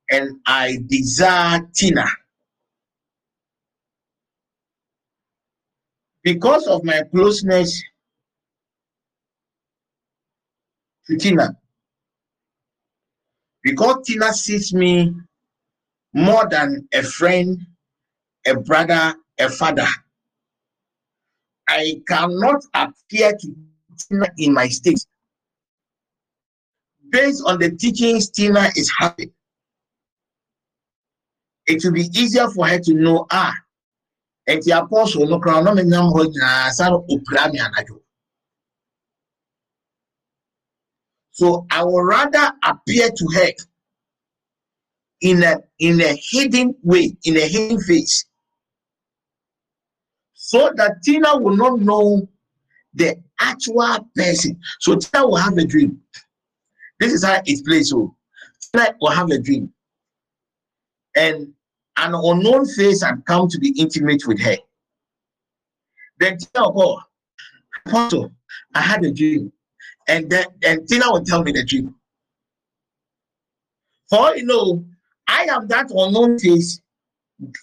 and 0.09 0.39
I 0.45 0.77
desire 0.87 1.67
Tina 1.73 2.05
because 6.23 6.67
of 6.67 6.83
my 6.83 7.03
closeness 7.11 7.81
to 11.07 11.17
Tina, 11.17 11.57
because 13.63 14.05
Tina 14.05 14.33
sees 14.33 14.73
me 14.73 15.13
more 16.13 16.47
than 16.49 16.87
a 16.93 17.01
friend, 17.01 17.65
a 18.45 18.55
brother, 18.59 19.15
a 19.39 19.49
father, 19.49 19.87
I 21.67 22.01
cannot 22.07 22.61
appear 22.73 23.31
to 23.31 23.55
Tina 23.97 24.27
in 24.37 24.53
my 24.53 24.67
state. 24.67 25.05
Based 27.09 27.41
on 27.45 27.59
the 27.59 27.71
teachings 27.71 28.29
Tina 28.29 28.69
is 28.75 28.91
having, 28.97 29.31
it 31.65 31.83
will 31.83 31.93
be 31.93 32.09
easier 32.13 32.49
for 32.49 32.67
her 32.67 32.79
to 32.79 32.93
know, 32.93 33.25
ah, 33.31 33.53
nti 34.49 34.71
apostle 34.77 35.25
no 35.27 35.39
menyam 35.39 36.11
hɔ 36.13 36.21
nyinaa 36.27 36.71
sa 36.71 36.89
no 36.89 37.05
so 41.33 41.65
i 41.71 41.83
would 41.83 42.01
rather 42.01 42.51
appear 42.63 43.09
to 43.09 43.27
her 43.35 43.49
in 45.21 45.43
a 45.43 45.57
in 45.79 46.01
a 46.01 46.17
hidden 46.31 46.73
way 46.83 47.15
in 47.25 47.37
a 47.37 47.47
hidden 47.47 47.79
face 47.81 48.25
so 50.33 50.71
that 50.75 51.01
tina 51.03 51.37
will 51.37 51.55
not 51.55 51.79
know 51.79 52.27
the 52.93 53.15
actual 53.41 54.07
person 54.15 54.57
so 54.79 54.95
tina 54.95 55.27
will 55.27 55.35
have 55.35 55.57
a 55.57 55.65
dream 55.65 55.99
this 56.99 57.11
is 57.11 57.23
how 57.23 57.41
it 57.45 57.65
plays 57.65 57.89
so 57.89 58.15
tina 58.71 58.95
will 59.01 59.11
have 59.11 59.29
a 59.29 59.39
dream 59.39 59.71
and 61.15 61.53
an 61.97 62.13
unknown 62.15 62.65
face 62.65 63.03
had 63.03 63.23
come 63.25 63.47
to 63.47 63.59
be 63.59 63.73
intimate 63.77 64.23
with 64.27 64.39
her. 64.41 64.57
Then 66.19 66.37
Tina 66.37 66.69
will 66.69 66.73
go, 66.73 66.99
Apostle, 67.85 68.31
I 68.73 68.81
had 68.81 69.05
a 69.05 69.11
dream. 69.11 69.51
And 70.07 70.29
then 70.29 70.45
and 70.63 70.87
Tina 70.87 71.11
will 71.11 71.23
tell 71.23 71.43
me 71.43 71.51
the 71.51 71.63
dream. 71.63 71.95
For 74.09 74.19
all 74.19 74.35
you 74.35 74.45
know, 74.45 74.85
I 75.27 75.43
am 75.43 75.67
that 75.69 75.89
unknown 75.91 76.39
face 76.39 76.81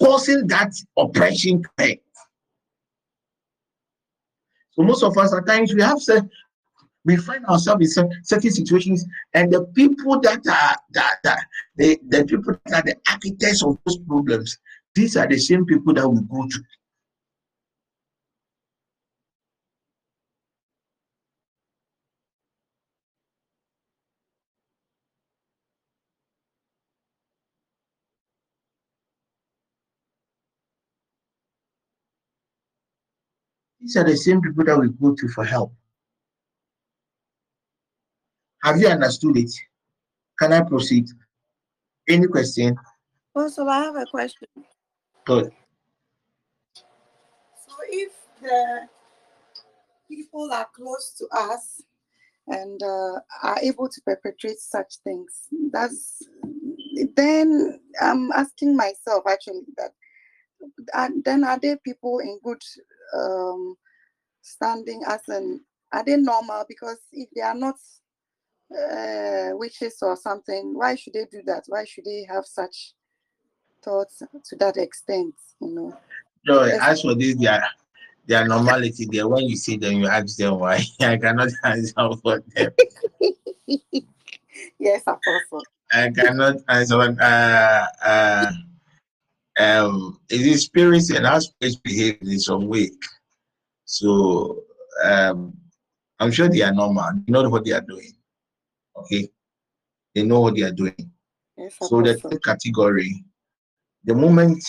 causing 0.00 0.46
that 0.48 0.72
oppression 0.96 1.62
pain. 1.76 1.98
So 4.72 4.82
most 4.82 5.02
of 5.02 5.16
us 5.18 5.34
at 5.34 5.46
times 5.46 5.74
we 5.74 5.82
have 5.82 6.00
said 6.00 6.28
we 7.04 7.16
find 7.16 7.44
ourselves 7.46 7.96
in 7.96 8.10
certain 8.22 8.50
situations, 8.50 9.04
and 9.32 9.52
the 9.52 9.64
people 9.74 10.20
that 10.20 10.46
are 10.46 10.76
that, 10.90 11.16
that 11.22 11.46
the, 11.76 11.98
the 12.08 12.24
people 12.24 12.58
that 12.66 12.82
are 12.82 12.86
the 12.86 12.96
architects 13.10 13.64
of 13.64 13.78
those 13.86 13.98
problems, 13.98 14.58
these 14.94 15.16
are 15.16 15.26
the 15.26 15.38
same 15.38 15.64
people 15.64 15.94
that 15.94 16.08
we 16.08 16.20
go 16.20 16.46
to. 16.46 16.58
These 33.90 33.96
are 33.96 34.04
the 34.04 34.16
same 34.16 34.40
people 34.40 34.64
that 34.66 34.78
we 34.78 34.88
go 34.88 35.16
to 35.16 35.28
for 35.30 35.42
help. 35.42 35.72
Have 38.62 38.78
you 38.78 38.86
understood 38.86 39.36
it? 39.36 39.50
Can 40.38 40.52
I 40.52 40.60
proceed? 40.60 41.08
Any 42.08 42.28
question? 42.28 42.76
Also, 43.34 43.66
I 43.66 43.80
have 43.80 43.96
a 43.96 44.06
question. 44.06 44.46
Good. 45.26 45.50
So, 46.76 47.74
if 47.88 48.12
the 48.40 48.82
people 50.08 50.52
are 50.52 50.68
close 50.72 51.12
to 51.18 51.26
us 51.36 51.82
and 52.46 52.80
uh, 52.80 53.18
are 53.42 53.58
able 53.60 53.88
to 53.88 54.00
perpetrate 54.02 54.60
such 54.60 54.98
things, 55.02 55.48
that's 55.72 56.22
then 57.16 57.80
I'm 58.00 58.30
asking 58.30 58.76
myself 58.76 59.24
actually 59.26 59.62
that 59.78 59.90
and 60.94 61.24
then 61.24 61.44
are 61.44 61.58
they 61.58 61.76
people 61.76 62.18
in 62.18 62.38
good 62.42 62.62
um, 63.14 63.76
standing 64.42 65.02
as 65.06 65.20
an 65.28 65.60
are 65.92 66.04
they 66.04 66.16
normal? 66.16 66.64
Because 66.68 66.98
if 67.12 67.28
they 67.34 67.40
are 67.40 67.54
not 67.54 67.76
uh, 68.72 69.50
witches 69.56 69.96
or 70.02 70.16
something 70.16 70.74
why 70.74 70.94
should 70.94 71.14
they 71.14 71.26
do 71.30 71.42
that? 71.46 71.64
Why 71.66 71.84
should 71.84 72.04
they 72.04 72.26
have 72.28 72.46
such 72.46 72.94
thoughts 73.82 74.22
to 74.44 74.56
that 74.56 74.76
extent 74.76 75.34
you 75.60 75.68
know? 75.68 75.96
No 76.46 76.60
as 76.60 77.02
for 77.02 77.14
this 77.14 77.36
their 77.36 77.62
their 78.26 78.46
normality 78.46 79.06
there 79.10 79.28
when 79.28 79.44
you 79.44 79.56
see 79.56 79.76
them 79.76 79.94
you 79.94 80.06
ask 80.06 80.36
them 80.36 80.58
why. 80.58 80.82
I 81.00 81.16
cannot 81.16 81.50
answer 81.64 82.10
for 82.22 82.42
them. 82.54 82.72
Yes 84.78 85.02
apostle. 85.06 85.64
I 85.92 86.10
cannot 86.10 86.56
answer 86.68 87.00
uh 87.00 87.86
uh 88.02 88.52
um 89.60 90.18
it 90.30 90.40
is 90.40 90.64
spirits 90.64 91.10
and 91.10 91.26
our 91.26 91.40
spirits 91.40 91.76
behave 91.76 92.18
in 92.22 92.38
some 92.40 92.66
way. 92.66 92.90
So 93.84 94.64
um 95.04 95.56
i'm 96.18 96.30
sure 96.32 96.48
they 96.48 96.62
are 96.62 96.72
normal. 96.72 97.10
They 97.26 97.32
know 97.32 97.48
what 97.48 97.64
they 97.64 97.72
are 97.72 97.80
doing. 97.82 98.12
Okay? 98.96 99.28
They 100.14 100.24
know 100.24 100.40
what 100.40 100.56
they 100.56 100.62
are 100.62 100.72
doing. 100.72 101.10
Yes, 101.56 101.76
so 101.82 102.00
the 102.00 102.14
third 102.14 102.42
category 102.42 103.24
the 104.04 104.14
moment 104.14 104.64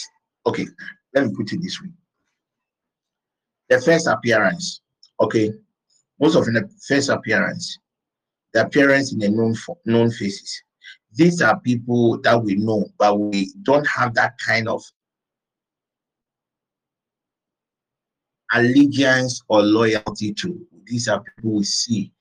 okay 0.46 0.68
let 1.14 1.26
me 1.26 1.34
put 1.36 1.54
it 1.54 1.62
this 1.62 1.82
way. 1.82 1.90
The 3.70 3.80
first 3.80 4.08
appearance 4.08 4.82
okay? 5.22 5.54
Most 6.20 6.36
of 6.36 6.46
the 6.46 6.70
first 6.88 7.10
appearance 7.10 7.78
the 8.54 8.66
appearance 8.66 9.14
in 9.14 9.20
the 9.20 9.30
known 9.30 9.56
known 9.86 10.12
faces 10.12 10.64
these 11.14 11.42
are 11.42 11.60
people 11.60 12.20
that 12.22 12.42
we 12.42 12.56
know 12.56 12.86
but 12.98 13.20
we 13.20 13.52
don't 13.64 13.88
have 13.88 14.14
that 14.14 14.38
kind 14.38 14.68
of 14.68 14.84
allegiance 18.52 19.42
or 19.48 19.62
loyalty 19.62 20.34
to. 20.34 20.66
These 20.86 21.08
are 21.08 21.22
people 21.22 21.52
we 21.52 21.64
see. 21.64 22.12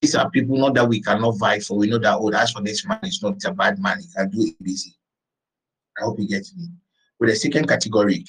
These 0.00 0.14
are 0.14 0.30
people 0.30 0.58
not 0.58 0.74
that 0.74 0.88
we 0.88 1.00
cannot 1.00 1.38
vie 1.38 1.60
for. 1.60 1.78
We 1.78 1.88
know 1.88 1.98
that 1.98 2.18
oh 2.18 2.30
that's 2.30 2.52
for 2.52 2.62
this 2.62 2.86
man 2.86 3.00
is 3.02 3.22
not 3.22 3.42
a 3.44 3.52
bad 3.52 3.78
man 3.78 4.00
he 4.00 4.06
can 4.14 4.30
do 4.30 4.40
it 4.42 4.54
easy. 4.68 4.96
I 5.98 6.04
hope 6.04 6.18
you 6.18 6.28
get 6.28 6.46
me. 6.56 6.68
With 7.20 7.30
the 7.30 7.36
second 7.36 7.68
category 7.68 8.24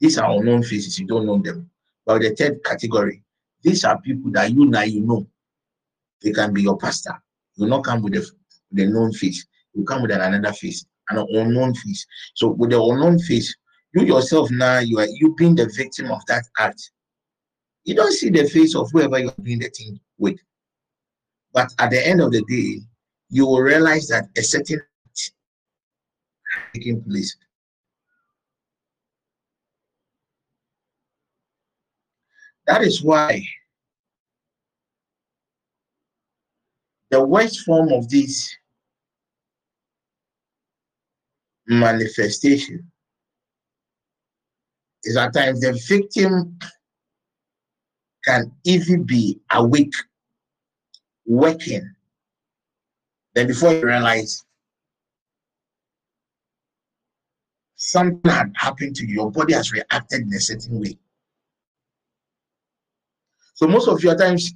these 0.00 0.16
are 0.18 0.30
unknown 0.30 0.62
faces 0.62 0.98
you 0.98 1.06
don't 1.06 1.26
know 1.26 1.38
them. 1.38 1.70
But 2.06 2.22
the 2.22 2.34
third 2.34 2.62
category 2.64 3.22
these 3.62 3.84
are 3.84 4.00
people 4.00 4.30
that 4.32 4.52
you 4.52 4.66
now 4.66 4.82
you 4.82 5.00
know 5.00 5.26
they 6.22 6.32
can 6.32 6.52
be 6.52 6.62
your 6.62 6.78
pastor. 6.78 7.20
You 7.56 7.66
not 7.66 7.84
come 7.84 8.02
with 8.02 8.14
the, 8.14 8.30
the 8.72 8.86
known 8.86 9.12
face. 9.12 9.46
You 9.74 9.84
come 9.84 10.02
with 10.02 10.10
another 10.10 10.52
face 10.52 10.84
an 11.10 11.26
unknown 11.30 11.74
face. 11.74 12.06
So 12.34 12.48
with 12.48 12.70
the 12.70 12.82
unknown 12.82 13.18
face 13.20 13.54
you 13.94 14.04
yourself 14.04 14.50
now 14.50 14.80
you 14.80 14.98
are 14.98 15.06
you 15.06 15.34
being 15.36 15.54
the 15.54 15.70
victim 15.76 16.10
of 16.10 16.24
that 16.26 16.44
act. 16.58 16.90
You 17.84 17.94
don't 17.94 18.12
see 18.12 18.28
the 18.30 18.48
face 18.48 18.74
of 18.74 18.90
whoever 18.92 19.18
you're 19.18 19.34
doing 19.42 19.60
the 19.60 19.70
thing 19.70 19.98
with. 20.18 20.38
But 21.52 21.72
at 21.78 21.90
the 21.90 22.06
end 22.06 22.20
of 22.20 22.32
the 22.32 22.42
day 22.42 22.80
you 23.30 23.46
will 23.46 23.60
realize 23.60 24.08
that 24.08 24.28
a 24.36 24.42
certain 24.42 24.82
taking 26.74 27.02
place. 27.02 27.36
That 32.66 32.82
is 32.82 33.02
why 33.02 33.42
the 37.10 37.24
worst 37.24 37.60
form 37.60 37.92
of 37.92 38.08
this 38.08 38.54
manifestation 41.66 42.90
is 45.04 45.16
at 45.16 45.32
times 45.32 45.60
the 45.60 45.72
victim 45.88 46.58
can 48.24 48.52
even 48.64 49.04
be 49.04 49.40
awake, 49.52 49.92
working. 51.26 51.94
Then 53.34 53.46
before 53.46 53.72
you 53.72 53.86
realize 53.86 54.44
something 57.76 58.30
had 58.30 58.52
happened 58.56 58.96
to 58.96 59.06
you, 59.06 59.14
your 59.14 59.30
body 59.30 59.54
has 59.54 59.72
reacted 59.72 60.22
in 60.22 60.34
a 60.34 60.40
certain 60.40 60.80
way. 60.80 60.98
So 63.54 63.66
most 63.66 63.88
of 63.88 64.02
your 64.02 64.16
times 64.16 64.52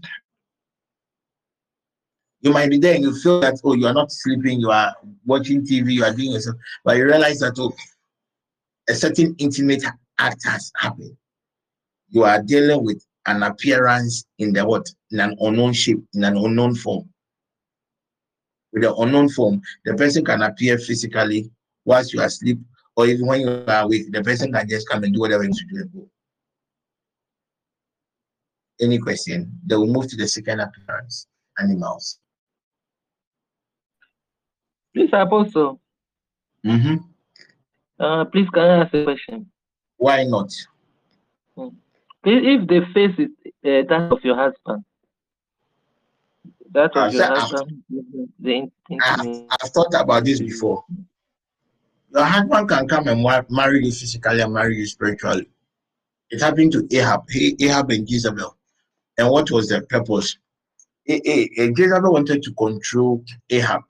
you 2.43 2.53
might 2.53 2.69
be 2.71 2.79
there 2.79 2.95
and 2.95 3.05
you 3.05 3.15
feel 3.15 3.41
that 3.41 3.59
oh 3.65 3.75
you 3.75 3.87
are 3.87 3.95
not 3.95 4.13
sleeping, 4.13 4.61
you 4.61 4.71
are 4.71 4.95
watching 5.25 5.65
TV, 5.65 5.93
you 5.93 6.05
are 6.05 6.13
doing 6.13 6.33
yourself, 6.33 6.57
but 6.85 6.97
you 6.97 7.05
realize 7.05 7.39
that 7.41 7.55
oh 7.59 7.73
a 8.91 8.95
certain 8.95 9.35
intimate 9.39 9.85
act 10.19 10.45
has 10.45 10.73
happened. 10.77 11.17
You 12.11 12.25
are 12.25 12.43
dealing 12.43 12.85
with 12.85 13.05
an 13.27 13.45
appearance 13.45 14.25
in 14.39 14.53
the 14.53 14.67
what? 14.67 14.87
In 15.13 15.21
an 15.21 15.37
unknown 15.41 15.73
shape, 15.73 16.03
in 16.15 16.25
an 16.25 16.37
unknown 16.37 16.75
form. 16.75 17.09
With 18.73 18.83
the 18.83 18.95
unknown 18.95 19.29
form, 19.29 19.63
the 19.85 19.95
person 19.95 20.25
can 20.25 20.43
appear 20.43 20.79
physically 20.79 21.51
whilst 21.85 22.13
you 22.13 22.21
are 22.21 22.27
asleep, 22.27 22.59
or 22.97 23.07
even 23.07 23.27
when 23.27 23.41
you 23.41 23.65
are 23.69 23.85
awake, 23.85 24.11
the 24.11 24.23
person 24.23 24.53
can 24.53 24.69
just 24.69 24.89
come 24.89 25.05
and 25.05 25.15
do 25.15 25.21
whatever 25.21 25.45
you 25.45 25.51
do 25.51 25.77
and 25.77 25.93
go. 25.93 26.09
Any 28.81 28.99
question? 28.99 29.61
They 29.65 29.77
will 29.77 29.87
move 29.87 30.09
to 30.09 30.17
the 30.17 30.27
second 30.27 30.61
appearance, 30.61 31.29
animals. 31.59 32.19
Please, 34.95 35.11
Apostle. 35.13 35.81
Mm-hmm. 36.67 36.97
Uh, 37.99 38.25
please, 38.27 38.49
can 38.51 38.63
I 38.63 38.77
ask 38.85 38.95
a 38.95 39.05
question? 39.05 39.47
Why 39.97 40.25
not? 40.25 40.53
If 42.25 42.69
the 42.69 42.81
face 42.95 43.15
is 43.19 43.29
uh, 43.65 43.89
that 43.89 44.13
of 44.13 44.25
your 44.25 44.37
husband, 44.37 44.85
that 46.73 46.97
of 46.97 47.09
Uh, 47.09 47.11
your 47.11 47.25
I've- 47.25 47.41
husband, 47.41 47.83
the 48.39 48.71
I've, 49.03 49.27
I've 49.51 49.71
thought 49.71 49.95
about 49.95 50.25
this 50.25 50.41
before. 50.41 50.85
Your 52.15 52.25
husband 52.25 52.69
can 52.69 52.87
come 52.89 53.09
and 53.09 53.23
marry 53.51 53.85
you 53.85 53.91
physically 53.93 54.41
and 54.41 54.53
marry 54.53 54.77
you 54.77 54.87
spiritually. 54.87 55.49
It 56.31 56.41
happened 56.41 56.73
to 56.73 56.87
Ahab, 56.93 57.29
He- 57.31 57.57
Ahab 57.61 57.91
and 57.91 58.09
Jezebel. 58.09 58.57
And 59.19 59.31
what 59.31 59.51
was 59.51 59.69
the 59.69 59.83
purpose? 59.83 60.37
Jezebel 61.07 62.13
wanted 62.13 62.43
to 62.45 62.53
control 62.55 63.25
Ahab 63.51 63.83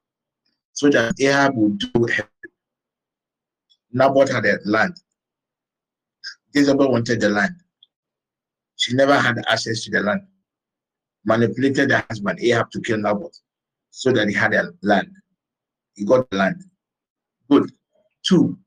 so 0.72 0.88
that 0.90 1.14
Ahab 1.20 1.54
would 1.56 1.78
do 1.78 2.06
her. 2.06 2.28
Naboth 3.92 4.32
had 4.32 4.46
a 4.46 4.58
land. 4.64 4.96
Jezebel 6.54 6.90
wanted 6.90 7.20
the 7.20 7.28
land. 7.28 7.54
She 8.76 8.94
never 8.94 9.18
had 9.18 9.38
access 9.48 9.84
to 9.84 9.90
the 9.90 10.00
land. 10.00 10.22
Manipulated 11.24 11.90
the 11.90 12.04
husband, 12.08 12.40
Ahab, 12.40 12.70
to 12.72 12.80
kill 12.80 12.98
Naboth 12.98 13.38
so 13.90 14.10
that 14.12 14.28
he 14.28 14.34
had 14.34 14.54
a 14.54 14.72
land. 14.82 15.10
He 15.94 16.04
got 16.04 16.28
the 16.30 16.36
land. 16.36 16.64
Good. 17.50 17.70
Two, 18.26 18.58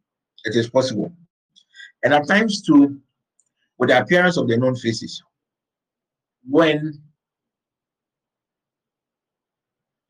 it 0.44 0.56
is 0.56 0.70
possible. 0.70 1.12
And 2.04 2.14
at 2.14 2.28
times, 2.28 2.62
too, 2.62 3.00
with 3.78 3.90
the 3.90 4.00
appearance 4.00 4.38
of 4.38 4.48
the 4.48 4.58
known 4.58 4.76
faces, 4.76 5.22
when 6.48 7.02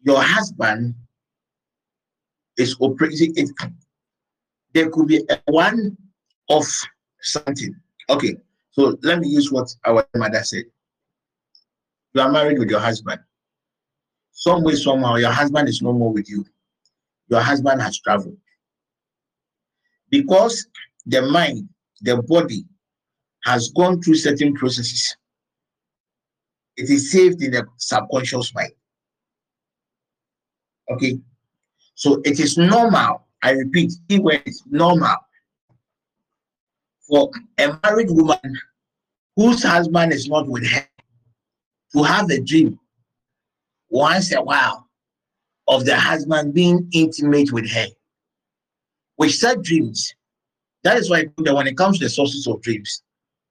your 0.02 0.22
husband 0.22 0.94
is 2.58 2.76
operating 2.80 3.34
it 3.36 3.50
there 4.74 4.90
could 4.90 5.08
be 5.08 5.24
a 5.30 5.40
one 5.48 5.98
of 6.50 6.66
something. 7.22 7.76
Okay 8.10 8.36
so 8.72 8.98
let 9.04 9.20
me 9.20 9.30
use 9.30 9.52
what 9.52 9.74
our 9.86 10.06
mother 10.16 10.44
said. 10.44 10.66
You 12.14 12.22
are 12.22 12.32
married 12.32 12.60
with 12.60 12.70
your 12.70 12.82
husband. 12.82 13.22
Some 14.32 14.64
way 14.64 14.76
somehow 14.76 15.16
your 15.16 15.32
husband 15.32 15.70
is 15.70 15.82
no 15.82 15.94
more 15.94 16.12
with 16.12 16.30
you. 16.30 16.46
Your 17.30 17.42
husband 17.42 17.82
has 17.82 18.00
traveled. 18.00 18.38
Because 20.10 20.68
the 21.06 21.22
mind 21.22 21.70
the 22.02 22.22
body 22.24 22.66
has 23.46 23.70
gone 23.70 24.02
through 24.02 24.16
certain 24.16 24.54
processes 24.54 25.16
it 26.78 26.90
is 26.90 27.12
saved 27.12 27.42
in 27.42 27.52
the 27.52 27.66
subconscious 27.78 28.54
mind. 28.54 28.72
Okay. 30.92 31.18
So 31.96 32.22
it 32.26 32.40
is 32.40 32.58
normal. 32.58 33.26
I 33.42 33.52
repeat, 33.52 33.94
it 34.10 34.42
is 34.46 34.64
normal 34.70 35.16
for 37.08 37.32
a 37.58 37.78
married 37.84 38.10
woman 38.10 38.60
whose 39.36 39.64
husband 39.64 40.14
is 40.14 40.28
not 40.28 40.48
with 40.48 40.66
her 40.68 40.88
to 41.94 42.04
have 42.04 42.30
a 42.30 42.42
dream 42.42 42.80
once 43.90 44.34
a 44.34 44.42
while 44.42 44.90
of 45.68 45.86
the 45.86 45.96
husband 45.96 46.54
being 46.54 46.88
intimate 46.94 47.52
with 47.52 47.70
her. 47.70 47.88
With 49.18 49.34
such 49.34 49.62
dreams, 49.62 50.14
that 50.84 50.98
is 50.98 51.10
why 51.10 51.26
when 51.38 51.68
it 51.68 51.78
comes 51.78 52.00
to 52.00 52.06
the 52.06 52.10
sources 52.10 52.48
of 52.48 52.62
dreams, 52.62 53.04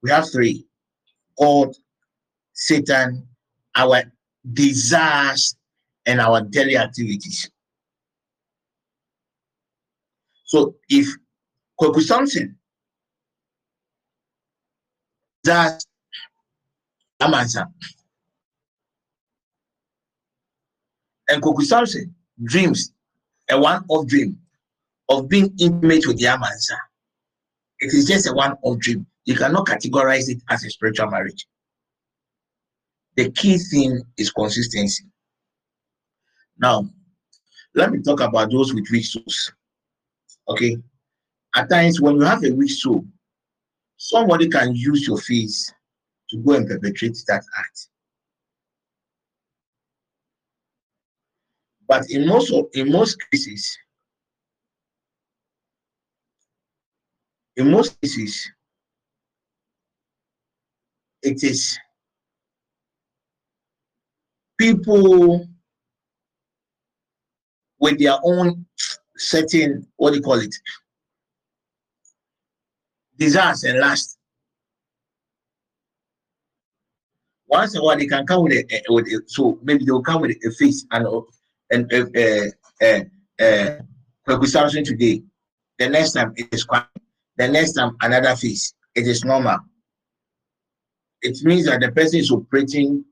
we 0.03 0.11
have 0.11 0.31
three 0.31 0.67
God, 1.39 1.75
Satan, 2.53 3.27
our 3.75 4.03
desires, 4.53 5.57
and 6.07 6.21
our 6.21 6.43
daily 6.43 6.77
activities. 6.77 7.51
So 10.55 10.77
if 10.89 11.09
Kweku 11.81 12.01
Samson 12.01 12.57
that 15.43 15.85
Amansa 17.21 17.67
and 21.27 21.43
Kweku 21.43 21.63
Samson 21.63 22.15
dreams 22.45 22.93
a 23.51 23.59
one-off 23.59 24.07
dream 24.07 24.39
of 25.09 25.29
being 25.29 25.53
intimate 25.59 26.07
with 26.07 26.19
the 26.19 26.27
Amansa. 26.27 26.77
It 27.81 27.93
is 27.93 28.07
just 28.07 28.29
a 28.29 28.33
one-off 28.33 28.79
dream. 28.79 29.05
You 29.25 29.35
cannot 29.35 29.67
categorize 29.67 30.29
it 30.29 30.41
as 30.51 30.63
a 30.65 30.71
spiritual 30.71 31.11
marriage. 31.11 31.49
The 33.17 33.33
key 33.33 33.59
thing 33.59 34.03
is 34.17 34.31
consistency. 34.31 35.03
Now, 36.57 36.89
let 37.75 37.91
me 37.91 38.03
talk 38.03 38.21
about 38.21 38.53
those 38.53 38.73
with 38.73 38.87
souls. 39.03 39.53
Okay. 40.49 40.77
At 41.55 41.71
times, 41.71 42.01
when 42.01 42.17
you 42.17 42.23
have 42.23 42.45
a 42.45 42.51
weak 42.51 42.71
soul, 42.71 43.05
somebody 43.97 44.49
can 44.49 44.75
use 44.75 45.07
your 45.07 45.19
face 45.19 45.73
to 46.31 46.39
go 46.39 46.55
and 46.55 46.69
perpetrate 46.69 47.17
that 47.29 47.45
act. 47.57 47.89
But 51.87 52.11
in 52.11 52.27
most 52.27 52.53
of, 52.53 52.67
in 52.73 52.91
most 52.91 53.19
cases, 53.31 53.79
in 57.57 57.71
most 57.71 58.01
cases, 58.01 58.51
it 61.23 61.43
is 61.43 61.79
people 64.59 65.47
with 67.79 67.99
their 67.99 68.17
own 68.25 68.67
certain 69.17 69.87
what 69.97 70.11
do 70.11 70.17
you 70.17 70.23
call 70.23 70.41
it 70.41 70.55
desires 73.19 73.65
and 73.65 73.79
lust. 73.79 74.19
Once 77.47 77.75
in 77.75 77.81
a 77.81 77.85
while, 77.85 77.97
they 77.97 78.07
can 78.07 78.27
come 78.27 78.43
with 78.43 78.53
a, 78.53 78.83
with 78.89 79.07
so 79.29 79.59
maybe 79.63 79.85
they'll 79.85 80.03
come 80.03 80.23
with 80.23 80.37
a 80.45 80.51
face 80.53 80.87
and 80.91 81.07
and 81.71 81.93
uh, 81.93 82.07
uh, 82.19 82.49
uh, 82.83 84.37
uh, 84.37 84.83
today. 84.85 85.23
The 85.79 85.89
next 85.89 86.13
time 86.13 86.33
it 86.37 86.49
is 86.53 86.65
quiet. 86.65 86.87
The 87.37 87.49
next 87.49 87.73
time 87.73 87.97
another 88.01 88.35
face. 88.37 88.75
It 88.95 89.07
is 89.07 89.25
normal. 89.25 89.59
It 91.21 91.43
means 91.43 91.67
that 91.67 91.81
the 91.81 91.91
person 91.91 92.21
is 92.21 92.31
operating 92.31 93.05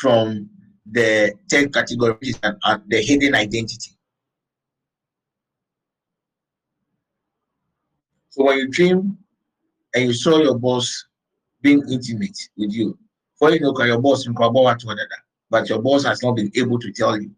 from 0.00 0.50
the 0.90 1.32
third 1.50 1.72
category, 1.72 2.16
is 2.22 2.38
uh, 2.42 2.78
the 2.88 3.02
hidden 3.02 3.34
identity. 3.34 3.97
So 8.30 8.44
when 8.44 8.58
you 8.58 8.68
dream 8.68 9.18
and 9.94 10.04
you 10.04 10.12
saw 10.12 10.38
your 10.38 10.58
boss 10.58 11.06
being 11.62 11.82
intimate 11.90 12.38
with 12.56 12.72
you, 12.72 12.98
for 13.38 13.50
you 13.50 13.60
know, 13.60 13.74
your 13.84 14.00
boss 14.00 14.26
in 14.26 14.34
but 15.50 15.68
your 15.68 15.80
boss 15.80 16.04
has 16.04 16.22
not 16.22 16.36
been 16.36 16.50
able 16.54 16.78
to 16.78 16.92
tell 16.92 17.20
you. 17.20 17.30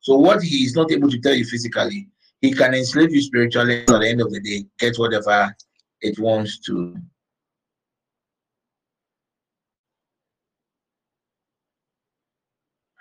So 0.00 0.16
what 0.16 0.42
he 0.42 0.64
is 0.64 0.74
not 0.74 0.90
able 0.90 1.10
to 1.10 1.20
tell 1.20 1.34
you 1.34 1.44
physically, 1.44 2.08
he 2.40 2.52
can 2.52 2.74
enslave 2.74 3.12
you 3.12 3.20
spiritually. 3.20 3.82
At 3.82 3.86
the 3.86 4.08
end 4.08 4.20
of 4.20 4.32
the 4.32 4.40
day, 4.40 4.64
get 4.78 4.96
whatever 4.96 5.54
it 6.00 6.18
wants 6.18 6.58
to. 6.60 6.96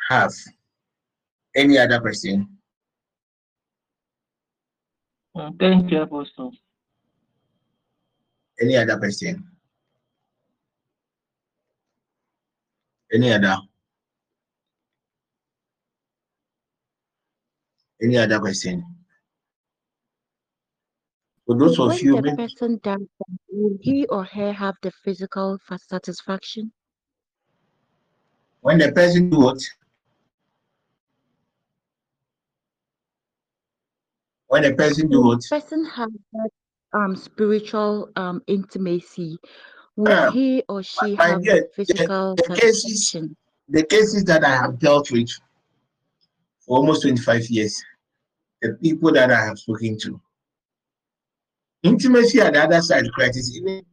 Have 0.10 0.34
any 1.56 1.78
other 1.78 2.00
question? 2.02 2.48
Thank 5.60 5.92
you, 5.92 6.02
Apostle. 6.02 6.52
Any 8.62 8.78
other 8.78 8.98
person? 8.98 9.44
Any 13.12 13.34
other? 13.34 13.58
Any 18.02 18.18
other 18.18 18.40
question? 18.40 18.84
For 21.46 21.58
those 21.58 21.80
of 21.80 21.88
when 21.88 21.98
you, 22.00 22.22
the 22.22 22.36
person 22.36 22.80
dies, 22.84 22.98
will 23.50 23.78
he 23.82 24.06
or 24.08 24.24
her 24.24 24.54
have 24.54 24.76
the 24.84 24.92
physical 25.04 25.58
satisfaction? 25.78 26.72
when 28.62 28.78
the 28.78 28.92
person 28.92 29.30
do 29.30 29.40
what? 29.40 29.60
When 34.48 34.64
the 34.64 34.74
person 34.76 35.10
do 35.10 35.22
what? 35.22 35.42
the 35.42 35.48
person 35.60 35.84
have 35.86 36.12
that 36.34 36.50
um 36.94 37.16
spiritual 37.16 38.10
um 38.16 38.42
intimacy? 38.48 39.38
Will 39.96 40.12
Um, 40.12 40.34
he 40.34 40.64
or 40.70 40.84
she 40.84 41.16
have 41.16 41.44
dear, 41.44 41.62
the 41.62 41.70
physical 41.76 42.36
the 42.36 42.56
cases, 42.56 43.16
the 43.70 43.84
cases 43.84 44.24
that 44.26 44.44
I 44.44 44.56
have 44.56 44.80
dealt 44.80 45.12
with 45.12 45.30
for 46.60 46.78
almost 46.78 47.02
25 47.04 47.50
years, 47.50 47.84
the 48.62 48.74
people 48.82 49.12
that 49.14 49.32
I 49.32 49.44
have 49.46 49.60
spoken 49.60 49.98
to, 50.00 50.22
intimacy 51.84 52.40
at 52.40 52.54
the 52.54 52.64
other 52.64 52.82
side, 52.82 53.12
Christ, 53.12 53.38
is 53.38 53.58
even 53.58 53.84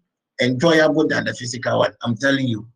enjoyable 0.41 1.07
than 1.07 1.25
the 1.25 1.35
physical 1.35 1.79
one. 1.81 1.93
I'm 2.03 2.17
telling 2.17 2.47
you. 2.47 2.67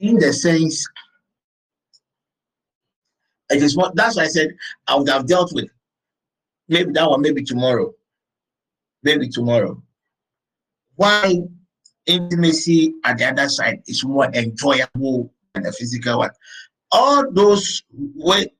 In 0.00 0.18
the 0.18 0.32
sense, 0.32 0.86
it 3.54 3.62
is 3.62 3.76
what 3.76 3.94
that's 3.94 4.16
why 4.16 4.24
I 4.24 4.28
said 4.28 4.56
I 4.86 4.96
would 4.96 5.08
have 5.08 5.26
dealt 5.26 5.52
with 5.52 5.68
maybe 6.68 6.92
that 6.92 7.08
one, 7.08 7.22
maybe 7.22 7.42
tomorrow. 7.42 7.92
Maybe 9.02 9.28
tomorrow. 9.28 9.82
Why 10.96 11.42
intimacy 12.06 12.94
at 13.04 13.18
the 13.18 13.26
other 13.26 13.48
side 13.48 13.82
is 13.86 14.04
more 14.04 14.26
enjoyable 14.26 15.32
than 15.54 15.64
the 15.64 15.72
physical 15.72 16.18
one. 16.18 16.30
All 16.92 17.30
those 17.30 17.82
way, 17.92 18.52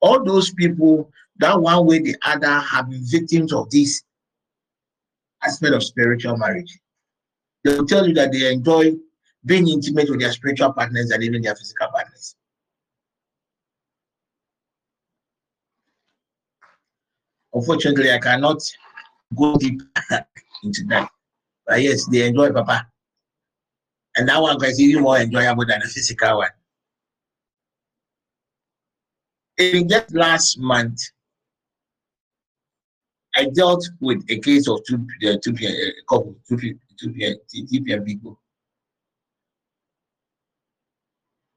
all 0.00 0.24
those 0.24 0.52
people 0.52 1.10
that 1.38 1.60
one 1.60 1.86
way 1.86 2.00
the 2.00 2.16
other 2.22 2.48
have 2.48 2.90
been 2.90 3.04
victims 3.04 3.52
of 3.52 3.70
this 3.70 4.02
aspect 5.42 5.74
of 5.74 5.84
spiritual 5.84 6.36
marriage. 6.36 6.78
They 7.64 7.76
will 7.76 7.86
tell 7.86 8.06
you 8.06 8.14
that 8.14 8.32
they 8.32 8.52
enjoy 8.52 8.94
being 9.44 9.68
intimate 9.68 10.10
with 10.10 10.20
their 10.20 10.32
spiritual 10.32 10.72
partners 10.72 11.10
and 11.10 11.22
even 11.22 11.42
their 11.42 11.54
physical 11.54 11.88
partners. 11.88 11.97
Unfortunately, 17.52 18.12
I 18.12 18.18
cannot 18.18 18.62
go 19.36 19.56
deep 19.56 19.80
into 20.62 20.84
that. 20.88 21.08
But 21.66 21.82
yes, 21.82 22.06
they 22.06 22.26
enjoy 22.26 22.50
Papa. 22.52 22.86
And 24.16 24.28
that 24.28 24.40
one 24.40 24.62
is 24.64 24.80
even 24.80 25.02
more 25.02 25.18
enjoyable 25.18 25.64
than 25.66 25.80
the 25.80 25.86
physical 25.86 26.38
one. 26.38 26.50
In 29.58 29.88
just 29.88 30.14
last 30.14 30.58
month, 30.58 31.00
I 33.34 33.46
dealt 33.46 33.88
with 34.00 34.24
a 34.28 34.38
case 34.38 34.68
of 34.68 34.80
two 34.84 35.06
uh, 35.28 35.36
two 35.42 35.54
a 35.62 35.92
couple 36.08 36.34
two 36.48 36.56
two 36.98 37.12
P- 37.12 37.36
TPM 37.54 38.04
people. 38.04 38.40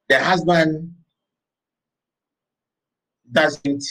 The 0.09 0.19
husband 0.19 0.93
doesn't 3.31 3.84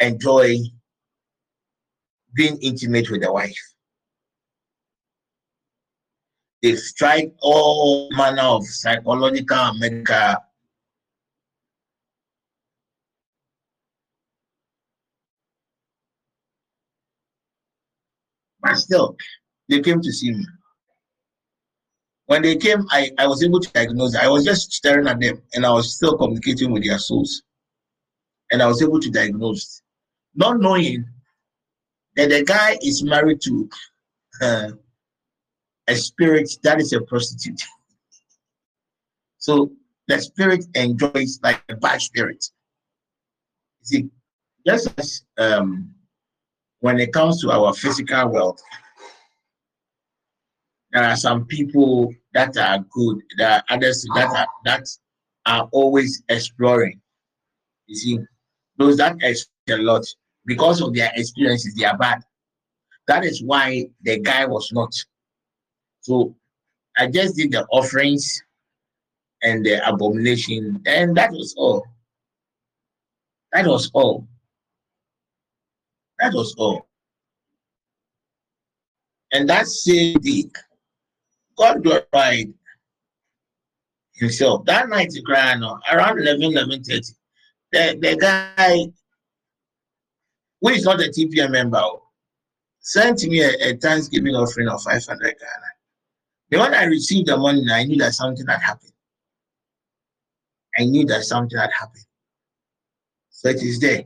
enjoy 0.00 0.56
being 2.34 2.58
intimate 2.60 3.10
with 3.10 3.22
the 3.22 3.32
wife. 3.32 3.58
They've 6.62 6.80
tried 6.96 7.32
all 7.40 8.08
manner 8.12 8.42
of 8.42 8.64
psychological 8.64 9.56
and 9.56 9.78
medical 9.78 10.36
but 18.62 18.76
still, 18.76 19.16
they 19.68 19.80
came 19.80 20.00
to 20.00 20.10
see 20.10 20.32
me. 20.32 20.46
When 22.26 22.40
they 22.40 22.56
came, 22.56 22.86
I, 22.90 23.10
I 23.18 23.26
was 23.26 23.44
able 23.44 23.60
to 23.60 23.70
diagnose. 23.72 24.16
I 24.16 24.28
was 24.28 24.44
just 24.44 24.72
staring 24.72 25.06
at 25.06 25.20
them 25.20 25.42
and 25.52 25.66
I 25.66 25.70
was 25.70 25.94
still 25.94 26.16
communicating 26.16 26.72
with 26.72 26.84
their 26.84 26.98
souls. 26.98 27.42
And 28.50 28.62
I 28.62 28.66
was 28.66 28.82
able 28.82 29.00
to 29.00 29.10
diagnose, 29.10 29.82
not 30.34 30.60
knowing 30.60 31.04
that 32.16 32.30
the 32.30 32.44
guy 32.44 32.78
is 32.82 33.02
married 33.02 33.40
to 33.42 33.68
uh, 34.42 34.70
a 35.88 35.94
spirit 35.94 36.50
that 36.62 36.80
is 36.80 36.92
a 36.92 37.00
prostitute. 37.00 37.60
So 39.38 39.72
the 40.08 40.20
spirit 40.20 40.64
enjoys 40.74 41.40
like 41.42 41.62
a 41.68 41.76
bad 41.76 42.00
spirit. 42.00 42.44
You 43.80 43.86
see, 43.86 44.10
just 44.66 44.98
as 44.98 45.22
um, 45.38 45.94
when 46.80 46.98
it 46.98 47.12
comes 47.12 47.40
to 47.42 47.50
our 47.50 47.74
physical 47.74 48.28
wealth, 48.28 48.62
there 50.92 51.04
are 51.04 51.16
some 51.16 51.44
people 51.44 52.14
that 52.32 52.56
are 52.56 52.78
good, 52.90 53.20
there 53.36 53.50
are 53.50 53.64
others 53.68 54.06
that 54.14 54.28
are 54.28 54.46
that 54.64 54.86
are 55.46 55.68
always 55.72 56.22
exploring. 56.28 57.00
You 57.86 57.96
see, 57.96 58.18
those 58.78 58.96
that 58.98 59.16
explore 59.22 59.78
a 59.78 59.82
lot 59.82 60.06
because 60.46 60.80
of 60.80 60.94
their 60.94 61.10
experiences, 61.14 61.74
they 61.74 61.84
are 61.84 61.96
bad. 61.96 62.22
That 63.06 63.24
is 63.24 63.42
why 63.42 63.86
the 64.02 64.18
guy 64.20 64.46
was 64.46 64.70
not. 64.72 64.92
So 66.00 66.34
I 66.96 67.08
just 67.08 67.36
did 67.36 67.52
the 67.52 67.66
offerings 67.66 68.42
and 69.42 69.64
the 69.64 69.86
abomination, 69.86 70.82
and 70.86 71.16
that 71.16 71.32
was 71.32 71.54
all. 71.56 71.86
That 73.52 73.66
was 73.66 73.90
all. 73.94 74.26
That 76.18 76.32
was 76.32 76.54
all. 76.56 76.88
And 79.32 79.48
that 79.48 79.66
same 79.66 80.18
day, 80.18 80.44
God 81.56 81.82
glorified 81.82 82.54
himself. 84.14 84.64
That 84.66 84.88
night, 84.88 85.12
around 85.28 86.20
11, 86.20 86.42
11 86.42 86.84
30, 86.84 87.00
the, 87.72 87.98
the 88.00 88.16
guy, 88.16 88.86
who 90.64 90.70
is 90.70 90.84
not 90.84 90.98
a 90.98 91.10
TPM 91.10 91.50
member, 91.50 91.82
sent 92.80 93.22
me 93.24 93.42
a, 93.42 93.50
a 93.68 93.76
Thanksgiving 93.76 94.34
offering 94.34 94.68
of 94.68 94.80
500 94.80 95.20
Ghana. 95.20 95.36
The 96.48 96.58
when 96.58 96.74
I 96.74 96.84
received 96.84 97.28
the 97.28 97.36
money, 97.36 97.62
I 97.70 97.84
knew 97.84 97.98
that 97.98 98.14
something 98.14 98.46
had 98.46 98.60
happened. 98.60 98.92
I 100.78 100.84
knew 100.84 101.04
that 101.04 101.24
something 101.24 101.58
had 101.58 101.70
happened. 101.78 102.06
So 103.28 103.50
it 103.50 103.62
is 103.62 103.78
there. 103.78 104.04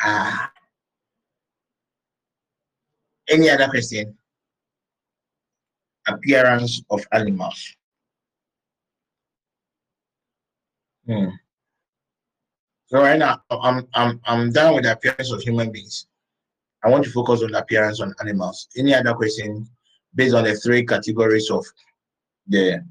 Ah. 0.00 0.52
Any 3.28 3.50
other 3.50 3.68
question? 3.68 4.16
Appearance 6.06 6.82
of 6.88 7.06
animals. 7.12 7.76
Hmm. 11.06 11.28
So 12.88 13.00
right 13.00 13.18
now, 13.18 13.42
I'm 13.50 13.86
I'm 13.92 14.18
I'm 14.24 14.50
done 14.50 14.74
with 14.74 14.84
the 14.84 14.92
appearance 14.92 15.30
of 15.30 15.42
human 15.42 15.70
beings. 15.70 16.06
I 16.82 16.88
want 16.88 17.04
to 17.04 17.10
focus 17.10 17.42
on 17.42 17.52
the 17.52 17.58
appearance 17.58 18.00
on 18.00 18.14
animals. 18.20 18.66
Any 18.78 18.94
other 18.94 19.12
question 19.12 19.68
based 20.14 20.34
on 20.34 20.44
the 20.44 20.54
three 20.54 20.86
categories 20.86 21.50
of 21.50 21.66
the 22.46 22.82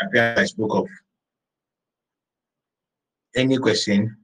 appearance 0.00 0.40
I 0.40 0.44
spoke 0.46 0.74
of? 0.74 0.88
Any 3.36 3.58
question? 3.58 4.16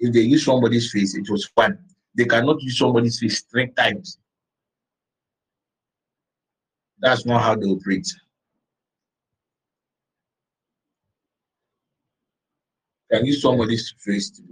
If 0.00 0.12
they 0.12 0.22
use 0.22 0.44
somebody's 0.44 0.90
face, 0.90 1.14
it 1.14 1.30
was 1.30 1.48
one. 1.54 1.78
They 2.16 2.24
cannot 2.24 2.60
use 2.60 2.78
somebody's 2.78 3.20
face 3.20 3.42
three 3.42 3.68
times. 3.68 4.18
That's 6.98 7.24
not 7.24 7.42
how 7.42 7.54
they 7.54 7.66
operate. 7.66 8.12
Can 13.12 13.26
use 13.26 13.42
somebody's 13.42 13.94
face 13.98 14.30
to 14.30 14.42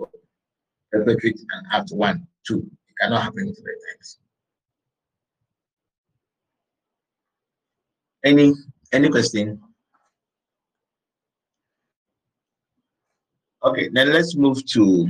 perpetrate 0.91 1.41
an 1.41 1.65
act 1.73 1.91
one, 1.91 2.27
two. 2.47 2.59
It 2.59 2.95
cannot 3.01 3.23
happen 3.23 3.55
three 3.55 3.77
times. 3.97 4.19
Any 8.25 8.53
any 8.93 9.09
question? 9.09 9.61
Okay, 13.65 13.89
then 13.93 14.13
let's 14.13 14.37
move 14.37 14.65
to. 14.67 15.09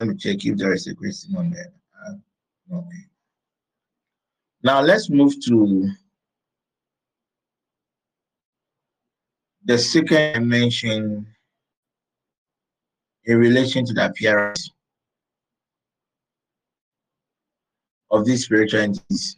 Let 0.00 0.08
me 0.08 0.16
check 0.16 0.44
if 0.44 0.56
there 0.56 0.72
is 0.72 0.86
a 0.86 0.94
question 0.94 1.36
on 1.36 1.50
there. 1.50 1.72
Uh, 2.08 2.76
okay. 2.76 3.04
Now 4.64 4.80
let's 4.80 5.10
move 5.10 5.34
to 5.46 5.90
the 9.64 9.78
second 9.78 10.34
dimension 10.34 11.26
in 13.24 13.38
relation 13.38 13.84
to 13.84 13.92
the 13.92 14.06
appearance 14.06 14.70
of 18.10 18.24
these 18.24 18.44
spiritual 18.44 18.80
entities 18.80 19.36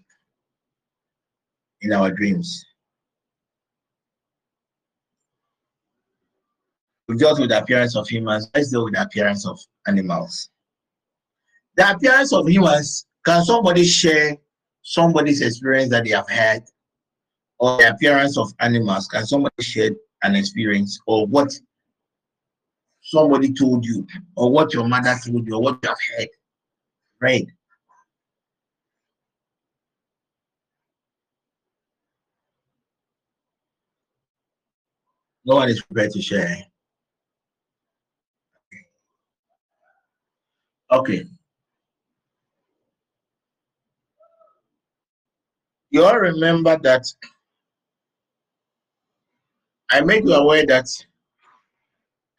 in 1.82 1.92
our 1.92 2.10
dreams. 2.10 2.64
We 7.06 7.16
dealt 7.16 7.38
with 7.38 7.50
the 7.50 7.58
appearance 7.58 7.94
of 7.94 8.08
humans, 8.08 8.50
let's 8.54 8.70
deal 8.70 8.84
with 8.84 8.94
the 8.94 9.02
appearance 9.02 9.46
of 9.46 9.60
animals. 9.86 10.48
The 11.76 11.90
appearance 11.90 12.32
of 12.32 12.48
humans, 12.48 13.06
can 13.26 13.44
somebody 13.44 13.84
share 13.84 14.38
somebody's 14.82 15.42
experience 15.42 15.90
that 15.90 16.04
they 16.04 16.10
have 16.10 16.28
had? 16.28 16.64
Or 17.58 17.76
the 17.76 17.90
appearance 17.90 18.38
of 18.38 18.52
animals, 18.60 19.06
can 19.06 19.26
somebody 19.26 19.62
share 19.62 19.90
an 20.24 20.34
experience 20.34 20.98
or 21.06 21.26
what 21.26 21.52
somebody 23.02 23.52
told 23.52 23.84
you, 23.84 24.06
or 24.36 24.50
what 24.50 24.72
your 24.72 24.88
mother 24.88 25.14
told 25.24 25.46
you, 25.46 25.54
or 25.54 25.62
what 25.62 25.78
you 25.82 25.88
have 25.88 25.98
heard? 26.16 26.28
Right? 27.20 27.46
No 35.44 35.56
one 35.56 35.68
is 35.68 35.82
prepared 35.82 36.12
to 36.12 36.22
share. 36.22 36.64
Okay. 40.90 41.26
You 45.90 46.04
all 46.04 46.18
remember 46.18 46.78
that 46.82 47.04
I 49.94 50.00
made 50.00 50.24
you 50.24 50.34
aware 50.34 50.66
that 50.66 50.88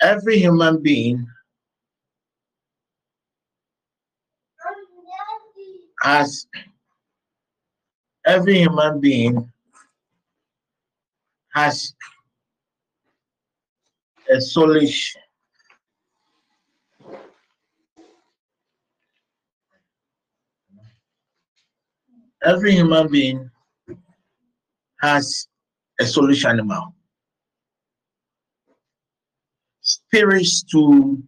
every 0.02 0.38
human 0.40 0.84
being 0.84 1.26
has 6.02 6.48
every 8.26 8.58
human 8.58 9.00
being 9.00 9.50
has 11.54 11.96
a 14.30 14.36
soulish 14.36 15.16
every 22.44 22.74
human 22.74 23.10
being 23.10 23.50
has 25.00 25.48
a 26.02 26.04
soulish 26.04 26.44
animal 26.44 26.94
to 30.70 31.22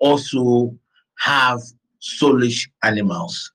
also 0.00 0.74
have 1.18 1.60
soulish 2.00 2.68
animals 2.82 3.52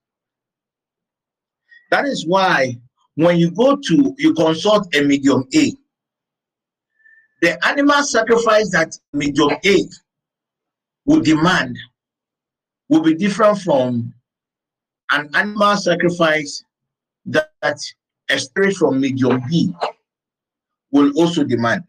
that 1.92 2.06
is 2.06 2.26
why 2.28 2.76
when 3.16 3.38
you 3.38 3.52
go 3.52 3.76
to 3.76 4.14
you 4.18 4.34
consult 4.34 4.94
a 4.96 5.02
medium 5.02 5.46
a 5.56 5.72
the 7.44 7.68
animal 7.68 8.02
sacrifice 8.04 8.72
that 8.72 8.98
medium 9.12 9.52
A 9.66 9.90
will 11.06 11.20
demand 11.20 11.78
will 12.88 13.02
be 13.02 13.14
different 13.16 13.60
from 13.60 14.14
an 15.12 15.30
animal 15.34 15.76
sacrifice 15.76 16.64
that, 17.26 17.50
that 17.62 17.78
a 18.30 18.40
spirit 18.40 18.78
from 18.78 19.02
medium 19.02 19.42
B 19.50 19.74
will 20.92 21.12
also 21.18 21.44
demand. 21.44 21.84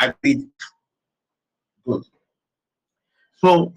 Agreed. 0.00 0.48
Good. 1.86 2.02
So, 3.38 3.72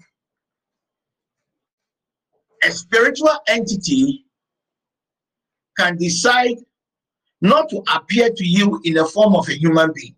a 2.62 2.70
spiritual 2.70 3.36
entity 3.48 4.26
can 5.76 5.96
decide 5.96 6.56
not 7.40 7.68
to 7.70 7.82
appear 7.94 8.30
to 8.30 8.44
you 8.44 8.80
in 8.84 8.94
the 8.94 9.04
form 9.04 9.34
of 9.36 9.48
a 9.48 9.54
human 9.58 9.92
being. 9.94 10.14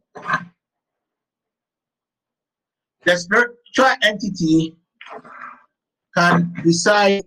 The 3.05 3.17
spiritual 3.17 3.97
entity 4.03 4.77
can 6.17 6.55
decide 6.63 7.25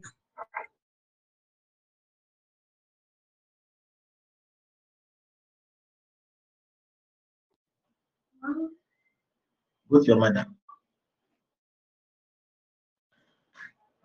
with 9.90 10.07
your 10.07 10.18
mother. 10.18 10.45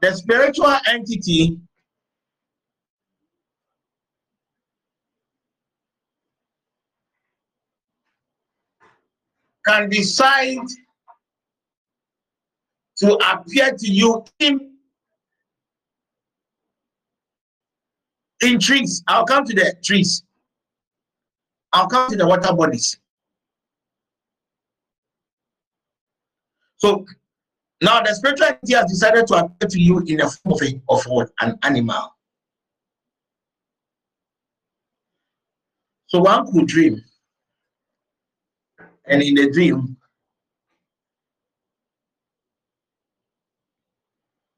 The 0.01 0.13
spiritual 0.15 0.75
entity 0.87 1.59
can 9.67 9.89
decide 9.89 10.59
to 12.99 13.15
appear 13.33 13.73
to 13.73 13.91
you 13.91 14.25
in, 14.39 14.73
in 18.43 18.59
trees. 18.59 19.03
I'll 19.09 19.25
come 19.25 19.45
to 19.45 19.55
the 19.55 19.75
trees. 19.83 20.23
I'll 21.73 21.89
come 21.89 22.11
to 22.11 22.17
the 22.17 22.27
water 22.27 22.53
bodies. 22.53 22.99
So 26.85 27.07
now 27.81 28.03
the 28.03 28.15
spiritual 28.15 28.49
entity 28.49 28.75
has 28.75 28.91
decided 28.91 29.27
to 29.29 29.37
appear 29.37 29.69
to 29.71 29.81
you 29.81 30.01
in 30.01 30.19
the 30.19 30.29
form 30.29 30.53
of, 30.53 30.63
a, 30.63 30.83
of 30.91 31.05
what? 31.05 31.31
An 31.41 31.59
animal. 31.63 32.15
So 36.09 36.19
one 36.19 36.53
could 36.53 36.67
dream. 36.67 37.03
And 39.07 39.23
in 39.23 39.35
the 39.35 39.51
dream, 39.51 39.97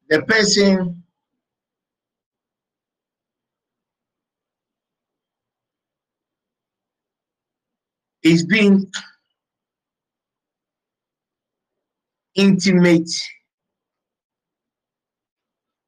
the 0.09 0.21
person 0.23 1.01
is 8.21 8.45
being 8.45 8.91
intimate 12.37 13.09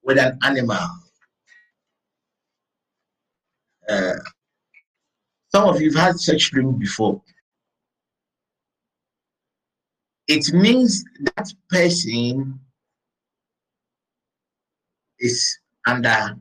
with 0.04 0.18
an 0.18 0.38
animal. 0.44 0.88
Uh, 3.88 4.14
some 5.54 5.70
of 5.70 5.80
you 5.82 5.92
have 5.94 6.04
had 6.04 6.20
such 6.20 6.52
dream 6.52 6.74
before. 6.74 7.22
It 10.28 10.54
means 10.54 11.04
that 11.22 11.52
person 11.70 12.60
is 15.20 15.58
under 15.88 16.36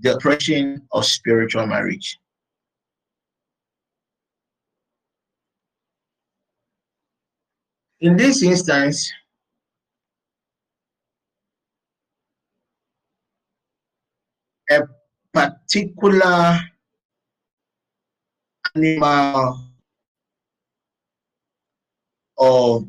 the 0.00 0.14
oppression 0.14 0.86
of 0.92 1.04
spiritual 1.04 1.66
marriage. 1.66 2.18
In 8.00 8.16
this 8.16 8.42
instance, 8.42 9.12
a 14.70 14.82
particular 15.32 16.58
animal 18.74 19.70
or 22.36 22.84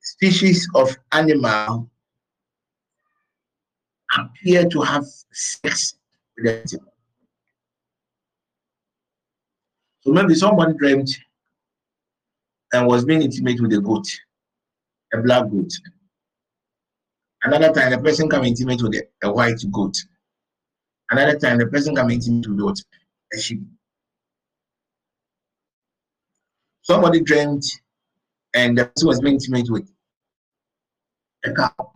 species 0.00 0.68
of 0.74 0.96
animal 1.12 1.90
appear 4.16 4.68
to 4.68 4.80
have 4.80 5.04
sex 5.32 5.94
with. 6.38 6.74
So 10.00 10.12
maybe 10.12 10.34
someone 10.34 10.76
dreamed 10.76 11.08
and 12.72 12.86
was 12.86 13.04
being 13.04 13.22
intimate 13.22 13.60
with 13.60 13.72
a 13.72 13.80
goat, 13.80 14.06
a 15.12 15.18
black 15.18 15.50
goat. 15.50 15.72
Another 17.42 17.72
time, 17.72 17.90
the 17.90 17.98
person 17.98 18.28
come 18.28 18.44
intimate 18.44 18.82
with 18.82 18.94
a, 18.94 19.02
a 19.22 19.32
white 19.32 19.60
goat. 19.72 19.96
Another 21.10 21.38
time, 21.38 21.58
the 21.58 21.66
person 21.66 21.96
come 21.96 22.10
intimate 22.10 22.48
with 22.48 22.60
what? 22.60 22.78
A 23.32 23.38
sheep. 23.38 23.60
Somebody 26.82 27.20
dreamed 27.20 27.62
and 28.54 28.76
the 28.76 28.86
person 28.86 29.08
was 29.08 29.20
being 29.20 29.34
intimate 29.34 29.70
with 29.70 29.90
a 31.44 31.52
cow. 31.52 31.92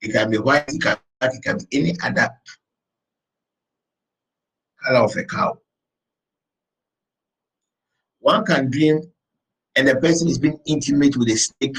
It 0.00 0.12
can 0.12 0.30
be 0.30 0.38
white, 0.38 0.64
it 0.68 0.82
can 0.82 0.96
it 1.20 1.42
can 1.42 1.58
be 1.58 1.66
any 1.72 1.96
other 2.02 2.30
color 4.82 5.00
of 5.00 5.16
a 5.16 5.24
cow. 5.24 5.58
One 8.28 8.44
can 8.44 8.68
dream 8.70 9.10
and 9.74 9.88
the 9.88 9.96
person 9.96 10.28
is 10.28 10.36
being 10.38 10.60
intimate 10.66 11.16
with 11.16 11.30
a 11.30 11.36
snake. 11.36 11.78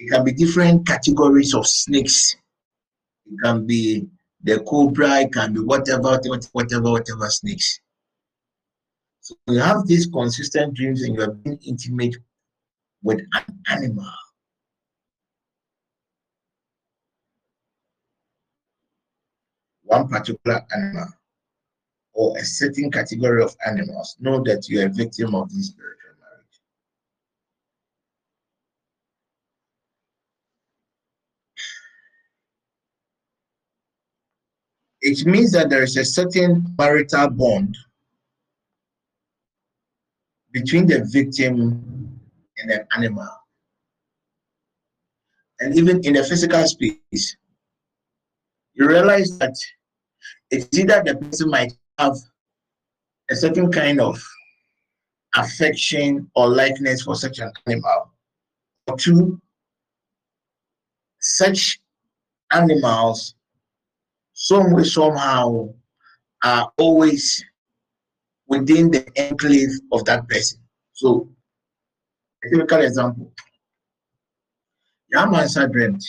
It 0.00 0.10
can 0.10 0.24
be 0.24 0.32
different 0.32 0.84
categories 0.88 1.54
of 1.54 1.68
snakes. 1.68 2.34
It 3.26 3.38
can 3.44 3.64
be 3.64 4.08
the 4.42 4.58
cobra, 4.64 5.20
it 5.20 5.32
can 5.32 5.54
be 5.54 5.60
whatever, 5.60 6.18
whatever, 6.50 6.90
whatever 6.90 7.30
snakes. 7.30 7.78
So 9.20 9.36
you 9.46 9.60
have 9.60 9.86
these 9.86 10.06
consistent 10.06 10.74
dreams 10.74 11.04
and 11.04 11.14
you 11.14 11.22
are 11.22 11.30
being 11.30 11.60
intimate 11.64 12.16
with 13.04 13.20
an 13.34 13.62
animal. 13.68 14.10
One 19.84 20.08
particular 20.08 20.66
animal 20.74 21.15
or 22.16 22.36
a 22.38 22.44
certain 22.44 22.90
category 22.90 23.42
of 23.42 23.54
animals, 23.66 24.16
know 24.18 24.42
that 24.42 24.68
you 24.68 24.80
are 24.80 24.86
a 24.86 24.88
victim 24.88 25.34
of 25.34 25.50
this 25.50 25.66
spiritual 25.66 26.14
marriage. 26.18 26.60
It 35.02 35.26
means 35.26 35.52
that 35.52 35.68
there 35.68 35.82
is 35.82 35.98
a 35.98 36.04
certain 36.06 36.74
marital 36.78 37.28
bond 37.28 37.76
between 40.52 40.86
the 40.86 41.06
victim 41.12 42.18
and 42.56 42.70
an 42.70 42.86
animal. 42.96 43.28
And 45.60 45.76
even 45.76 46.02
in 46.02 46.14
the 46.14 46.24
physical 46.24 46.66
space, 46.66 47.36
you 48.72 48.88
realize 48.88 49.36
that 49.38 49.54
it's 50.50 50.78
either 50.78 51.02
the 51.04 51.16
person 51.16 51.50
might 51.50 51.72
have 51.98 52.16
a 53.30 53.36
certain 53.36 53.70
kind 53.70 54.00
of 54.00 54.22
affection 55.34 56.30
or 56.34 56.48
likeness 56.48 57.02
for 57.02 57.14
such 57.14 57.38
an 57.38 57.52
animal. 57.66 58.10
Or 58.86 58.96
two, 58.96 59.40
such 61.20 61.80
animals, 62.52 63.34
some 64.32 64.72
way, 64.72 64.84
somehow, 64.84 65.74
are 66.44 66.70
always 66.78 67.44
within 68.46 68.90
the 68.90 69.04
enclave 69.16 69.70
of 69.92 70.04
that 70.04 70.28
person. 70.28 70.60
So, 70.92 71.28
a 72.44 72.50
typical 72.50 72.80
example 72.82 73.32
Yamansa 75.14 75.70
dreamt, 75.70 76.04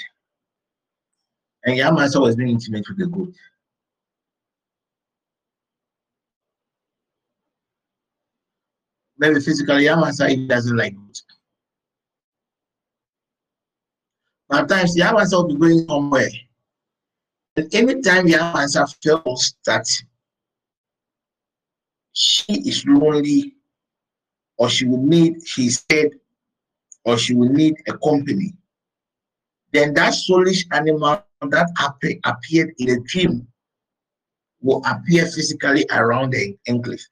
and 1.63 1.77
Yamansa 1.77 2.21
was 2.21 2.35
being 2.35 2.49
intimate 2.49 2.87
with 2.89 2.97
the 2.97 3.07
goat. 3.07 3.33
Maybe 9.17 9.39
physically 9.39 9.85
Yamansa 9.85 10.29
he 10.29 10.47
doesn't 10.47 10.75
like 10.75 10.93
it. 10.93 11.21
But 14.49 14.69
times 14.69 14.95
Yamansa 14.95 15.33
will 15.33 15.47
be 15.47 15.55
going 15.55 15.85
somewhere. 15.87 16.29
And 17.55 17.73
anytime 17.73 18.27
Yamansa 18.27 18.95
feels 19.01 19.55
that 19.65 19.85
she 22.13 22.53
is 22.53 22.85
lonely 22.87 23.55
or 24.57 24.69
she 24.69 24.85
will 24.85 25.03
need, 25.03 25.35
she 25.45 25.69
said, 25.69 26.11
or 27.03 27.17
she 27.17 27.33
will 27.33 27.49
need 27.49 27.75
a 27.87 27.97
company, 27.97 28.53
then 29.71 29.93
that 29.93 30.13
soulish 30.13 30.65
animal 30.71 31.23
that 31.41 31.69
appear, 31.83 32.17
appeared 32.25 32.73
in 32.79 32.89
a 32.89 32.99
dream 33.01 33.47
will 34.61 34.81
appear 34.85 35.25
physically 35.25 35.85
around 35.91 36.31
the 36.31 36.57
enclave. 36.67 37.05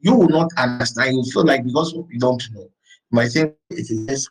You 0.00 0.14
will 0.14 0.28
not 0.28 0.50
understand. 0.56 1.16
You 1.16 1.24
feel 1.24 1.44
like 1.44 1.64
because 1.64 1.92
you 1.92 2.18
don't 2.18 2.42
know, 2.52 2.62
you 2.62 2.70
might 3.10 3.28
think 3.32 3.54
it 3.70 3.90
is 3.90 4.06
just 4.06 4.30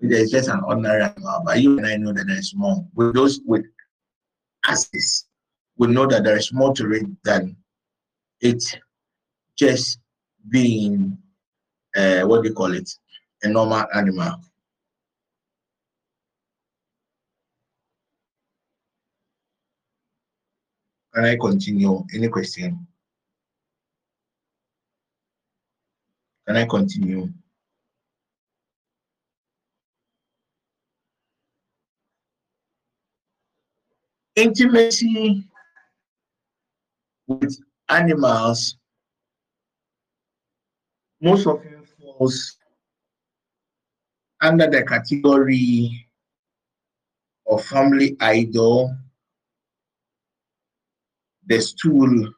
there's 0.00 0.30
just 0.30 0.48
an 0.48 0.62
ordinary 0.66 1.02
animal, 1.02 1.42
but 1.44 1.60
you 1.60 1.76
and 1.76 1.86
I 1.86 1.96
know 1.96 2.12
that 2.12 2.26
there's 2.26 2.54
more. 2.54 2.86
With 2.94 3.14
those 3.14 3.40
with 3.44 3.66
access, 4.66 5.26
we 5.76 5.88
know 5.88 6.06
that 6.06 6.24
there 6.24 6.36
is 6.36 6.52
more 6.52 6.72
to 6.74 6.90
it 6.92 7.06
than 7.22 7.56
it 8.40 8.62
just 9.58 9.98
being 10.48 11.18
uh, 11.96 12.22
what 12.22 12.42
do 12.42 12.48
you 12.48 12.54
call 12.54 12.72
it, 12.74 12.90
a 13.42 13.48
normal 13.48 13.84
animal. 13.94 14.40
Can 21.14 21.24
I 21.24 21.36
continue? 21.36 22.04
Any 22.14 22.28
question? 22.28 22.86
Can 26.50 26.56
I 26.56 26.64
continue? 26.66 27.28
Intimacy 34.34 35.44
with 37.28 37.56
animals 37.88 38.76
most 41.20 41.46
often 41.46 41.84
falls 41.84 42.56
under 44.40 44.68
the 44.68 44.82
category 44.82 46.04
of 47.46 47.64
family 47.64 48.16
idol, 48.18 48.92
the 51.46 51.60
stool, 51.60 52.34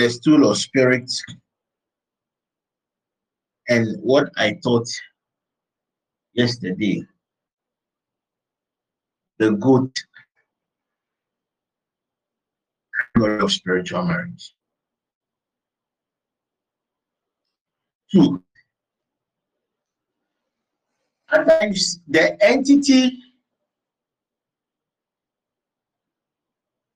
the 0.00 0.08
stool 0.08 0.48
of 0.50 0.56
spirit, 0.56 1.12
and 3.68 3.98
what 4.00 4.30
I 4.38 4.56
taught 4.62 4.88
yesterday, 6.32 7.04
the 9.38 9.52
good 9.52 9.92
category 13.14 13.40
of 13.42 13.52
spiritual 13.52 14.04
marriage. 14.04 14.54
Two, 18.10 18.42
sometimes 21.30 22.00
the 22.08 22.42
entity 22.42 23.18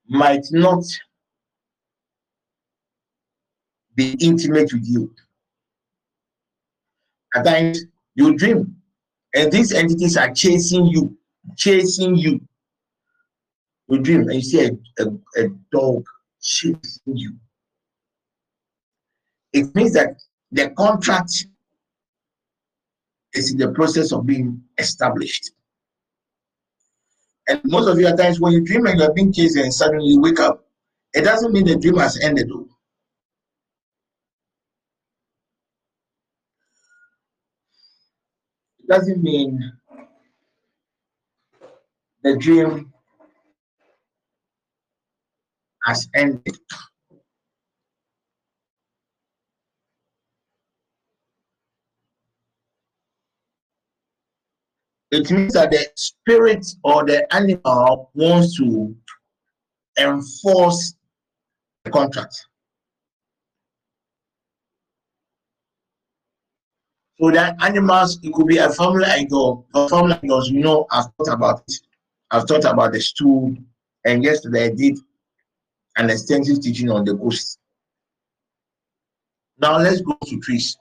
might 0.09 0.47
not 0.52 0.85
be 3.95 4.16
intimate 4.21 4.73
with 4.73 4.87
you. 4.87 5.12
At 7.35 7.45
times 7.45 7.85
you 8.15 8.37
dream, 8.37 8.77
and 9.35 9.51
these 9.51 9.73
entities 9.73 10.16
are 10.16 10.33
chasing 10.33 10.87
you, 10.87 11.16
chasing 11.57 12.16
you. 12.16 12.41
You 13.89 13.99
dream 13.99 14.23
and 14.23 14.35
you 14.35 14.43
see 14.43 14.65
a, 14.66 15.03
a, 15.03 15.45
a 15.45 15.49
dog 15.73 16.05
chasing 16.41 17.01
you. 17.07 17.35
It 19.53 19.75
means 19.75 19.93
that 19.95 20.21
the 20.53 20.71
contract 20.71 21.47
is 23.35 23.53
in 23.53 23.59
the 23.59 23.71
process 23.73 24.12
of 24.12 24.27
being 24.27 24.62
established. 24.79 25.53
And 27.47 27.61
most 27.65 27.89
of 27.89 27.99
you 27.99 28.07
at 28.07 28.16
times 28.16 28.41
when 28.41 28.53
you 28.53 28.65
dream 28.65 28.87
and 28.87 28.99
you're 28.99 29.12
being 29.12 29.33
chased 29.33 29.57
and 29.57 29.73
suddenly 29.73 30.07
you 30.07 30.21
wake 30.21 30.41
up, 30.41 30.66
it 31.12 31.23
doesn't 31.23 31.53
mean 31.53 31.66
the 31.66 31.77
dream 31.77 31.99
has 31.99 32.19
ended 32.21 32.49
though. 32.49 32.66
It 38.73 38.73
doesn't 38.89 39.23
mean 39.23 39.73
the 42.23 42.36
dream 42.36 42.93
has 45.85 46.09
ended. 46.15 46.56
It 55.11 55.31
means 55.31 55.52
that 55.52 55.70
the 55.70 55.86
spirit 55.94 56.66
or 56.82 57.05
the 57.05 57.32
animal 57.32 58.11
wants 58.15 58.56
to 58.56 58.97
enforce 59.98 60.94
the 61.85 61.90
contract. 61.90 62.35
So 67.24 67.30
that 67.30 67.56
animals, 67.62 68.18
it 68.22 68.34
could 68.34 68.46
be 68.46 68.59
a 68.59 68.68
family 68.68 69.06
idol. 69.06 69.66
For 69.72 69.88
family 69.88 70.18
idols, 70.22 70.51
you 70.51 70.60
know, 70.60 70.86
I've 70.90 71.06
thought 71.16 71.32
about 71.32 71.62
it. 71.66 71.80
I've 72.30 72.44
thought 72.44 72.66
about 72.66 72.92
the 72.92 73.01
stool, 73.01 73.56
and 74.05 74.22
yesterday 74.22 74.66
I 74.66 74.70
did 74.72 74.98
an 75.96 76.10
extensive 76.10 76.60
teaching 76.60 76.90
on 76.90 77.06
the 77.06 77.14
ghosts. 77.14 77.56
Now 79.56 79.78
let's 79.78 80.02
go 80.02 80.18
to 80.22 80.40
trees. 80.40 80.76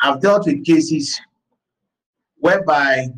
I've 0.00 0.20
dealt 0.20 0.46
with 0.46 0.64
cases 0.64 1.20
whereby 2.36 3.08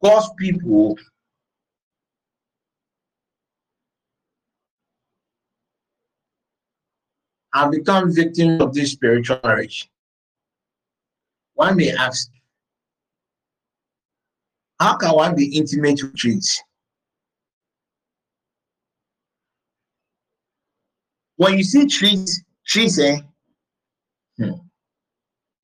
God's 0.00 0.30
people 0.38 0.96
have 7.54 7.70
become 7.70 8.12
victims 8.12 8.60
of 8.62 8.74
this 8.74 8.92
spiritual 8.92 9.38
marriage. 9.44 9.88
One 11.54 11.76
may 11.76 11.92
ask, 11.92 12.30
how 14.80 14.96
can 14.96 15.14
one 15.14 15.36
be 15.36 15.56
intimate 15.56 16.02
with 16.02 16.16
trees? 16.16 16.62
When 21.36 21.56
you 21.58 21.64
see 21.64 21.86
trees, 21.86 22.42
trees, 22.66 22.98
eh, 22.98 23.18
hmm, 24.38 24.52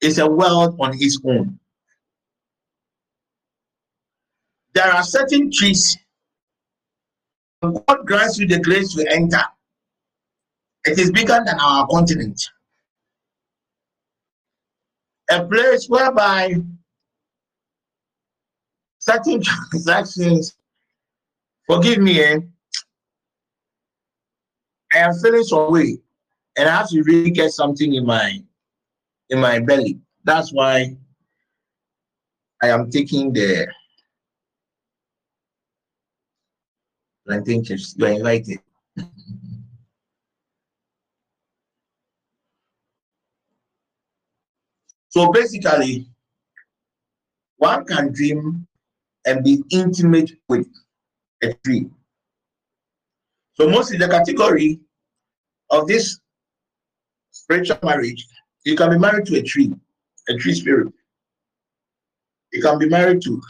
it's 0.01 0.17
a 0.17 0.29
world 0.29 0.77
on 0.79 0.93
its 0.95 1.19
own. 1.25 1.59
There 4.73 4.91
are 4.91 5.03
certain 5.03 5.51
trees, 5.51 5.97
God 7.61 8.05
grants 8.05 8.37
you 8.37 8.47
the 8.47 8.59
grace 8.59 8.93
to 8.93 9.05
enter. 9.11 9.43
It 10.89 10.97
is 10.97 11.11
bigger 11.11 11.39
than 11.45 11.59
our 11.59 11.85
continent. 11.85 12.41
A 15.29 15.45
place 15.45 15.85
whereby 15.87 16.55
certain 18.97 19.39
transactions, 19.69 20.55
forgive 21.67 21.99
me, 21.99 22.21
eh, 22.21 22.39
I 24.91 24.97
am 24.97 25.13
feeling 25.13 25.43
some 25.43 25.71
way, 25.71 25.99
and 26.57 26.67
I 26.67 26.77
have 26.77 26.89
to 26.89 27.03
really 27.03 27.29
get 27.29 27.51
something 27.51 27.93
in 27.93 28.03
my 28.03 28.41
in 29.29 29.39
my 29.39 29.59
belly. 29.59 29.99
That's 30.23 30.51
why 30.51 30.97
I 32.63 32.69
am 32.69 32.89
taking 32.89 33.31
the 33.31 33.67
plantain 37.27 37.63
chips. 37.63 37.93
You 37.95 38.07
are 38.07 38.09
invited. 38.09 38.59
So 45.19 45.29
basically, 45.33 46.07
one 47.57 47.83
can 47.83 48.13
dream 48.13 48.65
and 49.25 49.43
be 49.43 49.61
intimate 49.69 50.31
with 50.47 50.65
a 51.43 51.53
tree. 51.65 51.89
So 53.55 53.67
mostly 53.67 53.97
the 53.97 54.07
category 54.07 54.79
of 55.71 55.87
this 55.87 56.21
spiritual 57.31 57.79
marriage, 57.83 58.25
you 58.63 58.77
can 58.77 58.91
be 58.91 58.97
married 58.97 59.25
to 59.25 59.35
a 59.39 59.43
tree, 59.43 59.73
a 60.29 60.37
tree 60.37 60.53
spirit. 60.53 60.93
You 62.53 62.61
can 62.61 62.79
be 62.79 62.87
married 62.87 63.21
to 63.23 63.41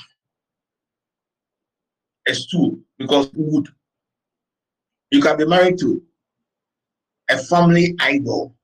a 2.28 2.34
stool 2.34 2.80
because 2.98 3.30
wood. 3.36 3.68
You 5.12 5.22
can 5.22 5.38
be 5.38 5.46
married 5.46 5.78
to 5.82 6.02
a 7.30 7.38
family 7.38 7.96
idol. 8.00 8.56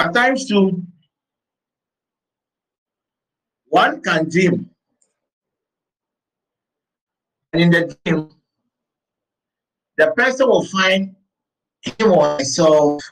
At 0.00 0.14
times 0.14 0.48
too, 0.48 0.82
One 3.66 4.00
can 4.02 4.28
dream, 4.28 4.68
and 7.52 7.62
in 7.62 7.70
the 7.70 7.96
dream, 8.04 8.30
the 9.96 10.10
person 10.16 10.48
will 10.48 10.64
find 10.64 11.14
him 11.82 12.12
or 12.12 12.38
herself 12.38 13.02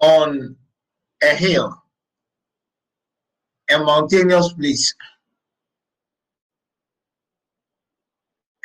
on 0.00 0.56
a 1.22 1.34
hill, 1.34 1.80
a 3.70 3.78
mountainous 3.78 4.52
place, 4.54 4.94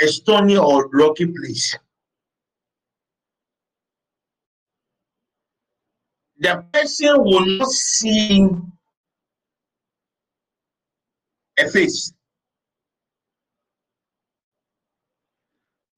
a 0.02 0.08
stony 0.08 0.58
or 0.58 0.90
rocky 0.94 1.28
place. 1.28 1.78
The 6.40 6.64
person 6.72 7.24
will 7.24 7.46
not 7.46 7.70
see 7.70 8.48
a 11.60 11.68
face, 11.68 12.14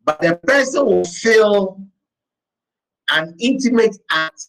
but 0.06 0.20
the 0.22 0.38
person 0.38 0.86
will 0.86 1.04
feel 1.04 1.82
an 3.12 3.36
intimate 3.40 3.98
act 4.10 4.48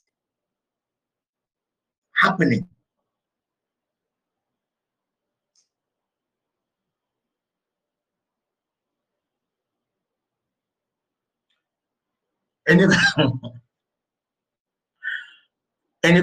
happening. 2.15 2.69
Any, 12.69 12.85
any 16.03 16.23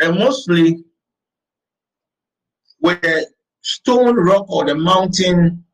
and 0.00 0.18
mostly 0.18 0.84
with 2.80 3.00
the 3.00 3.26
stone, 3.62 4.14
rock, 4.16 4.48
or 4.48 4.64
the 4.64 4.74
mountain 4.74 5.64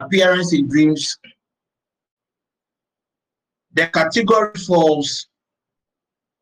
appearance 0.00 0.52
in 0.52 0.68
dreams, 0.68 1.16
the 3.74 3.86
category 3.88 4.52
falls 4.66 5.28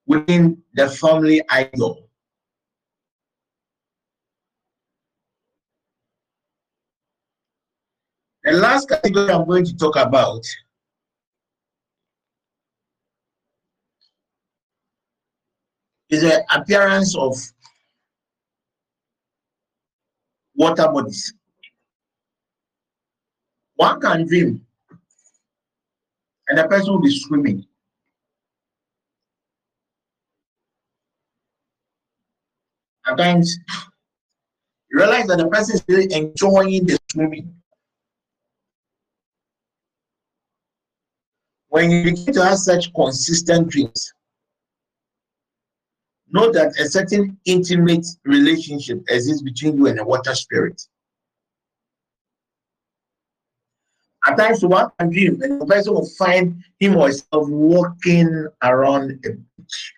within 0.06 0.62
the 0.74 0.89
family 0.89 1.43
idol. 1.51 2.09
The 8.43 8.52
last 8.52 8.89
category 8.89 9.31
I'm 9.31 9.47
going 9.47 9.66
to 9.66 9.77
talk 9.77 9.97
about 9.97 10.47
is 16.11 16.23
the 16.23 16.45
appearance 16.55 17.16
of 17.16 17.37
water 20.55 20.89
bodies. 20.89 21.32
One 23.77 24.01
can 24.01 24.27
dream 24.27 24.66
and 26.49 26.59
the 26.59 26.66
person 26.69 26.93
will 26.93 27.01
be 27.01 27.16
swimming. 27.16 27.65
At 33.07 33.16
times, 33.16 33.57
you 34.91 34.99
realize 34.99 35.27
that 35.28 35.39
the 35.39 35.49
person 35.49 35.77
is 35.77 35.85
really 35.89 36.12
enjoying 36.12 36.87
the 36.87 36.99
swimming. 37.11 37.55
When 41.69 41.91
you 41.91 42.05
begin 42.05 42.35
to 42.35 42.45
have 42.45 42.59
such 42.59 42.93
consistent 42.93 43.69
dreams, 43.69 44.12
know 46.32 46.51
that 46.52 46.78
a 46.78 46.89
certain 46.89 47.39
intimate 47.44 48.07
relationship 48.24 49.02
exists 49.09 49.43
between 49.43 49.77
you 49.77 49.86
and 49.86 49.98
the 49.98 50.05
water 50.05 50.35
spirit. 50.35 50.81
At 54.27 54.36
times, 54.36 54.65
one 54.65 54.90
can 54.98 55.11
dream, 55.11 55.40
and 55.43 55.61
the 55.61 55.66
person 55.66 55.94
will 55.94 56.09
find 56.19 56.62
him 56.78 56.97
or 56.97 57.07
herself 57.07 57.48
walking 57.48 58.47
around 58.62 59.12
a 59.24 59.31
beach. 59.31 59.94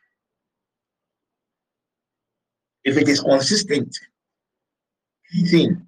If 2.84 2.96
it 2.96 3.08
is 3.08 3.20
consistent, 3.20 3.96
thing, 5.50 5.86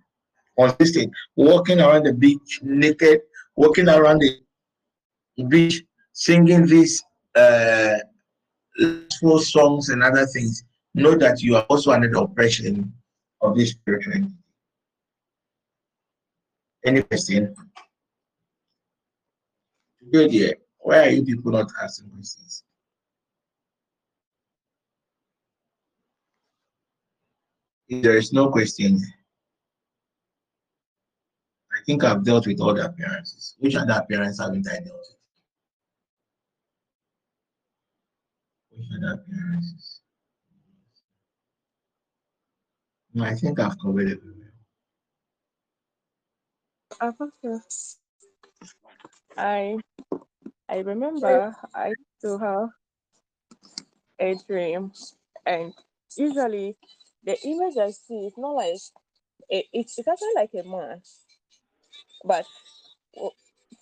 consistent, 0.59 1.13
walking 1.37 1.81
around 1.81 2.05
the 2.05 2.13
beach 2.13 2.61
naked, 2.63 3.21
walking 3.55 3.89
around 3.89 4.21
the 4.21 5.45
beach, 5.45 5.85
singing 6.13 6.67
this 6.67 7.03
uh, 7.37 7.99
lustful 8.79 9.39
songs 9.39 9.89
and 9.89 10.03
other 10.03 10.27
things, 10.27 10.65
know 10.95 11.17
that 11.17 11.43
you 11.43 11.57
are 11.57 11.63
also 11.65 11.93
under 11.93 12.09
the 12.09 12.21
oppression 12.21 12.93
of 13.41 13.57
this 13.57 13.71
spiritual 13.71 14.15
entity. 14.15 14.35
Any 16.85 17.03
question? 17.03 17.55
Good, 20.13 20.33
yeah. 20.33 20.53
Why 20.79 21.07
are 21.07 21.11
you 21.11 21.25
people 21.25 21.53
not 21.53 21.71
asking 21.83 22.11
questions? 22.11 22.63
If 27.89 28.03
there 28.03 28.17
is 28.17 28.33
no 28.33 28.51
question, 28.51 29.01
I 31.73 31.83
think 31.87 32.05
I've 32.05 32.25
dealt 32.25 32.47
with 32.47 32.61
all 32.61 32.75
the 32.75 32.87
appearances. 32.87 33.57
Which 33.59 33.77
other 33.77 33.95
appearance 33.95 34.41
haven't 34.41 34.69
I 34.69 34.81
dealt 34.81 34.97
with? 34.97 35.14
I 43.21 43.35
think 43.35 43.61
I've 43.61 43.79
covered 43.81 44.09
it. 44.09 44.21
Apostle, 47.01 47.63
I 49.37 49.79
I 50.69 50.79
remember 50.81 51.57
I 51.75 51.95
to 52.23 52.39
have 52.39 52.71
a 54.21 54.37
dream, 54.49 54.93
and 55.47 55.75
usually 56.17 56.77
the 57.25 57.39
image 57.47 57.79
I 57.79 57.91
see 57.93 58.27
is 58.27 58.35
not 58.39 58.53
like 58.57 58.81
it, 59.51 59.67
it's 59.73 59.99
it's 59.99 60.09
actually 60.09 60.35
like 60.37 60.51
a 60.55 60.69
man, 60.69 61.03
but 62.25 62.47
w- 63.15 63.33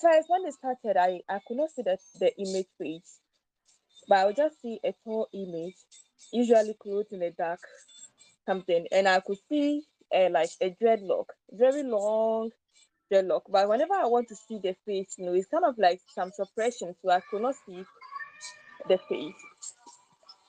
first 0.01 0.28
when 0.31 0.47
it 0.47 0.55
started, 0.55 0.98
I 0.98 1.23
I 1.28 1.40
could 1.48 1.59
not 1.59 1.70
see 1.73 1.82
the 1.82 1.98
the 2.20 2.36
image 2.39 2.69
face, 2.78 3.20
but 4.09 4.19
I 4.19 4.27
would 4.27 4.37
just 4.37 4.61
see 4.62 4.81
a 4.85 4.95
tall 5.05 5.29
image, 5.33 5.77
usually 6.33 6.74
clothed 6.74 7.12
in 7.12 7.23
a 7.23 7.31
dark 7.31 7.61
something, 8.47 8.87
and 8.93 9.09
I 9.09 9.20
could 9.20 9.39
see 9.49 9.83
uh, 10.15 10.29
like 10.31 10.51
a 10.61 10.70
dreadlock, 10.83 11.27
very 11.51 11.83
long 11.83 12.51
dreadlock. 13.12 13.43
But 13.49 13.69
whenever 13.69 13.95
I 13.95 14.07
want 14.07 14.29
to 14.29 14.37
see 14.37 14.59
the 14.62 14.77
face, 14.87 15.15
you 15.19 15.27
know, 15.27 15.35
it's 15.35 15.49
kind 15.49 15.65
of 15.65 15.79
like 15.79 16.01
some 16.15 16.31
suppression, 16.33 16.95
so 17.03 17.11
I 17.11 17.20
could 17.31 17.43
not 17.43 17.57
see 17.66 17.85
the 18.89 18.99
face. 18.99 19.35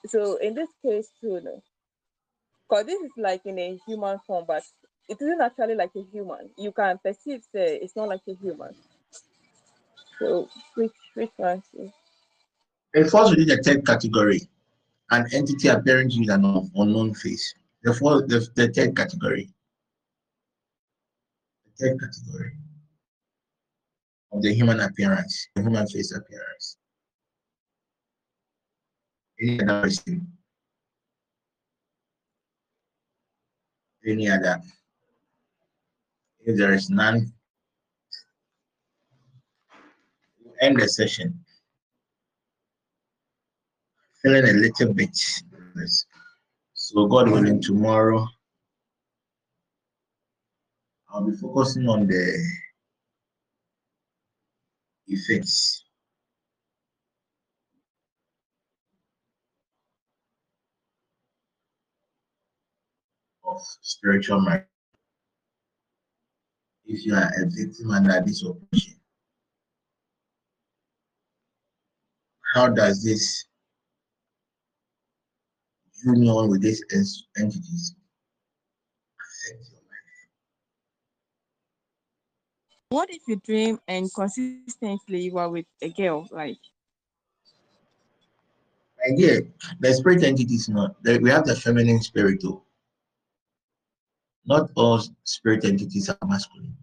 So 0.08 0.38
in 0.38 0.54
this 0.56 0.70
case 0.86 1.10
too, 1.20 1.42
no, 1.42 1.62
because 2.70 2.86
this 2.86 3.02
is 3.02 3.12
like 3.18 3.46
in 3.46 3.58
a 3.60 3.80
human 3.88 4.20
form, 4.28 4.46
but 4.48 4.64
it 5.10 5.18
isn't 5.22 5.42
actually 5.42 5.76
like 5.76 5.92
a 5.96 6.04
human. 6.12 6.50
You 6.58 6.72
can 6.72 6.98
perceive 7.04 7.44
say 7.54 7.78
it's 7.82 7.96
not 7.96 8.10
like 8.10 8.22
a 8.28 8.34
human. 8.36 8.76
So 10.18 10.50
which 10.76 10.96
which 11.14 11.32
one? 11.38 11.62
is- 11.74 11.92
It 12.94 13.10
falls 13.10 13.32
within 13.32 13.48
the 13.48 13.57
third 13.64 13.86
category, 13.86 14.48
an 15.10 15.26
entity 15.34 15.68
appearing 15.68 16.11
you 16.11 16.32
an 16.32 16.70
unknown 16.76 17.14
face. 17.15 17.56
The, 17.84 17.94
fourth, 17.94 18.28
the, 18.28 18.48
the 18.56 18.72
third 18.72 18.95
category. 18.95 19.49
The 21.65 21.88
third 21.88 21.99
category 21.99 22.53
of 24.32 24.41
the 24.41 24.53
human 24.53 24.80
appearance, 24.80 25.48
the 25.56 25.61
human 25.61 25.88
face 25.88 26.14
appearance. 26.15 26.78
Any 29.41 29.61
other 29.61 29.82
question? 29.82 30.28
Any 34.06 34.30
other? 34.30 34.61
If 36.41 36.57
there 36.57 36.74
is 36.74 36.90
none, 36.90 37.32
end 40.61 40.80
the 40.80 40.88
session. 40.88 41.43
Feeling 44.24 44.50
a 44.50 44.54
little 44.54 44.94
bit. 44.94 45.18
So 46.74 47.08
God 47.08 47.30
willing, 47.30 47.62
tomorrow 47.62 48.26
I'll 51.14 51.30
be 51.30 51.36
focusing 51.36 51.90
on 51.90 52.08
the 52.08 52.41
effects. 55.08 55.84
Of 63.45 63.60
spiritual 63.82 64.40
marriage. 64.40 64.66
If 66.86 67.06
you 67.06 67.14
are 67.16 67.30
a 67.38 67.45
victim 67.50 67.91
under 67.91 68.22
this 68.26 68.41
oppression, 68.44 68.95
how 72.56 72.70
does 72.70 73.04
this 73.04 73.45
union 76.06 76.50
with 76.50 76.62
these 76.62 76.84
entities 77.38 77.96
affect 79.20 79.70
your 79.72 79.80
life. 79.82 80.30
What 82.90 83.10
if 83.10 83.22
you 83.28 83.38
dream 83.38 83.80
and 83.88 84.14
consistently 84.14 85.22
you 85.22 85.38
are 85.38 85.50
with 85.50 85.66
a 85.82 85.90
girl? 85.90 86.28
Like, 86.32 86.60
My 88.98 89.16
dear, 89.16 89.48
the 89.80 89.94
spirit 89.94 90.24
entities 90.24 90.70
not 90.70 91.02
that 91.04 91.22
we 91.22 91.30
have 91.30 91.46
the 91.46 91.56
feminine 91.56 92.02
spirit 92.02 92.42
too. 92.42 92.62
Not 94.46 94.72
all 94.76 95.02
spirit 95.24 95.66
entities 95.66 96.10
are 96.10 96.18
masculine. 96.28 96.76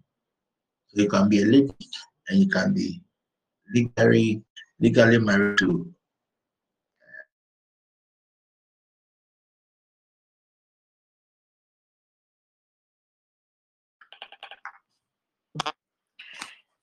So 0.87 1.01
you 1.01 1.09
can 1.09 1.29
be 1.29 1.41
a 1.41 1.45
lady 1.45 1.73
and 2.29 2.39
you 2.39 2.49
can 2.49 2.73
be 2.73 3.01
legally 3.73 4.43
legally 4.79 5.19
married 5.19 5.59
to 5.59 5.93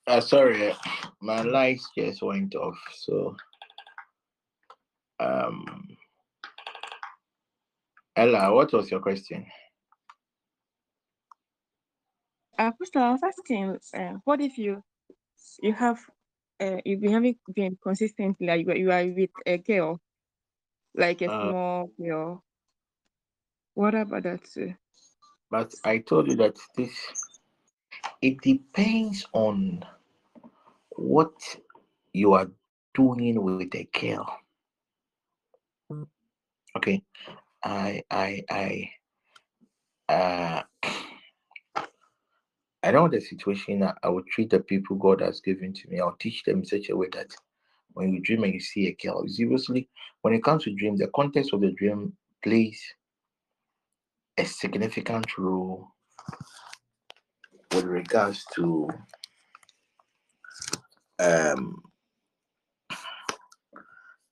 Uh, 0.09 0.21
sorry, 0.21 0.75
my 1.23 1.43
lights 1.43 1.91
just 1.97 2.23
went 2.23 2.57
off. 2.57 2.79
So, 2.97 3.37
um, 5.21 5.97
Ella, 8.17 8.53
what 8.55 8.73
was 8.73 8.91
your 8.91 9.01
question? 9.01 9.47
uh, 12.59 12.73
first 12.79 12.97
I 12.97 13.13
was 13.13 13.23
asking, 13.23 13.79
uh, 13.95 14.15
what 14.25 14.41
if 14.41 14.59
you 14.59 14.83
you 15.63 15.73
have 15.75 15.99
uh, 16.61 16.79
you've 16.85 17.01
been 17.01 17.13
having 17.13 17.37
dream 17.55 17.79
consistently, 17.83 18.47
like 18.47 18.67
you 18.67 18.73
are 18.73 18.77
you 18.77 18.93
are 18.93 19.07
with 19.15 19.31
a 19.47 19.59
girl, 19.59 20.01
like 20.95 21.23
a 21.23 21.31
Uh, 21.31 21.53
small 21.53 21.91
girl. 22.01 22.45
What 23.75 23.95
about 23.95 24.25
that 24.25 24.45
too? 24.45 24.75
but 25.51 25.75
I 25.85 25.99
told 25.99 26.29
you 26.29 26.37
that 26.37 26.59
this 26.77 26.93
it 28.23 28.41
depends 28.43 29.27
on 29.33 29.85
what 30.99 31.33
you 32.13 32.33
are 32.35 32.51
doing 32.95 33.41
with 33.43 33.75
a 33.75 33.89
girl. 33.99 34.39
Okay, 36.77 37.03
I 37.65 38.03
I 38.11 38.45
I 38.51 38.91
uh 40.09 40.63
I 42.83 42.91
know 42.93 43.09
the 43.09 43.21
situation. 43.21 43.83
I, 43.83 43.95
I 44.03 44.09
will 44.09 44.23
treat 44.31 44.51
the 44.51 44.61
people 44.61 44.97
God 44.97 45.21
has 45.21 45.41
given 45.41 45.73
to 45.73 45.89
me. 45.89 46.01
I'll 46.01 46.17
teach 46.19 46.43
them 46.45 46.61
in 46.61 46.65
such 46.65 46.91
a 46.91 46.97
way 46.97 47.09
that 47.13 47.35
when 47.95 48.13
you 48.13 48.21
dream 48.21 48.45
and 48.45 48.55
you 48.55 48.61
see 48.61 48.87
a 48.87 48.93
girl, 48.95 49.27
seriously, 49.27 49.89
when 50.23 50.35
it 50.35 50.45
comes 50.45 50.65
to 50.65 50.75
dream, 50.75 50.97
the 50.97 51.09
context 51.09 51.53
of 51.53 51.61
the 51.61 51.73
dream 51.73 52.17
plays 52.43 52.81
a 54.37 54.45
significant 54.45 55.37
role 55.37 55.89
with 57.73 57.85
regards 57.85 58.45
to 58.55 58.89
um 61.21 61.83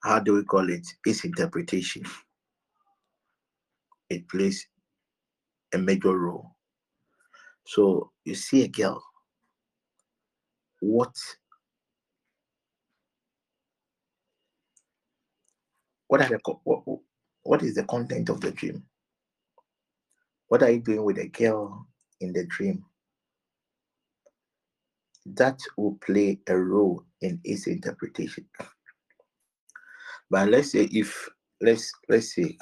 how 0.02 0.20
do 0.20 0.34
we 0.34 0.44
call 0.44 0.68
it? 0.70 0.86
Its 1.04 1.24
interpretation. 1.24 2.04
It 4.08 4.28
plays 4.28 4.66
a 5.74 5.78
major 5.78 6.16
role. 6.16 6.52
So 7.66 8.12
you 8.24 8.36
see 8.36 8.62
a 8.62 8.68
girl, 8.68 9.02
what 10.80 11.14
what 16.06 16.20
are 16.20 16.28
the 16.28 16.38
what, 16.62 16.82
what 17.42 17.62
is 17.62 17.74
the 17.74 17.84
content 17.84 18.28
of 18.28 18.40
the 18.40 18.52
dream? 18.52 18.84
What 20.48 20.62
are 20.62 20.70
you 20.70 20.78
doing 20.78 21.02
with 21.02 21.18
a 21.18 21.26
girl 21.26 21.88
in 22.20 22.32
the 22.32 22.46
dream? 22.46 22.84
That 25.35 25.59
will 25.77 25.98
play 26.07 26.40
a 26.48 26.57
role 26.57 27.03
in 27.20 27.40
its 27.44 27.66
interpretation. 27.66 28.47
But 30.31 30.48
let's 30.48 30.73
say 30.73 30.85
if 30.93 31.28
let's 31.61 31.90
let's 32.09 32.35
say 32.35 32.57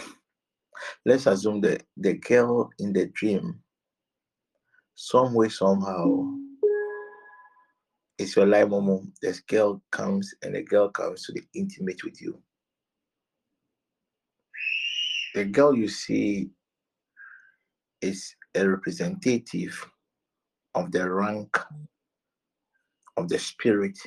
let's 1.04 1.26
assume 1.26 1.60
that 1.62 1.84
the 1.96 2.14
girl 2.14 2.70
in 2.78 2.92
the 2.92 3.06
dream 3.06 3.60
some 4.94 5.34
way 5.34 5.48
somehow 5.48 6.30
it's 8.18 8.36
your 8.36 8.46
life 8.46 8.68
moment 8.68 9.12
this 9.20 9.40
girl 9.40 9.82
comes 9.90 10.32
and 10.42 10.54
the 10.54 10.62
girl 10.62 10.88
comes 10.88 11.24
to 11.24 11.32
the 11.32 11.42
intimate 11.54 12.02
with 12.04 12.20
you 12.22 12.40
the 15.34 15.44
girl 15.44 15.74
you 15.74 15.88
see 15.88 16.48
is 18.00 18.36
a 18.54 18.68
representative 18.68 19.84
of 20.76 20.92
the 20.92 21.10
rank 21.10 21.58
of 23.16 23.28
the 23.28 23.38
spirit 23.38 23.98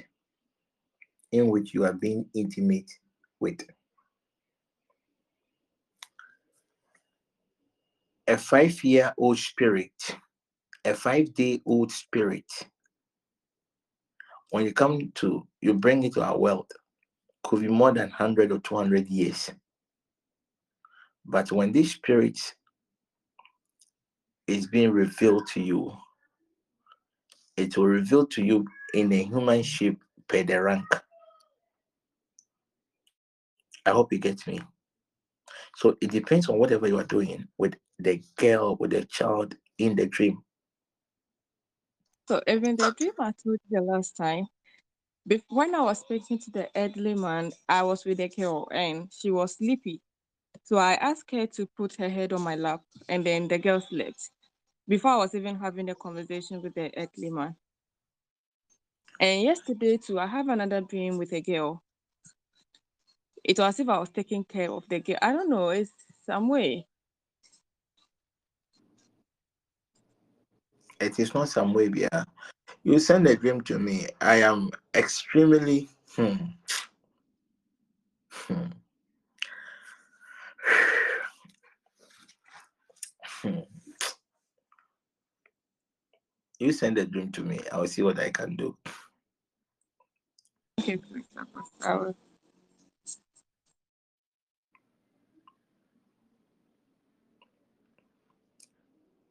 in 1.31 1.49
which 1.49 1.73
you 1.73 1.85
are 1.85 1.93
being 1.93 2.25
intimate 2.33 2.91
with. 3.39 3.59
A 8.27 8.37
five 8.37 8.83
year 8.83 9.13
old 9.17 9.37
spirit 9.37 9.91
a 10.87 10.93
five 10.93 11.33
day 11.33 11.61
old 11.65 11.91
spirit 11.91 12.45
when 14.51 14.65
you 14.65 14.73
come 14.73 15.11
to 15.15 15.45
you 15.61 15.73
bring 15.73 16.03
it 16.03 16.13
to 16.13 16.23
our 16.23 16.37
world 16.37 16.71
could 17.43 17.61
be 17.61 17.67
more 17.67 17.91
than 17.91 18.09
100 18.09 18.51
or 18.51 18.59
200 18.59 19.07
years. 19.07 19.51
But 21.25 21.51
when 21.51 21.71
this 21.71 21.91
spirit 21.91 22.39
is 24.47 24.67
being 24.67 24.91
revealed 24.91 25.47
to 25.53 25.61
you 25.61 25.91
it 27.57 27.75
will 27.77 27.87
reveal 27.87 28.25
to 28.27 28.43
you 28.43 28.65
in 28.93 29.11
a 29.11 29.23
human 29.23 29.63
shape 29.63 30.01
per 30.27 30.43
the 30.43 30.61
rank 30.61 30.87
i 33.85 33.91
hope 33.91 34.11
you 34.11 34.19
get 34.19 34.45
me 34.47 34.59
so 35.75 35.95
it 36.01 36.11
depends 36.11 36.49
on 36.49 36.57
whatever 36.57 36.87
you 36.87 36.97
are 36.97 37.05
doing 37.05 37.47
with 37.57 37.75
the 37.99 38.21
girl 38.35 38.75
with 38.79 38.91
the 38.91 39.03
child 39.05 39.55
in 39.77 39.95
the 39.95 40.05
dream 40.07 40.41
So 42.27 42.41
even 42.45 42.75
the 42.75 42.91
dream 42.91 43.13
I 43.19 43.31
told 43.31 43.59
you 43.69 43.79
the 43.79 43.81
last 43.81 44.17
time, 44.17 44.47
when 45.49 45.75
I 45.75 45.81
was 45.81 45.99
speaking 45.99 46.39
to 46.39 46.51
the 46.51 46.77
elderly 46.77 47.15
man, 47.15 47.53
I 47.69 47.83
was 47.83 48.03
with 48.03 48.17
the 48.17 48.27
girl 48.27 48.67
and 48.71 49.11
she 49.13 49.31
was 49.31 49.55
sleepy. 49.55 50.01
So 50.63 50.77
I 50.77 50.95
asked 50.95 51.31
her 51.31 51.47
to 51.47 51.65
put 51.65 51.95
her 51.95 52.09
head 52.09 52.33
on 52.33 52.41
my 52.41 52.55
lap 52.55 52.81
and 53.07 53.25
then 53.25 53.47
the 53.47 53.57
girl 53.57 53.79
slept 53.79 54.29
before 54.87 55.11
I 55.11 55.17
was 55.17 55.35
even 55.35 55.57
having 55.57 55.89
a 55.89 55.95
conversation 55.95 56.61
with 56.61 56.75
the 56.75 56.91
elderly 56.99 57.29
man. 57.29 57.55
And 59.19 59.41
yesterday 59.41 59.97
too, 59.97 60.19
I 60.19 60.27
have 60.27 60.47
another 60.47 60.81
dream 60.81 61.17
with 61.17 61.33
a 61.33 61.41
girl. 61.41 61.81
It 63.43 63.57
was 63.59 63.75
as 63.75 63.79
if 63.79 63.89
I 63.89 63.97
was 63.99 64.09
taking 64.09 64.43
care 64.43 64.71
of 64.71 64.87
the 64.89 64.99
girl. 64.99 65.17
I 65.21 65.31
don't 65.31 65.49
know, 65.49 65.69
it's 65.69 65.91
some 66.25 66.49
way. 66.49 66.87
it 70.99 71.19
is 71.19 71.33
not 71.33 71.49
some 71.49 71.73
way 71.73 71.89
yeah 71.93 72.23
you 72.83 72.99
send 72.99 73.27
a 73.27 73.35
dream 73.35 73.61
to 73.61 73.79
me 73.79 74.07
i 74.21 74.35
am 74.35 74.69
extremely 74.95 75.89
hmm, 76.15 76.33
hmm, 78.29 78.63
hmm. 83.41 83.59
you 86.59 86.71
send 86.71 86.97
a 86.97 87.05
dream 87.05 87.31
to 87.31 87.41
me 87.41 87.59
i'll 87.71 87.87
see 87.87 88.01
what 88.01 88.19
i 88.19 88.29
can 88.29 88.55
do 88.55 88.75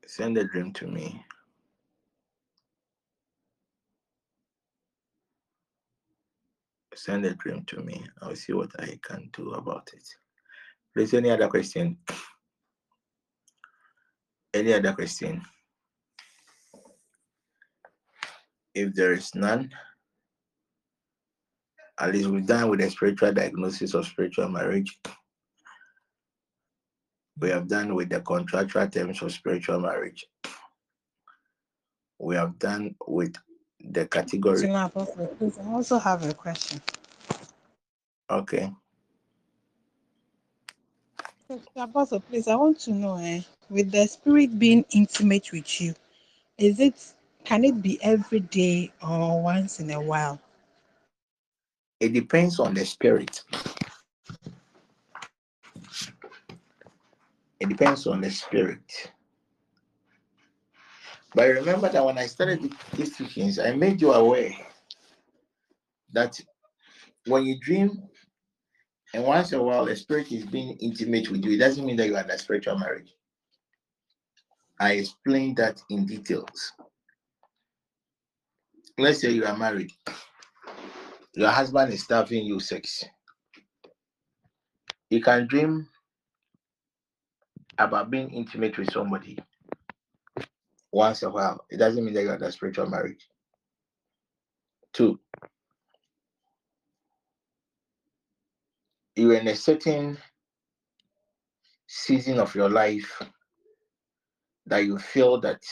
Send 0.07 0.37
a 0.37 0.45
dream 0.45 0.73
to 0.75 0.87
me. 0.87 1.25
Send 6.95 7.25
a 7.25 7.35
dream 7.35 7.65
to 7.69 7.81
me. 7.81 8.05
I'll 8.21 8.37
see 8.37 8.53
what 8.53 8.71
i 8.79 8.99
can 9.03 9.31
do 9.33 9.53
about 9.53 9.89
it. 9.95 10.07
Please 10.95 11.15
any 11.15 11.31
other 11.31 11.49
question? 11.49 11.97
Any 14.53 14.75
other 14.75 14.93
question? 14.93 15.41
If 18.75 18.93
there 18.95 19.15
is 19.15 19.35
none 19.35 19.71
at 21.99 22.13
least 22.13 22.29
we're 22.29 22.41
done 22.41 22.69
with 22.69 22.81
the 22.81 22.91
spiritual 22.91 23.33
diagnosis 23.33 23.95
of 23.95 24.07
spiritual 24.07 24.49
marriage 24.49 24.99
we 27.39 27.49
have 27.51 27.69
done 27.69 27.95
with 27.95 28.09
the 28.09 28.21
contractual 28.21 28.89
terms 28.89 29.23
of 29.23 29.33
spiritual 29.33 29.81
marriage 29.81 30.27
we 32.19 32.35
have 32.35 32.59
done 32.59 32.95
with 33.07 33.35
the 33.81 34.07
category 34.07 34.61
please, 35.39 35.59
I 35.59 35.73
also 35.73 35.99
have 35.99 36.25
a 36.25 36.35
question. 36.35 36.81
okay 38.31 38.71
Apostle, 41.77 42.19
please, 42.19 42.49
I 42.49 42.57
want 42.57 42.81
to 42.81 42.93
know, 42.93 43.19
eh, 43.19 43.41
with 43.71 43.93
the 43.93 44.05
spirit 44.09 44.59
being 44.59 44.85
intimate 44.91 45.53
with 45.53 45.81
you, 45.81 45.95
is 46.59 46.81
it 46.81 47.13
can 47.45 47.65
it 47.65 47.81
be 47.81 48.03
every 48.03 48.41
day 48.41 48.93
or 49.01 49.41
once 49.41 49.79
in 49.79 49.91
a 49.93 50.01
while? 50.01 50.41
It 52.01 52.13
depends 52.13 52.61
on 52.61 52.75
the 52.75 52.85
spirit. 52.85 53.43
It 57.61 57.69
depends 57.69 58.07
on 58.07 58.21
the 58.21 58.31
spirit. 58.31 59.13
But 61.35 61.49
remember 61.49 61.89
that 61.89 62.05
when 62.05 62.19
I 62.19 62.27
started 62.27 62.63
the- 62.63 62.77
these 62.97 63.17
teachings, 63.17 63.59
I 63.59 63.73
made 63.75 64.01
you 64.01 64.13
aware 64.13 64.53
that 66.13 66.41
when 67.27 67.45
you 67.45 67.59
dream 67.61 68.09
and 69.15 69.25
once 69.25 69.53
in 69.53 69.61
a 69.61 69.63
while 69.63 69.85
the 69.85 69.97
spirit 69.97 70.31
is 70.33 70.47
being 70.47 70.77
intimate 70.79 71.31
with 71.31 71.45
you, 71.45 71.53
it 71.53 71.59
doesn't 71.59 71.87
mean 71.87 71.97
that 71.97 72.07
you 72.09 72.17
are 72.17 72.25
in 72.25 72.31
a 72.31 72.39
spiritual 72.39 72.79
marriage. 72.79 73.15
I 74.81 74.93
explained 74.95 75.57
that 75.57 75.83
in 75.91 76.07
details. 76.07 76.73
Let's 78.99 79.21
say 79.21 79.31
you 79.31 79.45
are 79.47 79.57
married, 79.57 79.93
your 81.37 81.51
husband 81.51 81.93
is 81.93 82.03
starving 82.03 82.47
you 82.47 82.59
sex. 82.59 83.05
You 85.11 85.21
can 85.21 85.47
dream 85.47 85.87
about 87.79 88.11
being 88.11 88.31
intimate 88.31 88.77
with 88.79 88.91
somebody 88.91 89.39
once 90.91 91.23
in 91.23 91.29
a 91.29 91.31
while. 91.31 91.65
It 91.71 91.77
doesn't 91.77 92.03
mean 92.03 92.15
that 92.15 92.23
you 92.23 92.31
are 92.31 92.37
in 92.37 92.43
a 92.43 92.51
spiritual 92.51 92.87
marriage. 92.89 93.29
Two, 94.95 95.21
you're 99.15 99.35
in 99.35 99.49
a 99.49 99.55
certain 99.55 100.17
season 101.87 102.41
of 102.41 102.55
your 102.55 102.71
life 102.71 103.23
that 104.65 104.87
you 104.87 104.99
feel 104.99 105.39
that 105.43 105.63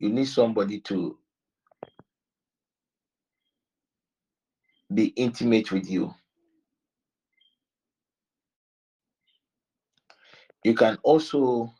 you 0.00 0.08
need 0.08 0.26
somebody 0.26 0.80
to 0.80 1.16
be 4.92 5.06
intimate 5.16 5.70
with 5.72 5.88
you. 5.88 6.14
You 10.64 10.74
can 10.74 10.98
also 11.02 11.72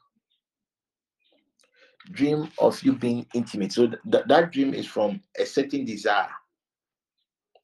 dream 2.12 2.50
of 2.58 2.82
you 2.82 2.94
being 2.94 3.26
intimate. 3.34 3.72
So 3.72 3.88
th- 3.88 4.00
th- 4.10 4.24
that 4.28 4.52
dream 4.52 4.74
is 4.74 4.86
from 4.86 5.20
a 5.38 5.44
certain 5.44 5.84
desire. 5.84 6.30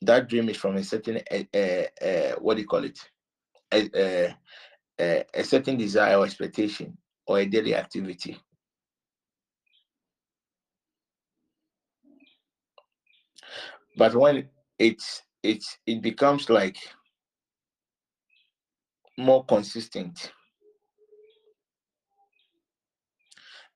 That 0.03 0.29
dream 0.29 0.49
is 0.49 0.57
from 0.57 0.77
a 0.77 0.85
certain, 0.85 1.21
uh, 1.31 1.57
uh, 1.57 2.05
uh, 2.07 2.35
what 2.39 2.55
do 2.57 2.63
you 2.63 2.69
call 2.69 2.85
it? 2.85 2.99
A, 3.73 4.35
a 5.35 5.45
certain 5.45 5.77
desire 5.77 6.17
or 6.17 6.25
expectation 6.25 6.97
or 7.27 7.39
a 7.39 7.47
daily 7.47 7.75
activity. 7.75 8.39
But 13.97 14.15
when 14.15 14.49
it's 14.79 15.23
it's 15.47 15.79
it 15.87 16.03
becomes 16.03 16.51
like 16.51 16.77
more 19.17 19.45
consistent. 19.45 20.33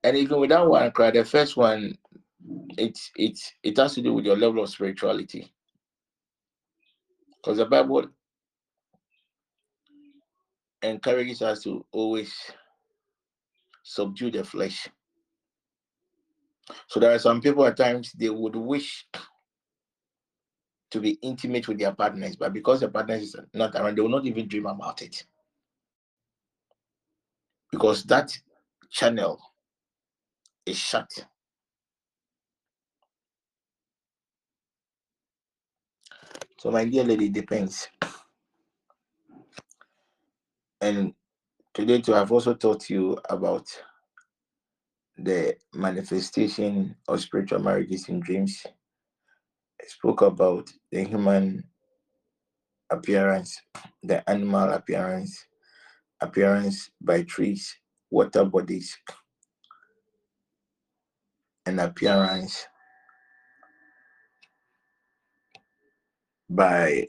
And 0.02 0.16
even 0.16 0.40
with 0.40 0.50
that 0.50 0.66
one 0.66 0.90
cry, 0.92 1.10
the 1.10 1.24
first 1.24 1.56
one, 1.56 1.96
it's 2.78 3.10
it's 3.16 3.52
it 3.62 3.76
has 3.76 3.94
to 3.94 4.02
do 4.02 4.14
with 4.14 4.24
your 4.24 4.36
level 4.36 4.62
of 4.62 4.70
spirituality. 4.70 5.52
Because 7.36 7.58
the 7.58 7.66
Bible 7.66 8.08
encourages 10.82 11.42
us 11.42 11.62
to 11.62 11.84
always 11.92 12.34
subdue 13.82 14.30
the 14.30 14.44
flesh. 14.44 14.88
So 16.86 17.00
there 17.00 17.14
are 17.14 17.18
some 17.18 17.40
people 17.40 17.64
at 17.66 17.76
times 17.76 18.12
they 18.12 18.30
would 18.30 18.56
wish 18.56 19.06
to 20.90 21.00
be 21.00 21.18
intimate 21.22 21.68
with 21.68 21.78
their 21.78 21.92
partners, 21.92 22.36
but 22.36 22.52
because 22.52 22.80
the 22.80 22.88
partners 22.88 23.22
is 23.22 23.36
not 23.54 23.74
around, 23.74 23.96
they 23.96 24.02
will 24.02 24.08
not 24.08 24.26
even 24.26 24.48
dream 24.48 24.66
about 24.66 25.02
it. 25.02 25.24
Because 27.70 28.04
that 28.04 28.36
channel 28.90 29.40
is 30.66 30.76
shut. 30.76 31.26
So 36.58 36.70
my 36.70 36.84
dear 36.84 37.04
lady, 37.04 37.28
depends. 37.28 37.88
And 40.80 41.14
today 41.72 42.00
too, 42.00 42.14
I've 42.14 42.32
also 42.32 42.54
taught 42.54 42.90
you 42.90 43.18
about 43.28 43.66
the 45.16 45.56
manifestation 45.74 46.96
of 47.08 47.20
spiritual 47.20 47.60
marriages 47.60 48.08
in 48.08 48.20
dreams. 48.20 48.66
Spoke 49.88 50.22
about 50.22 50.70
the 50.92 51.04
human 51.04 51.64
appearance, 52.90 53.60
the 54.02 54.28
animal 54.28 54.70
appearance, 54.72 55.46
appearance 56.20 56.90
by 57.00 57.22
trees, 57.22 57.76
water 58.10 58.44
bodies, 58.44 58.96
and 61.66 61.80
appearance 61.80 62.66
by 66.48 67.06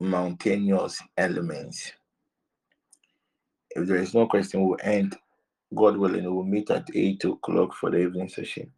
mountainous 0.00 1.00
elements. 1.16 1.92
If 3.70 3.86
there 3.86 3.98
is 3.98 4.14
no 4.14 4.26
question, 4.26 4.66
we'll 4.66 4.78
end. 4.82 5.16
God 5.74 5.96
willing, 5.98 6.24
we'll 6.24 6.44
meet 6.44 6.70
at 6.70 6.88
8 6.94 7.24
o'clock 7.24 7.74
for 7.74 7.90
the 7.90 7.98
evening 7.98 8.28
session. 8.28 8.72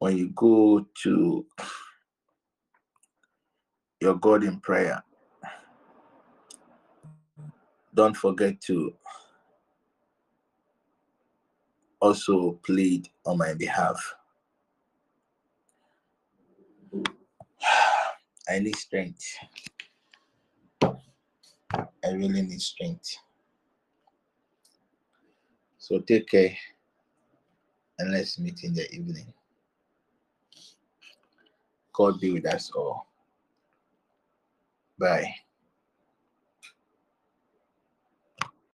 When 0.00 0.16
you 0.16 0.30
go 0.30 0.86
to 1.02 1.46
your 4.00 4.14
God 4.16 4.44
in 4.44 4.58
prayer, 4.60 5.02
don't 7.94 8.16
forget 8.16 8.60
to 8.62 8.94
also 12.00 12.52
plead 12.64 13.08
on 13.26 13.36
my 13.38 13.52
behalf. 13.54 14.14
I 18.48 18.58
need 18.58 18.76
strength. 18.76 19.36
I 22.02 22.12
really 22.12 22.40
need 22.42 22.62
strength. 22.62 23.16
So 25.78 25.98
take 25.98 26.28
care 26.28 26.56
and 27.98 28.12
let's 28.12 28.38
meet 28.38 28.64
in 28.64 28.72
the 28.72 28.90
evening. 28.94 29.26
God 32.00 32.18
be 32.18 32.32
with 32.32 32.46
us 32.46 32.70
all. 32.74 33.06
Bye. 34.98 35.34